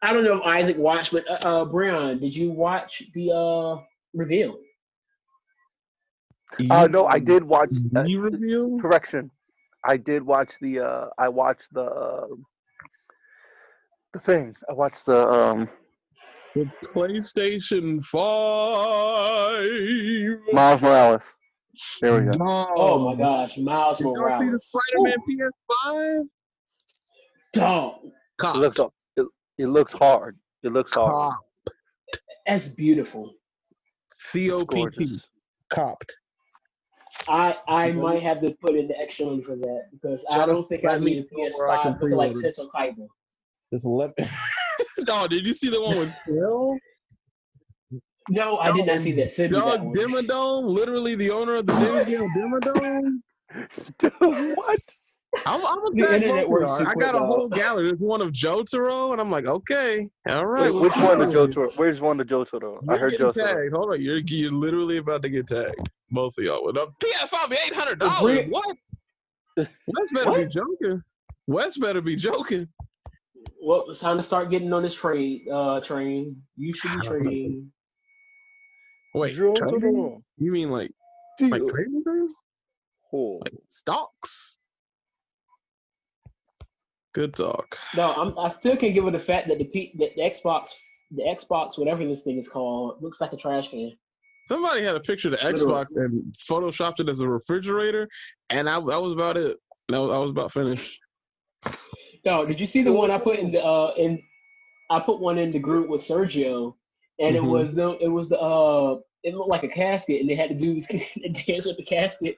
I 0.03 0.14
don't 0.14 0.24
know 0.24 0.38
if 0.39 0.45
Isaac 0.45 0.78
watched, 0.78 1.12
but 1.14 1.24
uh, 1.30 1.47
uh 1.47 1.66
Brian, 1.66 2.20
did 2.20 2.36
you 2.36 2.51
watch 2.51 3.03
the 3.14 3.32
uh 3.32 3.82
reveal? 4.14 4.57
Uh, 6.70 6.88
no, 6.91 7.05
I 7.05 7.18
did 7.20 7.43
watch. 7.43 7.70
Uh, 7.95 8.03
You 8.03 8.20
reveal 8.20 8.78
correction, 8.80 9.32
I 9.86 9.97
did 9.97 10.23
watch 10.23 10.53
the. 10.61 10.79
Uh, 10.79 11.09
I 11.17 11.29
watched 11.29 11.73
the. 11.73 11.84
Uh, 11.84 12.27
the 14.13 14.19
thing. 14.19 14.55
I 14.69 14.73
watched 14.73 15.05
the. 15.05 15.27
Um, 15.27 15.69
the 16.55 16.69
PlayStation 16.93 18.03
Five. 18.03 19.63
Miles 20.53 20.82
Morales. 20.82 21.23
There 22.01 22.13
we 22.19 22.29
go. 22.29 22.67
Oh 22.75 22.99
my 23.09 23.15
gosh, 23.15 23.57
Miles 23.57 23.97
Did 23.97 24.05
y'all 24.05 24.15
see 24.15 24.19
the 24.19 24.19
Morales. 24.19 24.65
Spider-Man 24.65 25.17
PS5? 25.29 26.27
Dog, 27.53 27.95
It 28.43 28.55
looks. 28.57 28.79
It, 29.17 29.25
it 29.57 29.67
looks 29.67 29.93
hard. 29.93 30.38
It 30.63 30.71
looks 30.73 30.93
hard. 30.93 31.11
Cop. 31.11 31.39
that's 32.45 32.67
beautiful. 32.69 33.34
C 34.11 34.51
O 34.51 34.65
P 34.65 34.86
P. 34.97 35.21
Copped. 35.69 36.15
I 37.28 37.57
I 37.67 37.91
might 37.91 38.24
have 38.24 38.41
to 38.41 38.51
put 38.61 38.76
in 38.76 38.88
the 38.88 38.97
extra 38.99 39.26
money 39.28 39.41
for 39.41 39.55
that 39.55 39.86
because 39.91 40.26
I 40.32 40.45
don't 40.45 40.63
think 40.63 40.86
I 40.86 40.97
need 40.97 41.28
a 41.32 41.36
Meat 41.36 41.53
where 41.55 41.69
I 41.69 41.84
can 41.84 41.93
PS5 41.93 42.01
looking 42.01 42.17
like 42.17 42.34
pre-order. 42.34 42.49
Seto 42.49 42.69
Kaiba. 42.72 43.07
It's 43.72 43.86
eleven. 43.86 44.13
no, 45.07 45.28
did 45.28 45.45
you 45.45 45.53
see 45.53 45.69
the 45.69 45.82
one 45.82 45.97
with 45.97 46.13
Phil? 46.13 46.78
No, 48.30 48.57
I 48.59 48.72
did 48.72 48.86
not 48.86 49.01
see 49.01 49.13
that. 49.13 49.32
Send 49.32 49.51
me 49.53 49.59
Dog 49.59 49.69
that 49.69 49.84
one. 49.84 49.95
Dimmadome, 49.95 50.65
literally 50.65 51.15
the 51.15 51.32
owner 51.32 51.55
of 51.55 51.67
the 51.67 51.74
Dimmadome 51.74 52.61
Dimmadome. 52.61 53.22
What? 54.55 54.80
I'm, 55.45 55.65
I'm 55.65 55.82
gonna 55.82 55.89
The 55.95 56.03
tag 56.07 56.21
internet 56.23 56.49
works 56.49 56.77
y'all. 56.79 56.88
I 56.89 56.93
got 56.95 57.15
a 57.15 57.19
dog. 57.19 57.27
whole 57.29 57.47
gallery. 57.47 57.88
There's 57.88 58.01
one 58.01 58.21
of 58.21 58.32
Joe 58.34 58.63
Jotaro, 58.63 59.11
and 59.13 59.21
I'm 59.21 59.32
like, 59.32 59.47
okay, 59.47 60.09
all 60.29 60.45
right. 60.45 60.71
Wait, 60.73 60.82
which 60.82 60.95
one 60.97 61.21
of 61.21 61.32
cool. 61.32 61.47
Jotaro? 61.47 61.77
Where's 61.77 62.01
one 62.01 62.17
the 62.17 62.25
Jotaro? 62.25 62.79
I 62.89 62.93
You're 62.93 62.97
heard 62.99 63.11
getting 63.11 63.27
Jotaro. 63.27 63.34
tagged. 63.51 63.73
Hold 63.73 63.93
on, 63.93 64.01
you're 64.01 64.17
you're 64.17 64.51
literally 64.51 64.97
about 64.97 65.23
to 65.23 65.29
get 65.29 65.47
tagged. 65.47 65.89
Both 66.11 66.38
of 66.38 66.43
y'all 66.43 66.65
with 66.65 66.75
a 66.75 66.88
PS5 67.01 67.51
eight 67.65 67.73
hundred 67.73 67.99
dollars. 67.99 68.45
What? 68.49 68.77
Wes 69.57 70.11
better 70.13 70.32
be 70.32 70.39
What? 70.43 70.51
joking. 70.51 71.01
Wes 71.47 71.77
better 71.77 72.01
be 72.01 72.15
joking. 72.17 72.67
Well, 73.63 73.86
it's 73.89 73.99
time 74.01 74.17
to 74.17 74.23
start 74.23 74.49
getting 74.49 74.71
on 74.73 74.84
this 74.84 74.93
trade 74.93 75.47
uh 75.51 75.79
train. 75.79 76.41
You 76.57 76.73
should 76.73 76.99
be 76.99 77.07
trading. 77.07 77.71
Wait, 79.15 79.36
trading? 79.36 79.55
Jotaro. 79.55 80.21
you 80.38 80.51
mean 80.51 80.69
like 80.69 80.91
like 81.39 81.61
Deal. 81.61 81.69
trading 81.69 82.03
things? 82.03 82.32
Oh. 83.13 83.39
Like 83.43 83.53
stocks? 83.69 84.57
Good 87.14 87.36
talk. 87.36 87.78
No, 87.95 88.14
I'm, 88.14 88.38
I 88.39 88.47
still 88.47 88.78
can't 88.78 88.93
give 88.93 89.05
it 89.05 89.12
the 89.12 89.20
fact 89.20 89.47
that 89.49 89.57
the 89.57 89.66
P, 89.66 89.93
that 89.99 90.16
the 90.16 90.22
Xbox, 90.22 90.70
the 91.12 91.24
Xbox, 91.24 91.78
whatever 91.78 92.05
this 92.05 92.22
thing 92.22 92.38
is 92.38 92.47
called, 92.47 93.01
looks 93.01 93.20
like 93.20 93.34
a 93.34 93.38
trash 93.38 93.70
can. 93.70 93.91
Somebody 94.47 94.82
had 94.84 94.95
a 94.95 94.99
picture 94.99 95.28
of 95.30 95.38
the 95.39 95.45
Literally. 95.45 95.74
Xbox 95.74 95.86
and 95.95 96.34
photoshopped 96.49 96.99
it 97.01 97.09
as 97.09 97.20
a 97.20 97.28
refrigerator, 97.28 98.07
and 98.49 98.70
I 98.70 98.76
that 98.80 99.01
was 99.01 99.12
about 99.12 99.36
it. 99.38 99.57
Was, 99.89 100.14
I 100.14 100.18
was 100.18 100.32
about 100.32 100.51
finished. 100.53 100.99
No, 102.26 102.45
did 102.45 102.59
you 102.59 102.68
see 102.68 102.82
the 102.82 102.93
one 102.93 103.12
I 103.12 103.18
put 103.18 103.39
in 103.39 103.51
the 103.51 103.64
uh 103.64 103.93
in? 103.97 104.22
I 104.89 104.99
put 104.99 105.20
one 105.20 105.38
in 105.38 105.51
the 105.51 105.59
group 105.59 105.89
with 105.89 106.01
Sergio, 106.01 106.76
and 107.20 107.36
Mhm. 107.36 107.39
it 107.39 107.43
was 107.43 107.76
the 107.76 107.97
it 108.03 108.07
was 108.07 108.30
the 108.30 108.39
uh 108.39 108.99
it 109.24 109.36
looked 109.36 109.49
like 109.49 109.64
a 109.64 109.68
casket, 109.68 110.22
and 110.22 110.30
they 110.30 110.36
had 110.36 110.49
to 110.49 110.55
do 110.55 110.74
this 110.76 110.88
dance 111.45 111.66
with 111.68 111.78
the 111.78 111.84
casket. 111.86 112.38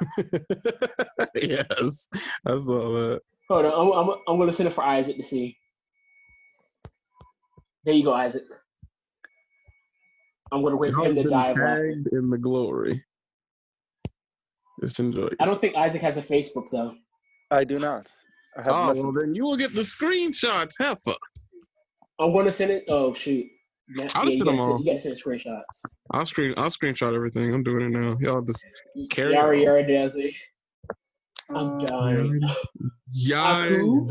yes, 1.36 2.08
I 2.46 2.50
saw 2.50 2.92
that. 2.92 3.20
Hold 3.52 3.66
on, 3.66 3.72
I'm, 3.72 4.08
I'm 4.10 4.18
I'm 4.28 4.38
gonna 4.38 4.50
send 4.50 4.66
it 4.66 4.72
for 4.72 4.82
Isaac 4.82 5.16
to 5.16 5.22
see. 5.22 5.58
There 7.84 7.92
you 7.92 8.02
go, 8.02 8.14
Isaac. 8.14 8.44
I'm 10.50 10.62
gonna 10.62 10.76
wait 10.76 10.94
for 10.94 11.04
him 11.04 11.16
to 11.16 11.22
die. 11.24 11.52
tagged 11.52 12.08
in 12.12 12.30
the 12.30 12.38
glory. 12.38 13.04
Just 14.80 15.00
enjoy. 15.00 15.28
I 15.38 15.44
don't 15.44 15.60
think 15.60 15.76
Isaac 15.76 16.00
has 16.00 16.16
a 16.16 16.22
Facebook 16.22 16.70
though. 16.70 16.94
I 17.50 17.64
do 17.64 17.78
not. 17.78 18.08
I 18.56 18.60
have 18.60 18.68
Oh 18.68 18.86
nothing. 18.86 19.02
well, 19.02 19.12
then 19.12 19.34
you 19.34 19.44
will 19.44 19.58
get 19.58 19.74
the 19.74 19.82
screenshots. 19.82 20.72
Have. 20.78 20.98
I'm 22.18 22.32
gonna 22.32 22.50
send 22.50 22.70
it. 22.70 22.84
Oh 22.88 23.12
shoot! 23.12 23.44
Yeah, 23.98 24.06
I'll 24.14 24.24
yeah, 24.24 24.30
just 24.30 24.38
send 24.38 24.48
them 24.48 24.56
gotta 24.56 24.62
send, 24.62 24.72
all. 24.72 24.78
you 24.80 24.86
gotta 24.86 25.00
send 25.00 25.16
screenshots. 25.16 25.82
I'll 26.12 26.24
screen. 26.24 26.54
I'll 26.56 26.70
screenshot 26.70 27.14
everything. 27.14 27.54
I'm 27.54 27.62
doing 27.62 27.82
it 27.82 27.90
now. 27.90 28.16
Y'all 28.18 28.40
just 28.40 28.64
Carry 29.10 29.34
Yara 29.34 29.56
on. 29.56 29.62
Yara 29.62 29.86
does 29.86 30.16
it. 30.16 30.32
I'm 31.54 31.78
dying. 31.78 32.40
yeah. 33.12 33.64
Aku? 33.66 34.06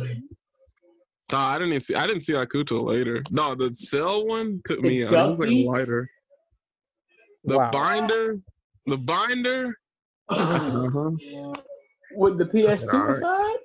No, 1.32 1.38
I 1.38 1.54
didn't 1.58 1.70
even 1.70 1.80
see. 1.82 1.96
I 1.96 2.08
didn't 2.08 2.24
see 2.24 2.36
Aku 2.36 2.64
till 2.64 2.86
later. 2.86 3.22
No, 3.32 3.56
the 3.56 3.74
cell 3.74 4.26
one 4.28 4.62
took 4.66 4.82
me 4.82 5.04
out. 5.06 5.14
It 5.14 5.30
was 5.32 5.40
like 5.40 5.50
a 5.50 5.66
lighter. 5.66 6.10
The 7.46 7.58
Wow. 7.58 7.72
binder. 7.72 8.40
The 8.86 8.98
binder. 8.98 9.78
Uh-huh. 10.30 11.12
With 12.16 12.38
the 12.38 12.46
PS2 12.46 12.94
Alright. 12.94 13.16
inside, 13.16 13.58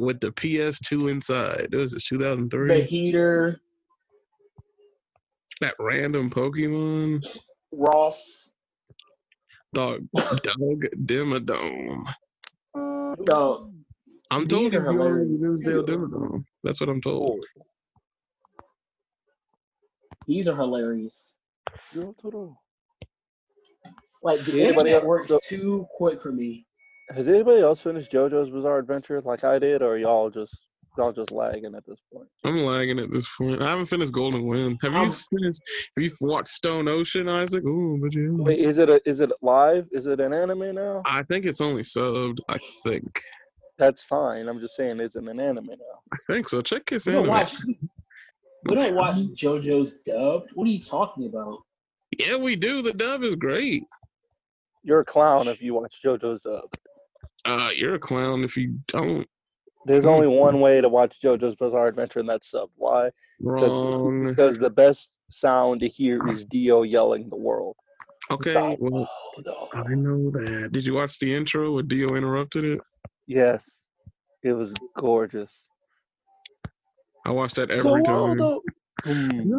With 0.00 0.20
the 0.20 0.32
PS2 0.32 1.10
inside. 1.10 1.68
It 1.72 1.76
was 1.76 1.92
just 1.92 2.06
2003. 2.08 2.68
the 2.68 2.80
heater, 2.84 3.60
that 5.60 5.74
random 5.78 6.28
Pokemon. 6.30 7.24
Ross. 7.72 8.48
Dog. 9.72 10.00
Doug 10.16 10.84
Dimmadome. 11.04 12.12
No, 13.18 13.70
I'm 14.30 14.46
told 14.48 14.62
These 14.64 14.72
he's 14.72 14.80
are 14.80 14.82
the 14.84 14.88
owner 14.90 15.22
of 15.22 15.28
the 15.28 15.34
hilarious. 15.46 15.62
Dimmadome 15.62 16.08
Dimmadome. 16.10 16.44
That's 16.62 16.80
what 16.80 16.88
I'm 16.90 17.00
told. 17.00 17.44
These 20.26 20.46
are 20.48 20.54
hilarious. 20.56 21.36
Like 24.22 24.44
the 24.44 24.52
Did 24.52 24.60
anybody 24.66 24.90
internet 24.90 24.94
else- 24.94 25.04
works 25.30 25.46
too 25.46 25.86
quick 25.92 26.22
for 26.22 26.30
me. 26.32 26.66
Has 27.10 27.26
anybody 27.26 27.60
else 27.60 27.80
finished 27.80 28.12
JoJo's 28.12 28.50
Bizarre 28.50 28.78
Adventure 28.78 29.20
like 29.22 29.42
I 29.42 29.58
did, 29.58 29.82
or 29.82 29.98
y'all 29.98 30.30
just 30.30 30.66
y'all 31.00 31.12
just 31.12 31.32
lagging 31.32 31.74
at 31.74 31.84
this 31.86 31.98
point? 32.12 32.28
I'm 32.44 32.58
lagging 32.58 32.98
at 32.98 33.10
this 33.10 33.26
point. 33.36 33.64
I 33.64 33.70
haven't 33.70 33.86
finished 33.86 34.12
Golden 34.12 34.44
Wind. 34.46 34.78
Have 34.82 34.92
you 34.92 34.98
I'm- 34.98 35.10
finished? 35.10 35.62
Have 35.96 36.04
you 36.04 36.10
watched 36.20 36.48
Stone 36.48 36.88
Ocean, 36.88 37.28
Isaac? 37.28 37.64
Ooh, 37.64 37.98
but 38.00 38.12
you. 38.12 38.36
Wait, 38.38 38.58
is 38.60 38.78
it 38.78 38.88
a 38.90 39.00
is 39.08 39.20
it 39.20 39.30
live? 39.40 39.88
Is 39.92 40.06
it 40.06 40.20
an 40.20 40.32
anime 40.34 40.74
now? 40.74 41.02
I 41.06 41.22
think 41.22 41.46
it's 41.46 41.60
only 41.60 41.82
subbed. 41.82 42.38
I 42.48 42.58
think. 42.84 43.20
That's 43.78 44.02
fine. 44.02 44.46
I'm 44.46 44.60
just 44.60 44.76
saying, 44.76 45.00
is 45.00 45.16
it 45.16 45.22
an 45.24 45.40
anime 45.40 45.66
now? 45.68 46.00
I 46.12 46.16
think 46.26 46.48
so. 46.50 46.60
Check 46.60 46.90
his 46.90 47.06
We 47.06 47.12
don't 47.12 47.28
watch. 47.28 47.56
We 48.66 48.74
don't 48.74 48.94
watch 48.94 49.16
JoJo's 49.16 50.00
dubbed. 50.04 50.50
What 50.52 50.68
are 50.68 50.70
you 50.70 50.80
talking 50.82 51.24
about? 51.26 51.60
Yeah, 52.18 52.36
we 52.36 52.56
do. 52.56 52.82
The 52.82 52.92
dub 52.92 53.22
is 53.22 53.36
great. 53.36 53.84
You're 54.82 55.00
a 55.00 55.04
clown 55.04 55.48
if 55.48 55.62
you 55.62 55.72
watch 55.72 56.00
JoJo's 56.04 56.40
dub. 56.40 56.64
Uh, 57.46 57.70
you're 57.74 57.94
a 57.94 57.98
clown 57.98 58.44
if 58.44 58.58
you 58.58 58.78
don't. 58.86 59.26
There's 59.86 60.04
only 60.04 60.26
one 60.26 60.60
way 60.60 60.80
to 60.80 60.88
watch 60.88 61.18
JoJo's 61.22 61.56
Bizarre 61.56 61.88
Adventure, 61.88 62.20
and 62.20 62.28
that's 62.28 62.50
sub. 62.50 62.68
Why? 62.76 63.10
Wrong. 63.40 64.26
Because 64.26 64.58
the 64.58 64.70
best 64.70 65.10
sound 65.30 65.80
to 65.80 65.88
hear 65.88 66.28
is 66.28 66.44
Dio 66.44 66.82
yelling 66.82 67.30
the 67.30 67.36
world. 67.36 67.76
Okay. 68.30 68.52
Stop. 68.52 68.78
Well, 68.80 69.08
Oh, 69.46 69.68
no. 69.74 69.80
I 69.80 69.94
know 69.94 70.30
that. 70.30 70.70
Did 70.72 70.84
you 70.84 70.94
watch 70.94 71.18
the 71.18 71.34
intro 71.34 71.72
where 71.72 71.82
Dio 71.82 72.14
interrupted 72.14 72.64
it? 72.64 72.80
Yes, 73.26 73.84
it 74.42 74.52
was 74.52 74.74
gorgeous. 74.96 75.68
I 77.26 77.30
watch 77.30 77.54
that 77.54 77.70
every 77.70 78.02
time. 78.02 78.38
Za 78.38 78.44
Warudo. 78.44 78.60
Mm. 79.06 79.50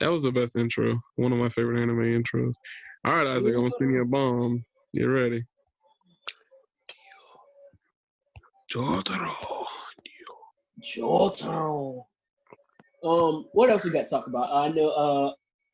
That 0.00 0.10
was 0.10 0.22
the 0.22 0.32
best 0.32 0.56
intro. 0.56 1.00
One 1.16 1.32
of 1.32 1.38
my 1.38 1.48
favorite 1.48 1.80
anime 1.82 2.02
intros. 2.22 2.54
All 3.04 3.16
right, 3.16 3.26
Isaac, 3.26 3.54
I'm 3.54 3.60
gonna 3.60 3.70
send 3.70 3.92
you 3.92 4.02
a 4.02 4.06
bomb. 4.06 4.64
Get 4.94 5.04
ready. 5.04 5.44
Jotaro. 8.72 9.64
Jotaro. 10.82 12.04
Um, 13.02 13.46
what 13.52 13.70
else 13.70 13.84
we 13.84 13.90
got 13.90 14.04
to 14.04 14.10
talk 14.10 14.26
about? 14.26 14.52
I 14.52 14.68
know. 14.68 14.88
Uh, 14.90 15.32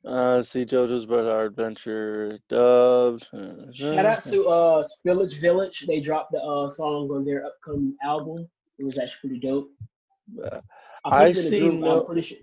Uh, 0.09 0.43
see 0.43 0.65
JoJo's 0.65 1.05
Bizarre 1.05 1.45
Adventure 1.45 2.39
dubbed. 2.49 3.27
Shout 3.75 4.07
out 4.07 4.23
to 4.25 4.45
uh 4.49 4.83
Spillage 4.83 5.39
Village. 5.41 5.85
They 5.87 6.01
dropped 6.01 6.33
the 6.33 6.39
uh 6.41 6.69
song 6.71 7.11
on 7.11 7.23
their 7.25 7.45
upcoming 7.45 7.95
album. 8.03 8.39
It 8.79 8.85
was 8.85 8.99
actually 8.99 9.29
pretty 9.29 9.47
dope. 9.47 9.69
Uh, 10.43 10.61
I, 11.05 11.25
I 11.25 11.33
put 11.35 11.37
it 11.37 11.45
in 11.45 11.51
see 11.51 11.61
group, 11.61 11.81
no- 11.81 12.21
sure. 12.21 12.39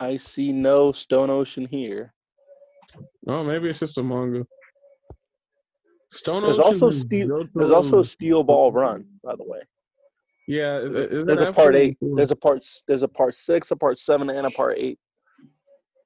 I 0.00 0.16
see 0.16 0.50
no 0.52 0.92
Stone 0.92 1.28
Ocean 1.30 1.66
here. 1.70 2.14
Oh, 3.28 3.44
maybe 3.44 3.68
it's 3.68 3.80
just 3.80 3.98
a 3.98 4.02
manga. 4.02 4.46
Stone 6.14 6.42
There's 6.44 6.58
Ocean 6.58 6.72
also 6.72 6.90
steel. 6.90 7.28
Johto 7.28 7.48
There's 7.54 7.70
also 7.70 7.96
and- 7.98 8.06
Steel 8.06 8.42
Ball 8.44 8.70
Run, 8.72 9.04
by 9.22 9.34
the 9.36 9.44
way. 9.44 9.60
yeah. 10.46 10.78
Is, 10.78 10.92
is 10.94 11.26
There's 11.26 11.40
a 11.40 11.52
part 11.52 11.74
eight. 11.74 11.96
or 12.00 12.16
There's 12.16 12.30
a 12.30 12.36
part. 12.36 12.64
There's 12.86 13.02
a 13.02 13.08
part 13.08 13.34
six, 13.34 13.70
a 13.70 13.76
part 13.76 13.98
seven, 13.98 14.30
and 14.30 14.46
a 14.46 14.50
part 14.50 14.76
eight, 14.78 14.98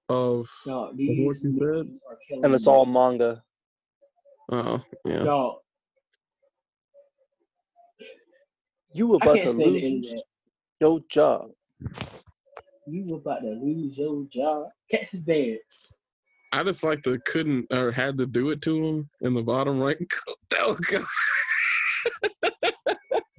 of 0.09 0.49
Dog, 0.67 0.89
what 0.89 0.97
these 0.97 1.45
you 1.45 1.59
said? 1.59 2.01
are 2.09 2.19
killing 2.27 2.45
and 2.45 2.55
it's 2.55 2.67
me. 2.67 2.73
all 2.73 2.87
manga. 2.87 3.43
oh 4.51 4.83
yeah. 5.05 5.25
Dog, 5.25 5.59
You 8.93 9.13
I 9.15 9.17
about 9.23 9.35
to 9.37 9.51
lose 9.53 10.15
your 10.81 11.01
job. 11.11 11.51
You 12.87 13.05
were 13.07 13.19
about 13.19 13.41
to 13.43 13.51
lose 13.51 13.99
your 13.99 14.25
job. 14.31 14.69
Texas 14.91 15.21
dance. 15.21 15.93
I 16.53 16.63
just 16.63 16.83
like 16.83 17.03
the 17.03 17.19
couldn't 17.27 17.67
or 17.71 17.93
had 17.93 18.17
to 18.19 18.27
do 18.27 18.51
it 18.51 18.63
to 18.63 18.87
him 18.87 19.11
in 19.21 19.35
the 19.35 19.43
bottom 19.43 19.81
right. 19.81 19.99
Oh 20.61 20.77
god. 20.91 21.05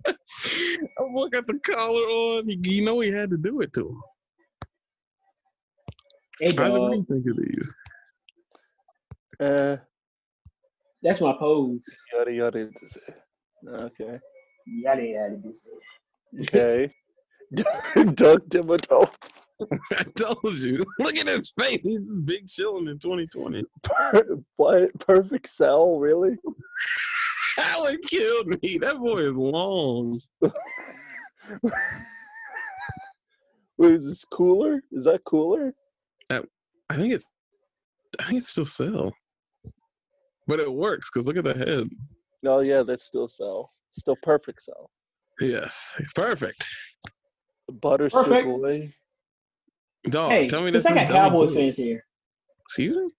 I 0.08 1.04
look 1.14 1.36
at 1.36 1.48
the 1.48 1.60
collar 1.66 2.02
on. 2.02 2.48
You, 2.48 2.60
you 2.64 2.86
know 2.86 3.00
he 3.00 3.12
had 3.12 3.30
to 3.32 3.38
do 3.38 3.62
it 3.62 3.74
to 3.74 3.90
him. 3.90 4.02
Hey, 6.40 6.56
Isaac, 6.58 6.80
what 6.80 6.92
do 6.92 6.98
you 6.98 7.06
think 7.10 7.28
of 7.28 7.38
these? 7.38 7.76
Uh, 9.40 9.78
That's 11.02 11.20
my 11.20 11.34
pose. 11.38 11.84
yada 12.14 12.32
yada. 12.32 12.70
Okay. 13.68 14.20
Yada 14.68 15.04
yada. 15.04 15.36
This 15.44 15.68
Okay. 16.42 16.94
Doug 18.14 18.48
Dimmadome. 18.50 19.12
I 19.92 20.04
told 20.16 20.56
you. 20.58 20.84
Look 21.00 21.18
at 21.18 21.28
his 21.28 21.54
face. 21.60 21.80
He's 21.84 22.00
just 22.00 22.26
big 22.26 22.48
chilling 22.48 22.88
in 22.88 23.00
2020. 23.00 23.64
what? 24.56 25.00
Perfect 25.00 25.50
cell? 25.50 26.00
Really? 26.00 26.38
Allen 27.58 27.98
killed 28.08 28.48
me. 28.48 28.78
That 28.80 28.98
boy 28.98 29.18
is 29.18 29.34
long. 29.34 30.20
Wait, 33.78 33.94
is 33.94 34.06
this 34.06 34.26
cooler? 34.26 34.82
Is 34.92 35.04
that 35.06 35.24
cooler? 35.26 35.74
I 36.92 36.96
think 36.96 37.14
it's. 37.14 37.26
I 38.20 38.24
think 38.24 38.40
it's 38.40 38.50
still 38.50 38.66
sell. 38.66 39.14
But 40.48 40.60
it 40.60 40.72
works 40.72 41.10
because 41.14 41.28
look 41.28 41.38
at 41.38 41.44
the 41.44 41.54
head. 41.54 41.88
No, 42.42 42.62
yeah, 42.62 42.82
that's 42.84 43.04
still 43.06 43.28
cell. 43.28 43.70
Still 43.92 44.18
perfect 44.24 44.64
cell. 44.64 44.90
Yes, 45.40 46.02
perfect. 46.16 46.66
Butter 47.82 48.10
Perfect. 48.10 48.48
boy. 48.48 48.92
Dog, 50.10 50.32
hey, 50.32 50.48
tell 50.48 50.62
me 50.62 50.72
since 50.72 50.84
this 50.84 50.92
I 50.92 50.96
got 50.96 51.04
is 51.04 51.10
dumb 51.10 51.18
Cowboys 51.18 51.50
good. 51.50 51.56
fans 51.58 51.78
here, 51.78 52.06
Excuse 52.66 53.12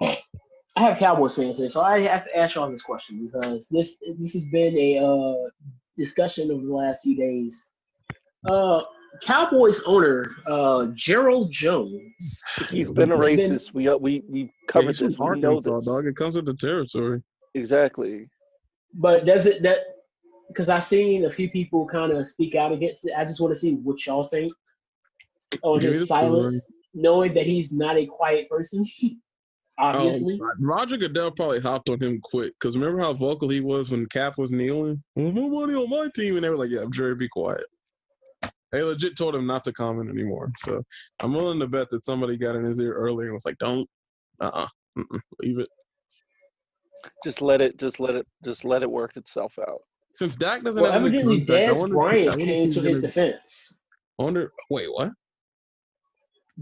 me. 0.00 0.16
I 0.76 0.82
have 0.84 0.98
Cowboys 0.98 1.36
fans 1.36 1.58
here, 1.58 1.68
so 1.68 1.82
I 1.82 2.00
have 2.00 2.24
to 2.24 2.36
ask 2.36 2.54
y'all 2.54 2.70
this 2.70 2.82
question 2.82 3.26
because 3.30 3.68
this 3.68 3.98
this 4.18 4.32
has 4.32 4.46
been 4.46 4.76
a 4.78 4.98
uh, 4.98 5.34
discussion 5.98 6.50
over 6.50 6.64
the 6.64 6.72
last 6.74 7.02
few 7.02 7.16
days. 7.16 7.70
Uh, 8.48 8.82
Cowboys 9.22 9.82
owner 9.84 10.30
uh, 10.46 10.86
Gerald 10.94 11.52
Jones. 11.52 12.42
He's 12.70 12.88
been 12.88 13.12
a 13.12 13.28
He's 13.28 13.36
been- 13.36 13.50
racist. 13.58 13.74
We 13.74 13.88
uh, 13.88 13.96
we 13.98 14.22
we 14.30 14.50
covered 14.68 14.86
he's 14.88 15.00
this. 15.00 15.18
We 15.18 15.26
know 15.40 15.48
Arkansas, 15.50 15.76
this. 15.76 15.84
dog. 15.84 16.06
It 16.06 16.16
comes 16.16 16.36
with 16.36 16.46
the 16.46 16.54
territory. 16.54 17.22
Exactly. 17.54 18.26
But 18.94 19.26
does 19.26 19.44
it 19.44 19.62
that 19.64 19.78
because 20.48 20.70
I've 20.70 20.84
seen 20.84 21.26
a 21.26 21.30
few 21.30 21.50
people 21.50 21.86
kind 21.86 22.12
of 22.12 22.26
speak 22.26 22.54
out 22.54 22.72
against 22.72 23.06
it. 23.06 23.12
I 23.16 23.24
just 23.26 23.40
want 23.40 23.52
to 23.52 23.60
see 23.60 23.74
what 23.74 24.04
y'all 24.06 24.22
think 24.22 24.50
on 25.62 25.80
Give 25.80 25.92
his 25.92 26.08
silence, 26.08 26.68
knowing 26.94 27.32
that 27.34 27.46
he's 27.46 27.72
not 27.72 27.96
a 27.96 28.06
quiet 28.06 28.48
person. 28.48 28.86
Obviously, 29.78 30.34
Um, 30.34 30.50
Roger 30.60 30.96
Goodell 30.96 31.30
probably 31.30 31.58
hopped 31.58 31.88
on 31.88 32.00
him 32.00 32.20
quick 32.22 32.52
because 32.60 32.76
remember 32.76 33.00
how 33.00 33.14
vocal 33.14 33.48
he 33.48 33.60
was 33.60 33.90
when 33.90 34.06
Cap 34.06 34.36
was 34.36 34.52
kneeling? 34.52 35.02
Well, 35.16 35.32
nobody 35.32 35.74
on 35.74 35.88
my 35.88 36.08
team, 36.14 36.36
and 36.36 36.44
they 36.44 36.50
were 36.50 36.58
like, 36.58 36.70
"Yeah, 36.70 36.84
Jerry, 36.90 37.14
be 37.14 37.28
quiet." 37.28 37.64
They 38.70 38.82
legit 38.82 39.16
told 39.16 39.34
him 39.34 39.46
not 39.46 39.64
to 39.64 39.72
comment 39.72 40.10
anymore. 40.10 40.52
So 40.58 40.82
I'm 41.20 41.34
willing 41.34 41.60
to 41.60 41.66
bet 41.66 41.90
that 41.90 42.04
somebody 42.04 42.36
got 42.36 42.54
in 42.54 42.64
his 42.64 42.78
ear 42.78 42.92
earlier 42.92 43.28
and 43.28 43.34
was 43.34 43.46
like, 43.46 43.58
"Don't, 43.58 43.88
uh, 44.40 44.66
uh 44.98 45.02
leave 45.40 45.58
it." 45.58 45.68
Just 47.24 47.42
let 47.42 47.60
it. 47.60 47.78
Just 47.78 47.98
let 47.98 48.14
it. 48.14 48.26
Just 48.44 48.64
let 48.64 48.82
it 48.82 48.90
work 48.90 49.16
itself 49.16 49.58
out. 49.58 49.80
Since 50.12 50.36
Dak 50.36 50.62
doesn't 50.62 50.82
well, 50.82 50.92
have 50.92 51.02
any 51.02 51.18
evidently 51.18 51.44
contract, 51.44 51.68
I 51.68 51.72
Dez 51.72 51.90
Bryant 51.90 52.20
I 52.20 52.30
wonder 52.30 52.42
if 52.42 52.46
came 52.46 52.70
to 52.70 52.80
his 52.80 53.00
defense. 53.00 53.78
I 54.18 54.22
wonder. 54.22 54.52
Wait, 54.70 54.88
what? 54.92 55.10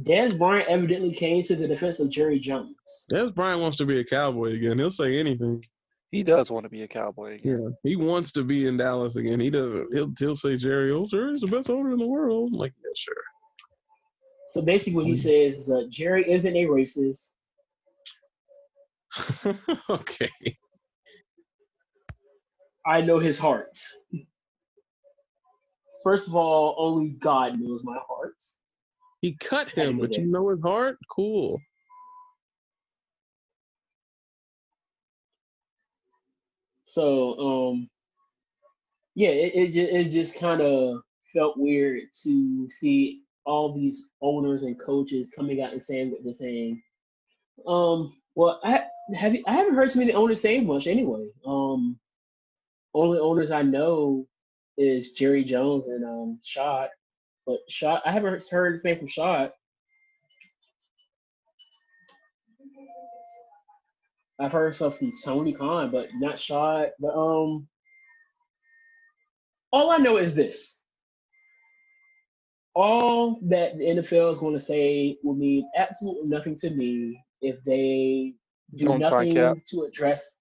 Dez 0.02 0.36
Bryant 0.38 0.68
evidently 0.68 1.12
came 1.12 1.42
to 1.42 1.56
the 1.56 1.66
defense 1.68 2.00
of 2.00 2.08
Jerry 2.10 2.38
Jones. 2.38 2.74
Dez 3.12 3.34
Bryant 3.34 3.60
wants 3.60 3.76
to 3.78 3.86
be 3.86 4.00
a 4.00 4.04
cowboy 4.04 4.54
again. 4.54 4.78
He'll 4.78 4.90
say 4.90 5.18
anything. 5.18 5.64
He 6.10 6.22
does 6.22 6.50
want 6.50 6.64
to 6.64 6.70
be 6.70 6.82
a 6.82 6.88
cowboy 6.88 7.34
again. 7.36 7.62
Yeah, 7.62 7.90
he 7.90 7.96
wants 7.96 8.32
to 8.32 8.42
be 8.42 8.66
in 8.66 8.76
Dallas 8.76 9.16
again. 9.16 9.38
He 9.38 9.50
doesn't. 9.50 9.92
He'll 9.94 10.12
he'll 10.18 10.34
say 10.36 10.56
Jerry, 10.56 10.90
oh, 10.92 11.06
Jerry's 11.06 11.40
the 11.40 11.46
best 11.46 11.70
owner 11.70 11.92
in 11.92 11.98
the 11.98 12.06
world. 12.06 12.50
I'm 12.52 12.58
like, 12.58 12.72
yeah, 12.82 12.90
sure. 12.96 13.14
So 14.46 14.62
basically, 14.62 14.96
what 14.96 15.06
he 15.06 15.12
Mm. 15.12 15.16
says 15.18 15.58
is 15.58 15.66
that 15.68 15.88
Jerry 15.90 16.28
isn't 16.30 16.56
a 16.56 16.64
racist. 16.64 17.30
okay. 19.90 20.30
I 22.86 23.00
know 23.02 23.18
his 23.18 23.38
heart. 23.38 23.78
First 26.02 26.26
of 26.26 26.34
all, 26.34 26.74
only 26.78 27.10
God 27.10 27.60
knows 27.60 27.84
my 27.84 27.98
heart. 28.08 28.34
He 29.20 29.34
cut 29.34 29.68
him, 29.70 29.98
but 29.98 30.16
you 30.16 30.26
know 30.26 30.48
his 30.48 30.62
heart? 30.62 30.98
Cool. 31.10 31.60
So, 36.84 37.38
um, 37.38 37.90
yeah, 39.14 39.28
it 39.28 39.54
it, 39.54 39.72
ju- 39.72 39.88
it 39.90 40.04
just 40.10 40.38
kind 40.38 40.60
of 40.60 41.02
felt 41.32 41.58
weird 41.58 42.04
to 42.22 42.68
see 42.70 43.22
all 43.44 43.72
these 43.72 44.10
owners 44.22 44.62
and 44.62 44.78
coaches 44.80 45.30
coming 45.34 45.62
out 45.62 45.72
and 45.72 45.82
saying 45.82 46.10
what 46.10 46.24
they're 46.24 46.32
saying. 46.32 46.82
Um, 47.66 48.12
well, 48.34 48.60
I 48.64 48.84
have 49.16 49.36
I 49.46 49.54
haven't 49.54 49.74
heard 49.74 49.90
too 49.90 49.98
many 49.98 50.14
owners 50.14 50.40
saying 50.40 50.66
much 50.66 50.86
anyway. 50.86 51.26
Um, 51.46 51.98
only 52.94 53.18
owners 53.18 53.50
I 53.50 53.62
know 53.62 54.26
is 54.78 55.12
Jerry 55.12 55.44
Jones 55.44 55.88
and 55.88 56.04
um 56.04 56.38
Shad, 56.42 56.88
but 57.50 57.58
Shad 57.68 58.00
I 58.04 58.12
haven't 58.12 58.48
heard 58.48 58.74
anything 58.74 58.96
from 58.96 59.08
Shad. 59.08 59.52
I've 64.38 64.52
heard 64.52 64.74
stuff 64.74 64.98
from 64.98 65.10
Tony 65.24 65.52
Khan, 65.52 65.90
but 65.90 66.10
not 66.14 66.38
Shad. 66.38 66.92
But 67.00 67.08
um, 67.08 67.66
all 69.72 69.90
I 69.90 69.96
know 69.98 70.16
is 70.16 70.36
this: 70.36 70.82
all 72.74 73.40
that 73.42 73.76
the 73.76 73.84
NFL 73.84 74.30
is 74.30 74.38
going 74.38 74.54
to 74.54 74.60
say 74.60 75.18
will 75.24 75.34
mean 75.34 75.68
absolutely 75.76 76.28
nothing 76.28 76.54
to 76.56 76.70
me 76.70 77.20
if 77.42 77.62
they 77.64 78.34
do 78.76 78.84
Don't 78.84 79.00
nothing 79.00 79.34
to 79.34 79.82
address. 79.82 80.38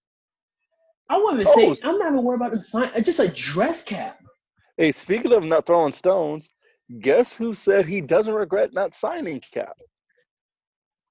I 1.09 1.17
wouldn't 1.17 1.41
even 1.41 1.53
say 1.53 1.69
Oh. 1.71 1.89
I'm 1.89 1.97
not 1.97 2.13
even 2.13 2.23
worried 2.23 2.35
about 2.35 2.51
them 2.51 2.59
sign. 2.59 2.91
Just 3.03 3.19
a 3.19 3.29
dress 3.29 3.83
cap. 3.83 4.19
Hey, 4.77 4.91
speaking 4.91 5.33
of 5.33 5.43
not 5.43 5.65
throwing 5.65 5.91
stones, 5.91 6.49
guess 7.01 7.33
who 7.33 7.53
said 7.53 7.85
he 7.85 8.01
doesn't 8.01 8.33
regret 8.33 8.73
not 8.73 8.93
signing 8.93 9.41
Cap? 9.51 9.77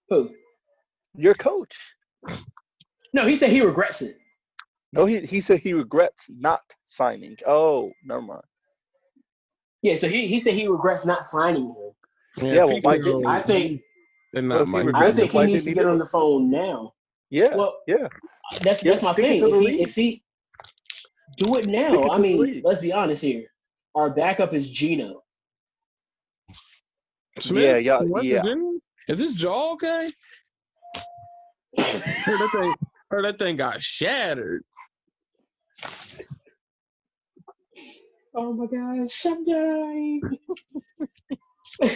Who? 0.08 0.30
Your 1.14 1.34
coach. 1.34 1.76
No, 3.12 3.26
he 3.26 3.36
said 3.36 3.50
he 3.50 3.60
regrets 3.60 4.02
it. 4.02 4.16
No, 4.92 5.04
he 5.06 5.20
he 5.20 5.40
said 5.40 5.60
he 5.60 5.74
regrets 5.74 6.26
not 6.28 6.62
signing. 6.84 7.36
Oh, 7.46 7.92
never 8.04 8.22
mind. 8.22 8.42
Yeah, 9.82 9.94
so 9.94 10.08
he, 10.08 10.26
he 10.26 10.40
said 10.40 10.54
he 10.54 10.66
regrets 10.66 11.06
not 11.06 11.24
signing 11.24 11.66
him. 11.66 12.46
Yeah, 12.48 12.64
well, 12.64 12.80
why 12.82 12.98
I 13.26 13.40
think 13.40 13.82
and 14.34 14.48
Well, 14.48 14.66
not 14.66 14.78
if 14.80 14.86
Mike. 14.86 14.94
I 14.94 15.10
think 15.12 15.30
he 15.30 15.44
needs 15.44 15.64
to 15.64 15.74
get 15.74 15.86
on 15.86 15.98
the 15.98 16.06
phone 16.06 16.50
now. 16.50 16.94
Yeah, 17.30 17.54
Well, 17.54 17.78
yeah. 17.86 18.08
That's 18.62 18.82
Yeah, 18.82 18.92
that's 18.92 19.02
my 19.02 19.12
stick 19.12 19.40
thing. 19.40 19.54
If 19.54 19.60
he, 19.60 19.82
if 19.82 19.94
he 19.94 20.22
do 21.36 21.56
it 21.56 21.66
now, 21.66 21.86
it 21.88 22.10
I 22.12 22.18
mean, 22.18 22.62
let's 22.64 22.80
be 22.80 22.92
honest 22.92 23.22
here. 23.22 23.44
Our 23.94 24.10
backup 24.10 24.54
is 24.54 24.70
Geno. 24.70 25.22
Smith, 27.42 27.62
Yeah, 27.62 27.78
yeah, 27.78 27.98
from 27.98 28.22
yeah. 28.24 28.42
Virginia? 28.42 28.78
Is 29.08 29.18
this 29.18 29.34
jaw 29.34 29.72
okay? 29.74 30.10
heard 31.78 32.38
that 32.40 32.50
thing, 32.52 32.74
heard 33.10 33.24
that 33.24 33.38
thing 33.38 33.56
got 33.56 33.80
shattered. 33.82 34.62
Oh 38.34 38.52
my 38.52 38.66
gosh, 38.66 39.26
I'm 39.26 39.44
dying. 39.44 40.20
Man, 41.80 41.92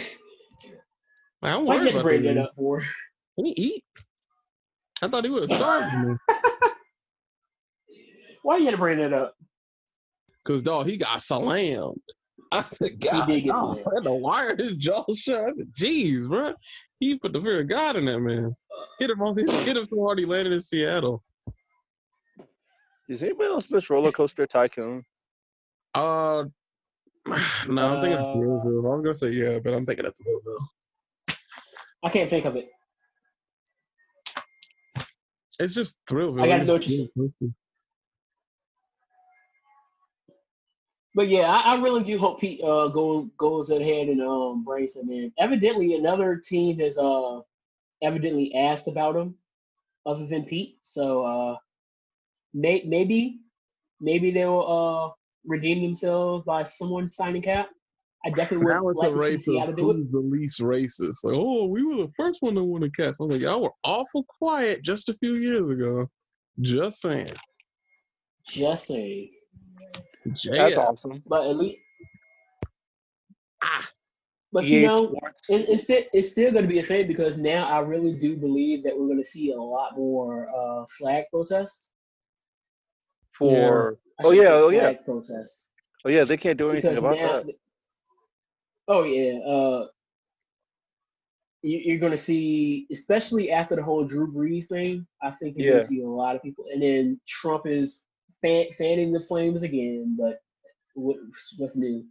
I'm 1.43 1.65
Why'd 1.65 1.79
worried 1.81 1.83
you 1.85 1.89
about 1.91 2.03
bring 2.03 2.23
that. 2.23 2.33
that 2.35 2.41
up 2.43 2.51
for? 2.55 2.79
Can 2.79 3.45
he 3.45 3.51
eat? 3.57 3.83
I 5.01 5.07
thought 5.07 5.25
he 5.25 5.29
would 5.29 5.49
have 5.49 5.57
starved 5.57 6.07
me. 6.07 6.15
Why 8.43 8.57
you 8.57 8.65
had 8.65 8.71
to 8.71 8.77
bring 8.77 8.97
that 8.99 9.13
up? 9.13 9.35
Cause 10.45 10.61
dog, 10.61 10.87
he 10.87 10.97
got 10.97 11.21
slammed. 11.21 12.01
I 12.53 12.61
said, 12.63 12.99
God, 12.99 13.25
did 13.25 13.43
get 13.43 13.51
dog, 13.53 13.73
slammed. 13.73 13.87
I 13.91 13.95
had 13.95 14.03
to 14.03 14.13
wire 14.13 14.55
his 14.55 14.73
jaw 14.73 15.03
shut. 15.15 15.39
I 15.39 15.51
said, 15.57 15.73
Jeez, 15.73 16.27
bro, 16.27 16.53
he 16.99 17.17
put 17.17 17.33
the 17.33 17.41
fear 17.41 17.61
of 17.61 17.67
God 17.67 17.95
in 17.95 18.05
that 18.05 18.19
man. 18.19 18.55
Hit 18.99 19.09
him 19.09 19.21
on 19.21 19.35
his, 19.35 19.51
hit 19.65 19.75
him 19.75 19.85
so 19.85 20.03
hard 20.03 20.19
he 20.19 20.25
landed 20.25 20.53
in 20.53 20.61
Seattle. 20.61 21.23
Does 23.09 23.23
anybody 23.23 23.49
else 23.49 23.69
miss 23.69 23.89
Roller 23.89 24.11
Coaster 24.11 24.45
Tycoon? 24.45 25.03
Uh, 25.95 26.45
no, 27.67 27.95
I'm 27.95 28.01
thinking 28.01 28.19
of 28.19 28.25
Uh, 28.25 28.35
Thrillville. 28.35 28.93
I'm 28.93 29.01
gonna 29.03 29.15
say 29.15 29.31
yeah, 29.31 29.59
but 29.59 29.73
I'm 29.73 29.85
thinking 29.85 30.05
of 30.05 30.13
Thrillville. 30.15 31.35
I 32.03 32.09
can't 32.09 32.29
think 32.29 32.45
of 32.45 32.55
it. 32.55 32.69
It's 35.59 35.73
just 35.73 35.97
Thrillville. 36.07 36.43
I 36.43 36.47
gotta 36.47 36.61
It's 36.61 36.67
know 36.67 36.73
what 36.73 36.87
you 36.87 37.53
But 41.15 41.27
yeah, 41.27 41.51
I, 41.51 41.73
I 41.73 41.81
really 41.81 42.03
do 42.03 42.17
hope 42.17 42.41
Pete 42.41 42.61
uh, 42.63 42.87
goes 42.87 43.29
goes 43.37 43.69
ahead 43.69 44.07
and 44.07 44.21
um 44.21 44.63
brings 44.63 44.95
him 44.95 45.09
in. 45.11 45.31
Evidently, 45.37 45.95
another 45.95 46.37
team 46.37 46.79
has 46.79 46.97
uh 46.97 47.39
evidently 48.01 48.53
asked 48.55 48.87
about 48.87 49.15
him, 49.15 49.35
other 50.05 50.25
than 50.25 50.43
Pete. 50.43 50.77
So 50.81 51.23
uh, 51.23 51.57
may, 52.53 52.83
maybe 52.85 53.39
maybe 54.01 54.31
they'll 54.31 54.65
uh 54.67 55.13
redeem 55.45 55.81
themselves 55.83 56.43
by 56.45 56.63
someone 56.63 57.07
signing 57.07 57.41
cap. 57.43 57.69
I 58.25 58.29
definitely 58.29 58.67
Now 58.67 58.83
would 58.83 58.95
it's 58.95 59.03
a 59.03 59.09
like 59.09 59.13
to 59.13 59.19
see 59.19 59.31
race 59.31 59.45
Seattle 59.45 59.69
of 59.69 59.75
do 59.75 59.91
it. 59.91 59.93
who's 59.95 60.11
the 60.11 60.19
least 60.19 60.61
racist. 60.61 61.23
Like, 61.25 61.35
oh, 61.35 61.65
we 61.65 61.83
were 61.83 61.97
the 62.07 62.11
first 62.15 62.37
one 62.39 62.55
to 62.55 62.63
win 62.63 62.83
a 62.83 62.89
cap. 62.89 63.15
I 63.19 63.23
was 63.23 63.33
like, 63.33 63.41
y'all 63.41 63.61
were 63.61 63.73
awful 63.83 64.23
quiet 64.23 64.81
just 64.81 65.09
a 65.09 65.13
few 65.15 65.35
years 65.35 65.69
ago. 65.69 66.07
Just 66.61 67.01
saying. 67.01 67.33
Just 68.47 68.87
saying, 68.87 69.31
That's 70.25 70.45
Yeah. 70.45 70.77
awesome. 70.77 71.23
but 71.27 71.47
at 71.47 71.57
least. 71.57 71.77
Ah. 73.61 73.89
But 74.51 74.65
EA 74.65 74.67
you 74.81 74.87
know, 74.87 75.15
it's, 75.49 75.67
it's 75.69 75.83
still 75.83 76.01
it's 76.13 76.29
still 76.29 76.51
going 76.51 76.63
to 76.63 76.69
be 76.69 76.79
a 76.79 76.83
thing 76.83 77.07
because 77.07 77.37
now 77.37 77.65
I 77.67 77.79
really 77.79 78.13
do 78.13 78.37
believe 78.37 78.83
that 78.83 78.97
we're 78.97 79.07
going 79.07 79.17
to 79.21 79.27
see 79.27 79.51
a 79.51 79.57
lot 79.57 79.97
more 79.97 80.47
uh, 80.47 80.85
flag 80.97 81.25
protests. 81.31 81.91
for 83.37 83.97
I 84.19 84.23
Oh, 84.25 84.31
yeah, 84.31 84.41
say 84.43 84.51
oh, 84.51 84.69
yeah. 84.69 84.93
protests. 85.05 85.67
oh 86.05 86.09
yeah, 86.09 86.23
they 86.23 86.37
can't 86.37 86.57
do 86.57 86.69
anything 86.69 86.91
Because 86.91 87.03
about 87.03 87.17
now, 87.17 87.41
that. 87.43 87.55
oh 88.89 89.03
yeah, 89.03 89.39
uh, 89.39 89.87
you, 91.63 91.79
you're 91.79 91.97
going 91.99 92.11
to 92.11 92.17
see, 92.17 92.85
especially 92.91 93.49
after 93.51 93.75
the 93.75 93.81
whole 93.83 94.03
Drew 94.05 94.31
Brees 94.31 94.67
thing. 94.67 95.07
I 95.23 95.31
think 95.31 95.55
you're 95.57 95.65
Yeah. 95.65 95.71
going 95.73 95.81
to 95.81 95.87
see 95.87 96.01
a 96.03 96.07
lot 96.07 96.35
of 96.35 96.43
people, 96.43 96.65
and 96.71 96.83
then 96.83 97.19
Trump 97.27 97.65
is 97.65 98.05
fan, 98.43 98.67
fanning 98.77 99.11
the 99.11 99.19
flames 99.19 99.63
again. 99.63 100.15
But 100.19 100.37
what, 100.93 101.17
what's 101.57 101.75
new? 101.75 102.05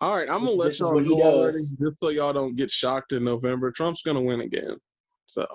All 0.00 0.16
right, 0.16 0.28
I'm 0.28 0.44
gonna 0.44 0.50
This- 0.50 0.56
let 0.56 0.78
y'all 0.80 0.94
what 0.94 1.04
he 1.04 1.10
go 1.10 1.22
already, 1.22 1.58
just 1.80 2.00
so 2.00 2.08
y'all 2.08 2.32
don't 2.32 2.54
get 2.54 2.70
shocked 2.70 3.12
in 3.12 3.24
November. 3.24 3.70
Trump's 3.70 4.02
gonna 4.02 4.22
win 4.22 4.40
again. 4.40 4.76
So 5.26 5.46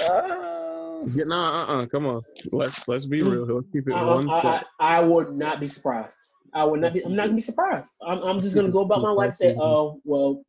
Uh, 0.00 1.04
yeah, 1.14 1.24
nah, 1.24 1.64
uh, 1.68 1.82
uh 1.82 1.86
come 1.86 2.06
on, 2.06 2.22
let's 2.52 2.88
let's 2.88 3.06
be 3.06 3.22
real. 3.22 3.44
Let's 3.44 3.68
keep 3.70 3.86
it 3.88 3.92
I, 3.94 4.02
one. 4.02 4.28
I. 4.30 4.62
I, 4.80 4.96
I 4.96 5.00
would 5.00 5.36
not 5.36 5.60
be 5.60 5.68
surprised. 5.68 6.16
I 6.54 6.64
would 6.64 6.80
not 6.80 6.94
be. 6.94 7.04
I'm 7.04 7.14
not 7.14 7.24
gonna 7.24 7.34
be 7.34 7.42
surprised. 7.42 7.92
I'm, 8.06 8.18
I'm 8.18 8.40
just 8.40 8.54
gonna 8.54 8.70
go 8.70 8.80
about 8.80 9.02
my 9.02 9.10
life 9.10 9.26
and 9.26 9.34
say, 9.34 9.56
oh 9.60 10.00
well, 10.04 10.42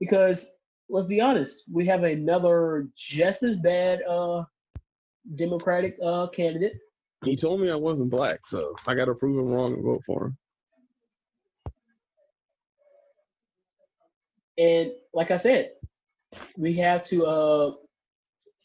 because 0.00 0.48
let's 0.88 1.06
be 1.06 1.20
honest, 1.20 1.64
we 1.72 1.86
have 1.86 2.02
another 2.02 2.88
just 2.96 3.42
as 3.42 3.56
bad 3.56 4.02
uh 4.02 4.42
Democratic 5.36 5.96
uh 6.02 6.28
candidate. 6.28 6.74
He 7.24 7.36
told 7.36 7.60
me 7.60 7.70
I 7.70 7.76
wasn't 7.76 8.10
black, 8.10 8.46
so 8.46 8.74
I 8.86 8.94
got 8.94 9.06
to 9.06 9.14
prove 9.14 9.38
him 9.38 9.52
wrong 9.52 9.74
and 9.74 9.84
vote 9.84 10.02
for 10.06 10.26
him. 10.26 10.38
And 14.56 14.92
like 15.12 15.30
I 15.30 15.36
said, 15.36 15.72
we 16.56 16.74
have 16.74 17.04
to. 17.06 17.26
uh 17.26 17.72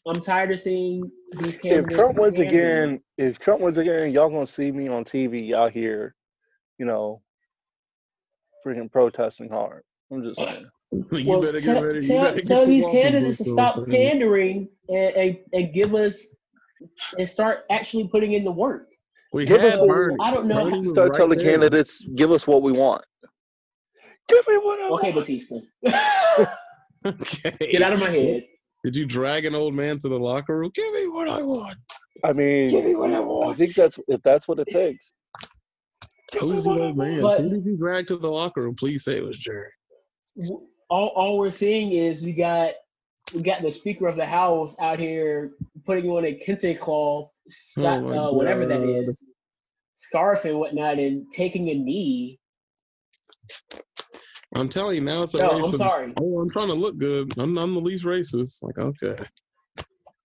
I'm 0.06 0.20
tired 0.20 0.52
of 0.52 0.60
seeing 0.60 1.10
these 1.32 1.56
candidates. 1.56 1.56
if 1.56 1.62
candidates. 1.62 1.94
Trump 1.94 2.18
wins 2.18 2.38
again, 2.38 3.00
if 3.16 3.38
Trump 3.38 3.62
wins 3.62 3.78
again, 3.78 4.12
y'all 4.12 4.28
gonna 4.28 4.46
see 4.46 4.70
me 4.70 4.88
on 4.88 5.04
TV 5.04 5.54
out 5.54 5.72
here, 5.72 6.14
you 6.78 6.84
know, 6.84 7.22
freaking 8.64 8.90
protesting 8.90 9.48
hard. 9.48 9.82
I'm 10.12 10.22
just 10.22 10.40
saying. 10.40 10.66
you 10.92 11.30
well, 11.30 11.40
better 11.40 11.60
tell, 11.60 11.74
get 11.74 11.84
ready. 11.84 12.04
you 12.04 12.08
tell, 12.08 12.34
get 12.34 12.46
tell 12.46 12.66
these 12.66 12.84
candidates 12.86 13.38
to 13.38 13.44
stop 13.44 13.76
pandering 13.88 14.68
and, 14.88 15.16
and, 15.16 15.38
and 15.52 15.72
give 15.72 15.94
us 15.94 16.26
and 17.18 17.28
start 17.28 17.60
actually 17.70 18.08
putting 18.08 18.32
in 18.32 18.44
the 18.44 18.52
work. 18.52 18.88
We 19.32 19.44
Give 19.46 19.60
had 19.60 19.74
us- 19.80 19.86
Bernie. 19.86 20.16
I 20.20 20.32
don't 20.32 20.46
know 20.46 20.64
Bernie 20.64 20.80
was 20.80 20.90
Start 20.90 21.08
right 21.10 21.16
telling 21.16 21.38
there. 21.38 21.50
candidates, 21.50 22.02
give 22.16 22.30
us 22.30 22.46
what 22.46 22.62
we 22.62 22.72
want. 22.72 23.02
Give 24.28 24.46
me 24.48 24.56
what 24.58 24.80
I 24.80 24.90
want. 24.90 25.00
Okay, 25.02 25.12
want. 25.12 25.14
Batista, 25.26 25.56
Okay. 27.06 27.68
get 27.72 27.82
out 27.82 27.92
of 27.92 28.00
my 28.00 28.10
head. 28.10 28.44
Did 28.84 28.96
you 28.96 29.06
drag 29.06 29.44
an 29.44 29.54
old 29.54 29.74
man 29.74 29.98
to 30.00 30.08
the 30.08 30.18
locker 30.18 30.58
room? 30.58 30.70
Give 30.74 30.92
me 30.92 31.08
what 31.08 31.28
I 31.28 31.42
want. 31.42 31.76
I 32.22 32.32
mean, 32.32 32.70
Give 32.70 32.84
me 32.84 32.94
what 32.94 33.12
I 33.12 33.20
want. 33.20 33.50
I 33.50 33.54
think 33.60 33.74
that's 33.74 33.98
if 34.08 34.20
that's 34.22 34.46
what 34.48 34.58
it 34.60 34.68
takes. 34.70 35.10
Who's 36.38 36.64
the 36.64 36.70
old 36.70 36.96
man? 36.96 37.20
But- 37.20 37.40
Who 37.42 37.50
did 37.50 37.64
you 37.64 37.76
drag 37.76 38.06
to 38.08 38.16
the 38.16 38.28
locker 38.28 38.62
room? 38.62 38.74
Please 38.76 39.04
say 39.04 39.16
it 39.16 39.24
was 39.24 39.36
Jerry. 39.38 39.68
all, 40.88 41.08
all 41.16 41.38
we're 41.38 41.50
seeing 41.50 41.92
is 41.92 42.22
we 42.24 42.32
got 42.32 42.72
we 43.34 43.42
got 43.42 43.60
the 43.60 43.70
Speaker 43.70 44.06
of 44.06 44.16
the 44.16 44.26
House 44.26 44.76
out 44.80 44.98
here 44.98 45.52
putting 45.84 46.08
on 46.10 46.24
a 46.24 46.34
kente 46.38 46.78
cloth, 46.78 47.30
sa- 47.48 47.96
Oh 47.96 48.28
uh, 48.30 48.32
whatever 48.32 48.64
that 48.66 48.80
God. 48.80 48.88
is, 48.88 49.22
scarf 49.94 50.44
and 50.44 50.58
whatnot, 50.58 50.98
and 50.98 51.30
taking 51.32 51.68
a 51.68 51.74
knee. 51.74 52.38
I'm 54.56 54.68
telling 54.68 54.96
you 54.96 55.02
now, 55.02 55.24
it's 55.24 55.34
a 55.34 55.38
No, 55.38 55.50
race 55.50 55.58
I'm 55.58 55.64
of- 55.64 55.74
sorry. 55.74 56.12
Oh, 56.20 56.38
I'm 56.40 56.48
trying 56.48 56.68
to 56.68 56.74
look 56.74 56.96
good. 56.96 57.32
I'm, 57.38 57.58
I'm 57.58 57.74
the 57.74 57.80
least 57.80 58.04
racist. 58.04 58.62
Like, 58.62 58.78
okay. 58.78 59.24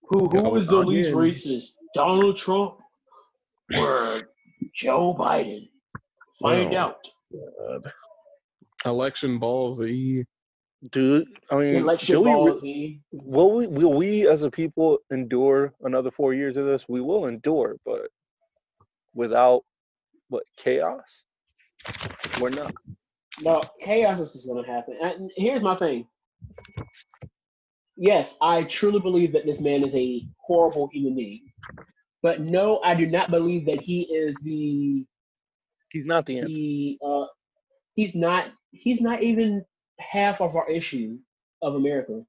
Who 0.10 0.28
who 0.28 0.55
is 0.55 0.68
the 0.68 0.78
least 0.78 1.12
racist? 1.14 1.72
Donald 1.95 2.36
Trump 2.38 2.78
or 3.78 4.30
Joe 4.74 5.16
Biden? 5.18 5.70
Find 6.41 6.74
Oh. 6.76 6.78
out. 6.78 6.95
God. 7.68 7.91
Election 8.86 9.39
ballsy. 9.39 10.24
Dude, 10.91 11.27
I 11.51 11.55
mean, 11.57 11.97
do 11.97 12.21
we 12.21 13.01
will 13.11 13.53
we 13.53 13.67
will 13.67 13.93
we 13.93 14.27
as 14.30 14.43
a 14.43 14.49
people 14.49 14.99
endure 15.11 15.73
another 15.82 16.09
four 16.09 16.34
years 16.34 16.55
of 16.55 16.65
this? 16.65 16.88
We 16.88 17.01
will 17.01 17.25
endure, 17.25 17.75
but 17.86 18.07
without 19.13 19.63
what 20.30 20.43
chaos? 20.55 21.23
We're 22.39 22.51
not. 22.51 22.73
No, 23.41 23.61
chaos 23.82 24.21
is 24.21 24.34
what's 24.34 24.45
going 24.45 24.63
to 24.63 24.71
happen. 24.71 24.97
And 25.01 25.30
here's 25.36 25.61
my 25.61 25.75
thing. 25.75 26.07
Yes, 27.97 28.38
I 28.41 28.63
truly 28.63 29.01
believe 29.01 29.34
that 29.34 29.45
this 29.45 29.59
man 29.59 29.84
is 29.84 29.93
a 29.95 30.25
horrible 30.38 30.89
human 30.93 31.15
being. 31.15 31.41
But 32.21 32.39
no, 32.39 32.80
I 32.80 32.95
do 32.95 33.05
not 33.05 33.32
believe 33.32 33.65
that 33.65 33.82
he 33.82 34.03
is 34.03 34.38
the 34.43 35.05
He's 35.91 36.05
not 36.05 36.25
the 36.25 36.41
the 36.41 36.99
uh 37.03 37.25
he's 37.95 38.15
not 38.15 38.51
he's 38.71 39.01
not 39.01 39.23
even 39.23 39.65
half 39.99 40.41
of 40.41 40.55
our 40.55 40.69
issue 40.69 41.17
of 41.61 41.75
America. 41.75 42.23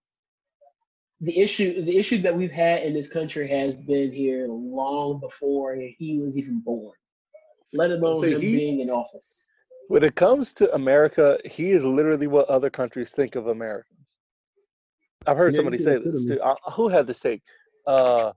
The 1.22 1.38
issue 1.38 1.82
the 1.82 1.96
issue 1.98 2.18
that 2.22 2.34
we've 2.34 2.50
had 2.50 2.82
in 2.82 2.94
this 2.94 3.08
country 3.12 3.46
has 3.48 3.74
been 3.74 4.10
here 4.12 4.46
long 4.48 5.20
before 5.20 5.76
he 5.76 6.18
was 6.18 6.38
even 6.38 6.60
born. 6.60 6.94
Let 7.72 7.90
alone 7.90 8.22
See, 8.22 8.32
him 8.32 8.40
he- 8.40 8.56
being 8.56 8.80
in 8.80 8.90
office. 8.90 9.46
When 9.88 10.04
it 10.04 10.14
comes 10.14 10.52
to 10.54 10.72
America, 10.72 11.38
he 11.44 11.72
is 11.72 11.82
literally 11.84 12.28
what 12.28 12.48
other 12.48 12.70
countries 12.70 13.10
think 13.10 13.34
of 13.34 13.48
Americans. 13.48 14.06
I've 15.26 15.36
heard 15.36 15.52
Yeah, 15.52 15.56
somebody 15.58 15.78
say 15.78 15.98
this 15.98 16.24
too. 16.24 16.38
Uh, 16.40 16.54
who 16.72 16.88
had 16.88 17.06
this 17.08 17.18
take? 17.18 17.42
Uh, 17.86 18.32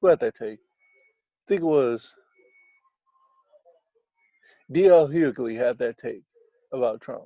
who 0.00 0.08
had 0.08 0.20
that 0.20 0.34
take? 0.34 0.58
I 0.60 1.44
think 1.48 1.62
it 1.62 1.64
was 1.64 2.12
D.L. 4.70 5.08
Hughley 5.08 5.56
had 5.56 5.78
that 5.78 5.96
take 5.96 6.22
about 6.72 7.00
Trump. 7.00 7.24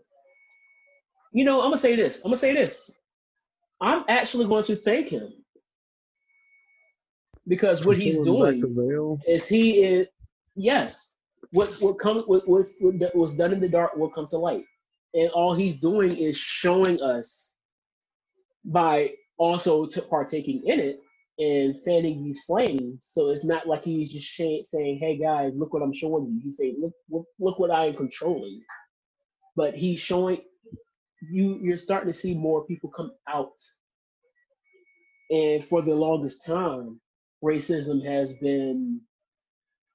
You 1.33 1.45
know, 1.45 1.61
I'm 1.61 1.67
gonna 1.67 1.77
say 1.79 1.97
this. 1.97 2.19
I'm 2.19 2.31
gonna 2.31 2.37
say 2.37 2.55
this. 2.55 2.91
I'm 3.81 4.05
actually 4.09 4.47
going 4.47 4.63
to 4.65 4.77
thank 4.77 5.09
him 5.09 5.33
because 7.49 7.85
what 7.85 7.97
he's 7.97 8.19
doing 8.19 8.63
is 9.27 9.47
he 9.47 9.83
is 9.83 10.09
yes. 10.55 11.13
What 11.51 11.73
what 11.81 11.99
comes 11.99 12.25
what 12.27 12.47
was 12.49 12.77
what 12.81 13.15
was 13.17 13.35
done 13.35 13.53
in 13.53 13.61
the 13.61 13.69
dark 13.69 13.97
will 13.97 14.09
come 14.09 14.27
to 14.29 14.39
light, 14.39 14.65
and 15.15 15.31
all 15.31 15.55
he's 15.55 15.77
doing 15.77 16.17
is 16.17 16.39
showing 16.39 17.01
us 17.03 17.55
by 18.65 19.13
also 19.39 19.87
partaking 20.09 20.63
in 20.67 20.79
it 20.79 21.01
and 21.39 21.77
fanning 21.83 22.23
these 22.23 22.45
flames. 22.45 22.99
So 23.01 23.31
it's 23.31 23.45
not 23.45 23.67
like 23.67 23.83
he's 23.83 24.13
just 24.13 24.27
sh- 24.27 24.63
saying, 24.63 24.99
"Hey 24.99 25.17
guys, 25.19 25.53
look 25.57 25.73
what 25.73 25.83
I'm 25.83 25.93
showing 25.93 26.27
you." 26.27 26.41
He's 26.43 26.59
saying, 26.59 26.77
"Look, 26.81 26.93
look, 27.11 27.27
look 27.41 27.59
what 27.59 27.71
I 27.71 27.87
am 27.87 27.97
controlling." 27.97 28.63
But 29.57 29.77
he's 29.77 29.99
showing 29.99 30.43
you. 31.31 31.59
You're 31.63 31.77
starting 31.79 32.13
to 32.13 32.19
see 32.19 32.35
more 32.35 32.67
people 32.67 32.91
come 32.91 33.13
out, 33.29 33.59
and 35.31 35.65
for 35.65 35.83
the 35.83 35.95
longest 35.95 36.47
time, 36.47 37.01
racism 37.45 38.05
has 38.07 38.35
been 38.35 39.01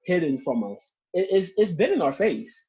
hidden 0.05 0.37
from 0.37 0.63
us. 0.63 0.95
It, 1.13 1.27
it's 1.31 1.53
it's 1.57 1.71
been 1.71 1.93
in 1.93 2.01
our 2.01 2.13
face, 2.13 2.67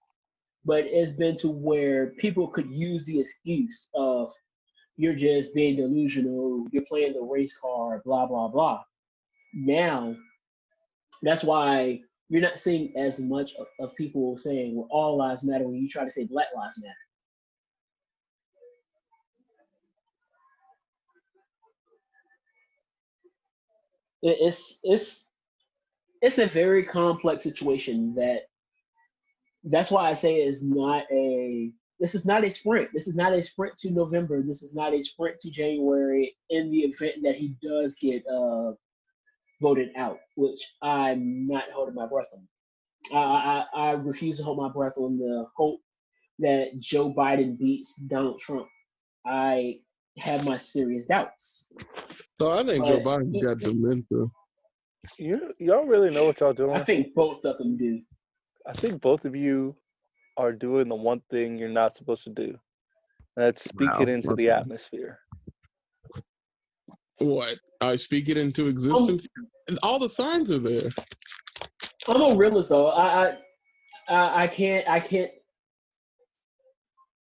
but 0.65 0.87
it's 0.87 1.13
been 1.15 1.37
to 1.39 1.49
where 1.51 2.09
people 2.19 2.49
could 2.49 2.71
use 2.71 3.07
the 3.07 3.21
excuse 3.21 3.89
of 3.95 4.31
you're 4.97 5.15
just 5.15 5.55
being 5.55 5.77
delusional, 5.77 6.67
you're 6.73 6.85
playing 6.89 7.15
the 7.15 7.23
race 7.23 7.57
card, 7.57 8.03
blah 8.05 8.27
blah 8.27 8.49
blah. 8.49 8.83
now, 9.55 10.17
that's 11.23 11.45
why 11.45 12.01
you're 12.29 12.43
not 12.43 12.59
seeing 12.59 12.93
as 12.97 13.21
much 13.21 13.55
of, 13.57 13.67
of 13.81 13.97
people 13.97 14.37
saying 14.37 14.77
well, 14.77 14.89
all 14.91 15.17
lives 15.19 15.45
matter 15.45 15.67
when 15.67 15.77
you 15.77 15.89
try 15.89 16.05
to 16.05 16.11
say 16.11 16.25
Black 16.27 16.49
lives 16.57 16.81
matter. 16.83 17.08
It's 24.23 24.81
it's 24.83 25.29
it's 26.23 26.39
a 26.39 26.47
very 26.47 26.83
complex 26.83 27.43
situation 27.45 28.15
that 28.17 28.43
that's 29.65 29.91
why 29.91 30.09
I 30.09 30.13
say 30.13 30.37
it's 30.37 30.63
not 30.63 31.05
a 31.13 31.71
this 32.01 32.15
is 32.15 32.25
not 32.25 32.45
a 32.45 32.51
sprint. 32.51 32.91
This 32.93 33.09
is 33.09 33.17
not 33.17 33.33
a 33.33 33.43
sprint 33.43 33.77
to 33.79 33.91
November. 33.91 34.43
This 34.43 34.63
is 34.63 34.75
not 34.75 34.95
a 34.95 35.03
sprint 35.03 35.39
to 35.41 35.51
January 35.51 36.37
in 36.51 36.71
the 36.71 36.81
event 36.81 37.17
that 37.23 37.35
he 37.35 37.57
does 37.61 37.97
get 38.01 38.25
uh, 38.27 38.73
voted 39.61 39.91
out, 39.97 40.19
which 40.37 40.61
I'm 40.81 41.47
not 41.49 41.65
holding 41.75 41.97
my 41.97 42.07
breath 42.07 42.33
on. 42.35 42.47
I, 43.13 43.65
I, 43.75 43.89
I 43.89 43.91
refuse 43.93 44.39
to 44.39 44.45
hold 44.45 44.59
my 44.59 44.69
breath 44.69 44.97
on 44.97 45.19
the 45.19 45.47
hope 45.57 45.81
that 46.39 46.79
Joe 46.79 47.13
Biden 47.13 47.59
beats 47.59 47.97
Donald 47.97 48.39
Trump. 48.39 48.69
I 49.27 49.81
have 50.19 50.45
my 50.45 50.57
serious 50.57 51.07
doubts. 51.07 51.67
So 52.41 52.53
I 52.53 52.63
think 52.63 52.87
Joe 52.87 53.01
Biden's 53.01 53.43
got 53.43 53.59
dementia. 53.59 54.27
You 55.19 55.55
y'all 55.59 55.87
really 55.87 56.11
know 56.11 56.27
what 56.27 56.41
y'all 56.41 56.53
doing. 56.53 56.77
I 56.77 56.81
think 56.81 57.15
both 57.15 57.45
of 57.45 57.59
them 57.59 57.77
do. 57.77 58.01
I 58.67 58.73
think 58.73 59.01
both 59.01 59.25
of 59.25 59.35
you 59.35 59.75
are 60.37 60.53
doing 60.53 60.89
the 60.89 60.95
one 60.95 61.23
thing 61.31 61.59
you're 61.59 61.69
not 61.69 61.97
supposed 61.97 62.25
to 62.25 62.31
do. 62.31 62.59
And 63.37 63.47
that's 63.47 63.65
speak 63.65 63.91
Wow, 63.91 64.03
it 64.03 64.09
into 64.09 64.35
the 64.35 64.51
atmosphere. 64.51 65.19
What? 67.19 67.59
I 67.81 67.97
speak 67.97 68.29
it 68.29 68.37
into 68.37 68.69
existence. 68.69 69.27
And 69.69 69.79
all 69.83 69.99
the 69.99 70.09
signs 70.09 70.51
are 70.51 70.59
there. 70.59 70.91
I'm 72.09 72.23
a 72.23 72.37
realist 72.37 72.69
though. 72.69 72.89
I, 72.89 73.29
I 73.29 73.37
I 74.09 74.43
I 74.45 74.47
can't 74.47 74.89
I 74.89 75.01
can't 75.01 75.31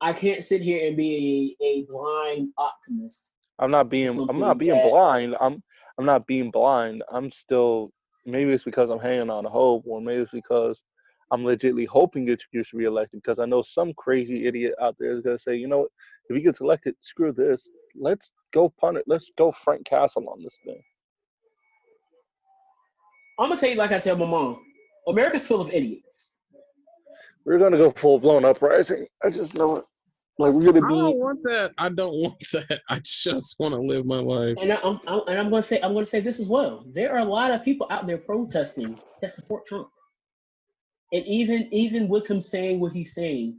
I 0.01 0.13
can't 0.13 0.45
sit 0.45 0.63
here 0.63 0.87
and 0.87 0.97
be 0.97 1.57
a, 1.61 1.65
a 1.65 1.85
blind 1.85 2.53
optimist. 2.57 3.35
I'm 3.59 3.71
not 3.71 3.91
being 3.91 4.27
I'm 4.29 4.39
not 4.39 4.59
being 4.59 4.81
blind. 4.89 5.37
I'm 5.41 5.63
I'm 5.99 6.07
not 6.07 6.27
being 6.27 6.51
blind. 6.51 7.03
I'm 7.13 7.31
still 7.31 7.93
maybe 8.25 8.53
it's 8.53 8.65
because 8.65 8.89
I'm 8.91 8.99
hanging 8.99 9.31
on 9.31 9.45
to 9.45 9.51
hope, 9.51 9.85
or 9.87 10.01
maybe 10.01 10.23
it's 10.23 10.31
because 10.31 10.83
I'm 11.31 11.43
legitly 11.43 11.87
hoping 11.87 12.25
that 12.27 12.43
he 12.51 12.59
gets 12.59 12.73
reelected 12.73 13.23
because 13.23 13.39
I 13.39 13.45
know 13.45 13.63
some 13.63 13.93
crazy 13.95 14.47
idiot 14.47 14.75
out 14.81 14.97
there 14.99 15.13
is 15.13 15.23
gonna 15.23 15.39
say, 15.39 15.57
you 15.57 15.69
know 15.69 15.81
what, 15.81 15.91
if 16.29 16.37
he 16.37 16.43
gets 16.43 16.61
elected, 16.61 16.95
screw 17.01 17.33
this. 17.33 17.69
Let's 17.95 18.33
go 18.53 18.73
punt 18.81 18.97
it. 18.97 19.05
Let's 19.07 19.31
go 19.37 19.53
Frank 19.53 19.85
Castle 19.85 20.29
on 20.31 20.43
this 20.43 20.59
thing. 20.65 20.81
I'm 23.39 23.47
gonna 23.47 23.57
say 23.57 23.75
like 23.75 23.93
I 23.93 23.99
said, 23.99 24.19
my 24.19 24.27
mom. 24.27 24.63
America's 25.07 25.47
full 25.47 25.61
of 25.61 25.73
idiots. 25.73 26.37
We're 27.45 27.59
gonna 27.59 27.79
go 27.79 27.91
full 27.91 28.19
blown 28.19 28.45
uprising. 28.45 29.07
I 29.25 29.31
just 29.31 29.55
know 29.55 29.77
it. 29.77 29.87
Like 30.39 30.53
we're 30.53 30.73
gonna 30.73 30.81
be. 30.81 30.87
I 30.87 30.89
be 30.89 30.95
don't 30.97 31.17
want 31.19 31.43
that. 31.45 31.73
I 31.79 31.89
don't 31.89 32.15
want 32.15 32.43
that. 32.53 32.81
I 32.89 33.01
just 33.05 33.57
want 33.59 33.75
to 33.75 33.81
live 33.81 34.07
my 34.07 34.19
life. 34.19 34.57
And 34.61 34.73
I, 34.73 34.77
I'm, 34.83 35.01
I'm 35.07 35.21
and 35.29 35.39
I'm 35.39 35.49
gonna 35.51 35.63
say 35.63 35.81
I'm 35.83 35.93
gonna 35.95 36.07
say 36.07 36.21
this 36.21 36.39
as 36.39 36.49
well. 36.49 36.85
There 36.91 37.13
are 37.15 37.19
a 37.19 37.25
lot 37.25 37.51
of 37.51 37.65
people 37.65 37.87
out 37.91 38.07
there 38.07 38.19
protesting 38.19 38.99
that 39.23 39.33
support 39.33 39.65
Trump, 39.67 39.89
and 41.13 41.25
even 41.27 41.69
even 41.73 42.09
with 42.09 42.29
him 42.31 42.41
saying 42.41 42.81
what 42.81 42.93
he's 42.93 43.15
saying, 43.15 43.59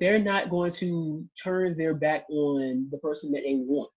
they're 0.00 0.18
not 0.18 0.50
going 0.50 0.72
to 0.72 1.24
turn 1.42 1.76
their 1.76 1.94
back 1.94 2.24
on 2.30 2.88
the 2.90 2.98
person 2.98 3.30
that 3.32 3.42
they 3.44 3.54
want. 3.56 3.90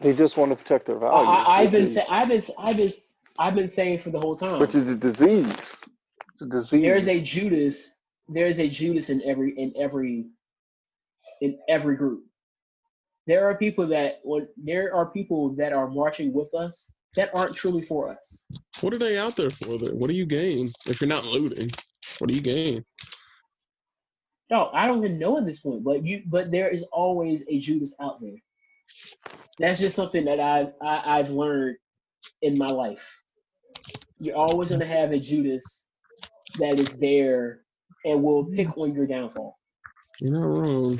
they 0.00 0.12
just 0.12 0.36
want 0.36 0.50
to 0.50 0.56
protect 0.56 0.86
their 0.86 0.96
I, 0.96 1.00
values. 1.00 1.44
I, 1.46 1.60
I've 1.62 1.70
been 1.70 1.82
is- 1.82 1.94
say, 1.94 2.04
I've 2.10 2.28
been 2.28 2.42
I've 2.58 2.76
been 2.76 2.92
I've 3.38 3.54
been 3.54 3.68
saying 3.68 3.98
for 3.98 4.10
the 4.10 4.20
whole 4.20 4.36
time. 4.36 4.58
which 4.60 4.74
is 4.74 4.88
a 4.88 4.94
disease. 4.94 5.52
It's 6.36 6.42
a 6.42 6.46
disease. 6.46 6.82
There's 6.82 7.08
a 7.08 7.18
Judas. 7.18 7.96
There's 8.28 8.60
a 8.60 8.68
Judas 8.68 9.08
in 9.08 9.22
every 9.22 9.52
in 9.52 9.72
every 9.74 10.26
in 11.40 11.58
every 11.66 11.96
group. 11.96 12.24
There 13.26 13.48
are 13.48 13.56
people 13.56 13.86
that 13.86 14.20
when 14.22 14.46
there 14.58 14.94
are 14.94 15.06
people 15.06 15.54
that 15.56 15.72
are 15.72 15.88
marching 15.88 16.34
with 16.34 16.52
us 16.52 16.92
that 17.14 17.30
aren't 17.32 17.56
truly 17.56 17.80
for 17.80 18.10
us. 18.10 18.44
What 18.82 18.92
are 18.92 18.98
they 18.98 19.16
out 19.16 19.34
there 19.36 19.48
for? 19.48 19.78
Then? 19.78 19.98
What 19.98 20.08
do 20.08 20.14
you 20.14 20.26
gain 20.26 20.68
if 20.86 21.00
you're 21.00 21.08
not 21.08 21.24
looting? 21.24 21.70
What 22.18 22.28
do 22.28 22.36
you 22.36 22.42
gain? 22.42 22.84
No, 24.50 24.68
I 24.74 24.86
don't 24.86 25.02
even 25.02 25.18
know 25.18 25.38
at 25.38 25.46
this 25.46 25.60
point, 25.60 25.84
but 25.84 26.04
you 26.04 26.22
but 26.26 26.50
there 26.50 26.68
is 26.68 26.82
always 26.92 27.44
a 27.48 27.58
Judas 27.58 27.94
out 27.98 28.20
there. 28.20 28.36
That's 29.58 29.80
just 29.80 29.96
something 29.96 30.26
that 30.26 30.38
I've 30.38 30.74
I, 30.82 31.18
I've 31.18 31.30
learned 31.30 31.78
in 32.42 32.58
my 32.58 32.68
life. 32.68 33.22
You're 34.18 34.36
always 34.36 34.68
gonna 34.68 34.84
have 34.84 35.12
a 35.12 35.18
Judas 35.18 35.85
that 36.58 36.78
is 36.80 36.96
there 36.96 37.60
and 38.04 38.22
will 38.22 38.44
pick 38.44 38.76
on 38.78 38.94
your 38.94 39.06
downfall. 39.06 39.58
You're 40.20 40.32
not 40.32 40.46
wrong. 40.46 40.98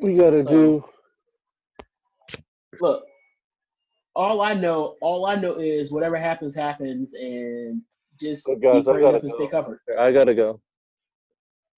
we 0.00 0.14
gotta 0.16 0.42
So- 0.42 0.48
do. 0.50 0.84
Look, 2.80 3.04
all 4.16 4.40
I 4.40 4.54
know, 4.54 4.96
all 5.00 5.26
I 5.26 5.36
know 5.36 5.54
is 5.58 5.92
whatever 5.92 6.16
happens, 6.16 6.54
happens, 6.56 7.14
and 7.14 7.82
just 8.18 8.46
But 8.46 8.60
guys, 8.60 8.84
be 8.86 8.90
I 8.90 8.94
prayed 8.94 9.02
gotta 9.02 9.16
up 9.18 9.22
and 9.22 9.32
stay 9.32 9.44
go. 9.44 9.50
covered. 9.50 9.80
I 9.98 10.10
gotta 10.10 10.34
go. 10.34 10.60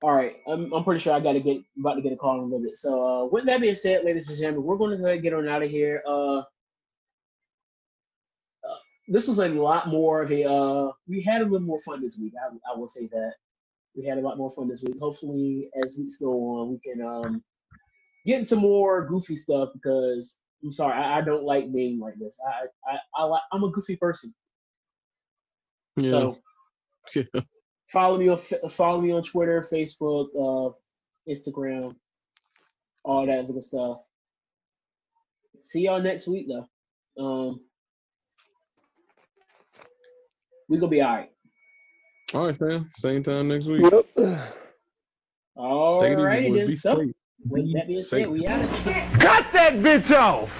All 0.02 0.14
right, 0.14 0.36
I'm, 0.46 0.72
I'm 0.72 0.84
pretty 0.84 1.00
sure 1.00 1.14
I 1.14 1.20
got 1.20 1.32
to 1.32 1.40
get 1.40 1.62
about 1.78 1.94
to 1.94 2.02
get 2.02 2.12
a 2.12 2.16
call 2.16 2.34
in 2.34 2.40
a 2.40 2.44
little 2.44 2.60
bit. 2.60 2.76
So 2.76 3.06
uh, 3.06 3.24
with 3.26 3.46
that 3.46 3.62
being 3.62 3.74
said, 3.74 4.04
ladies 4.04 4.28
and 4.28 4.36
gentlemen, 4.36 4.62
we're 4.64 4.76
going 4.76 4.90
to 4.90 4.98
go 4.98 5.04
ahead 5.04 5.14
and 5.14 5.22
get 5.22 5.32
on 5.32 5.48
out 5.48 5.62
of 5.62 5.70
here. 5.70 6.02
Uh, 6.06 6.42
this 9.08 9.28
was 9.28 9.38
a 9.40 9.48
lot 9.48 9.88
more 9.88 10.22
of 10.22 10.32
a. 10.32 10.50
Uh, 10.50 10.92
we 11.08 11.22
had 11.22 11.42
a 11.42 11.44
little 11.44 11.60
more 11.60 11.78
fun 11.80 12.02
this 12.02 12.18
week. 12.18 12.34
I, 12.40 12.54
I 12.72 12.76
will 12.78 12.88
say 12.88 13.08
that 13.08 13.34
we 13.96 14.04
had 14.06 14.18
a 14.18 14.22
lot 14.22 14.38
more 14.38 14.50
fun 14.50 14.68
this 14.68 14.82
week. 14.82 14.96
Hopefully, 15.00 15.70
as 15.84 15.96
weeks 15.98 16.16
go 16.16 16.32
on, 16.32 16.70
we 16.72 16.80
can 16.80 17.02
um, 17.06 17.44
get 18.26 18.40
into 18.40 18.56
more 18.56 19.06
goofy 19.06 19.36
stuff 19.36 19.70
because 19.74 20.38
I'm 20.64 20.72
sorry, 20.72 20.94
I, 20.94 21.18
I 21.18 21.22
don't 21.22 21.44
like 21.44 21.72
being 21.72 22.00
like 22.00 22.14
this. 22.18 22.38
I 22.46 22.66
I, 22.94 22.98
I 23.16 23.24
like 23.24 23.42
I'm 23.52 23.64
a 23.64 23.70
goofy 23.70 23.96
person. 23.96 24.34
Yeah. 25.96 26.10
So 26.10 26.38
Yeah. 27.14 27.24
follow 27.88 28.18
me 28.18 28.28
on 28.28 28.38
follow 28.70 29.00
me 29.00 29.12
on 29.12 29.22
Twitter, 29.22 29.60
Facebook, 29.60 30.28
uh, 30.36 30.72
Instagram, 31.30 31.96
all 33.04 33.26
that 33.26 33.46
good 33.48 33.64
stuff. 33.64 33.98
See 35.60 35.82
y'all 35.82 36.02
next 36.02 36.28
week 36.28 36.48
though. 36.48 36.68
Um, 37.22 37.60
we 40.68 40.78
gonna 40.78 40.90
be 40.90 41.02
all 41.02 41.16
right. 41.16 41.30
All 42.34 42.46
right, 42.46 42.56
fam. 42.56 42.90
Same 42.96 43.22
time 43.22 43.48
next 43.48 43.66
week. 43.66 43.82
Yep. 44.16 44.40
All 45.56 46.00
Take 46.00 46.12
it 46.12 46.18
easy, 46.18 46.24
righty 46.26 46.48
boys. 46.50 46.58
then. 46.58 46.66
Be 46.66 46.76
So, 46.76 46.96
safe. 46.96 47.10
with 47.48 47.72
that 47.74 47.86
being 47.86 47.94
Safe. 48.00 48.24
said, 48.24 48.32
we 48.32 48.46
out. 48.46 48.68
Cut 49.20 49.46
that 49.52 49.72
bitch 49.74 50.10
off! 50.16 50.50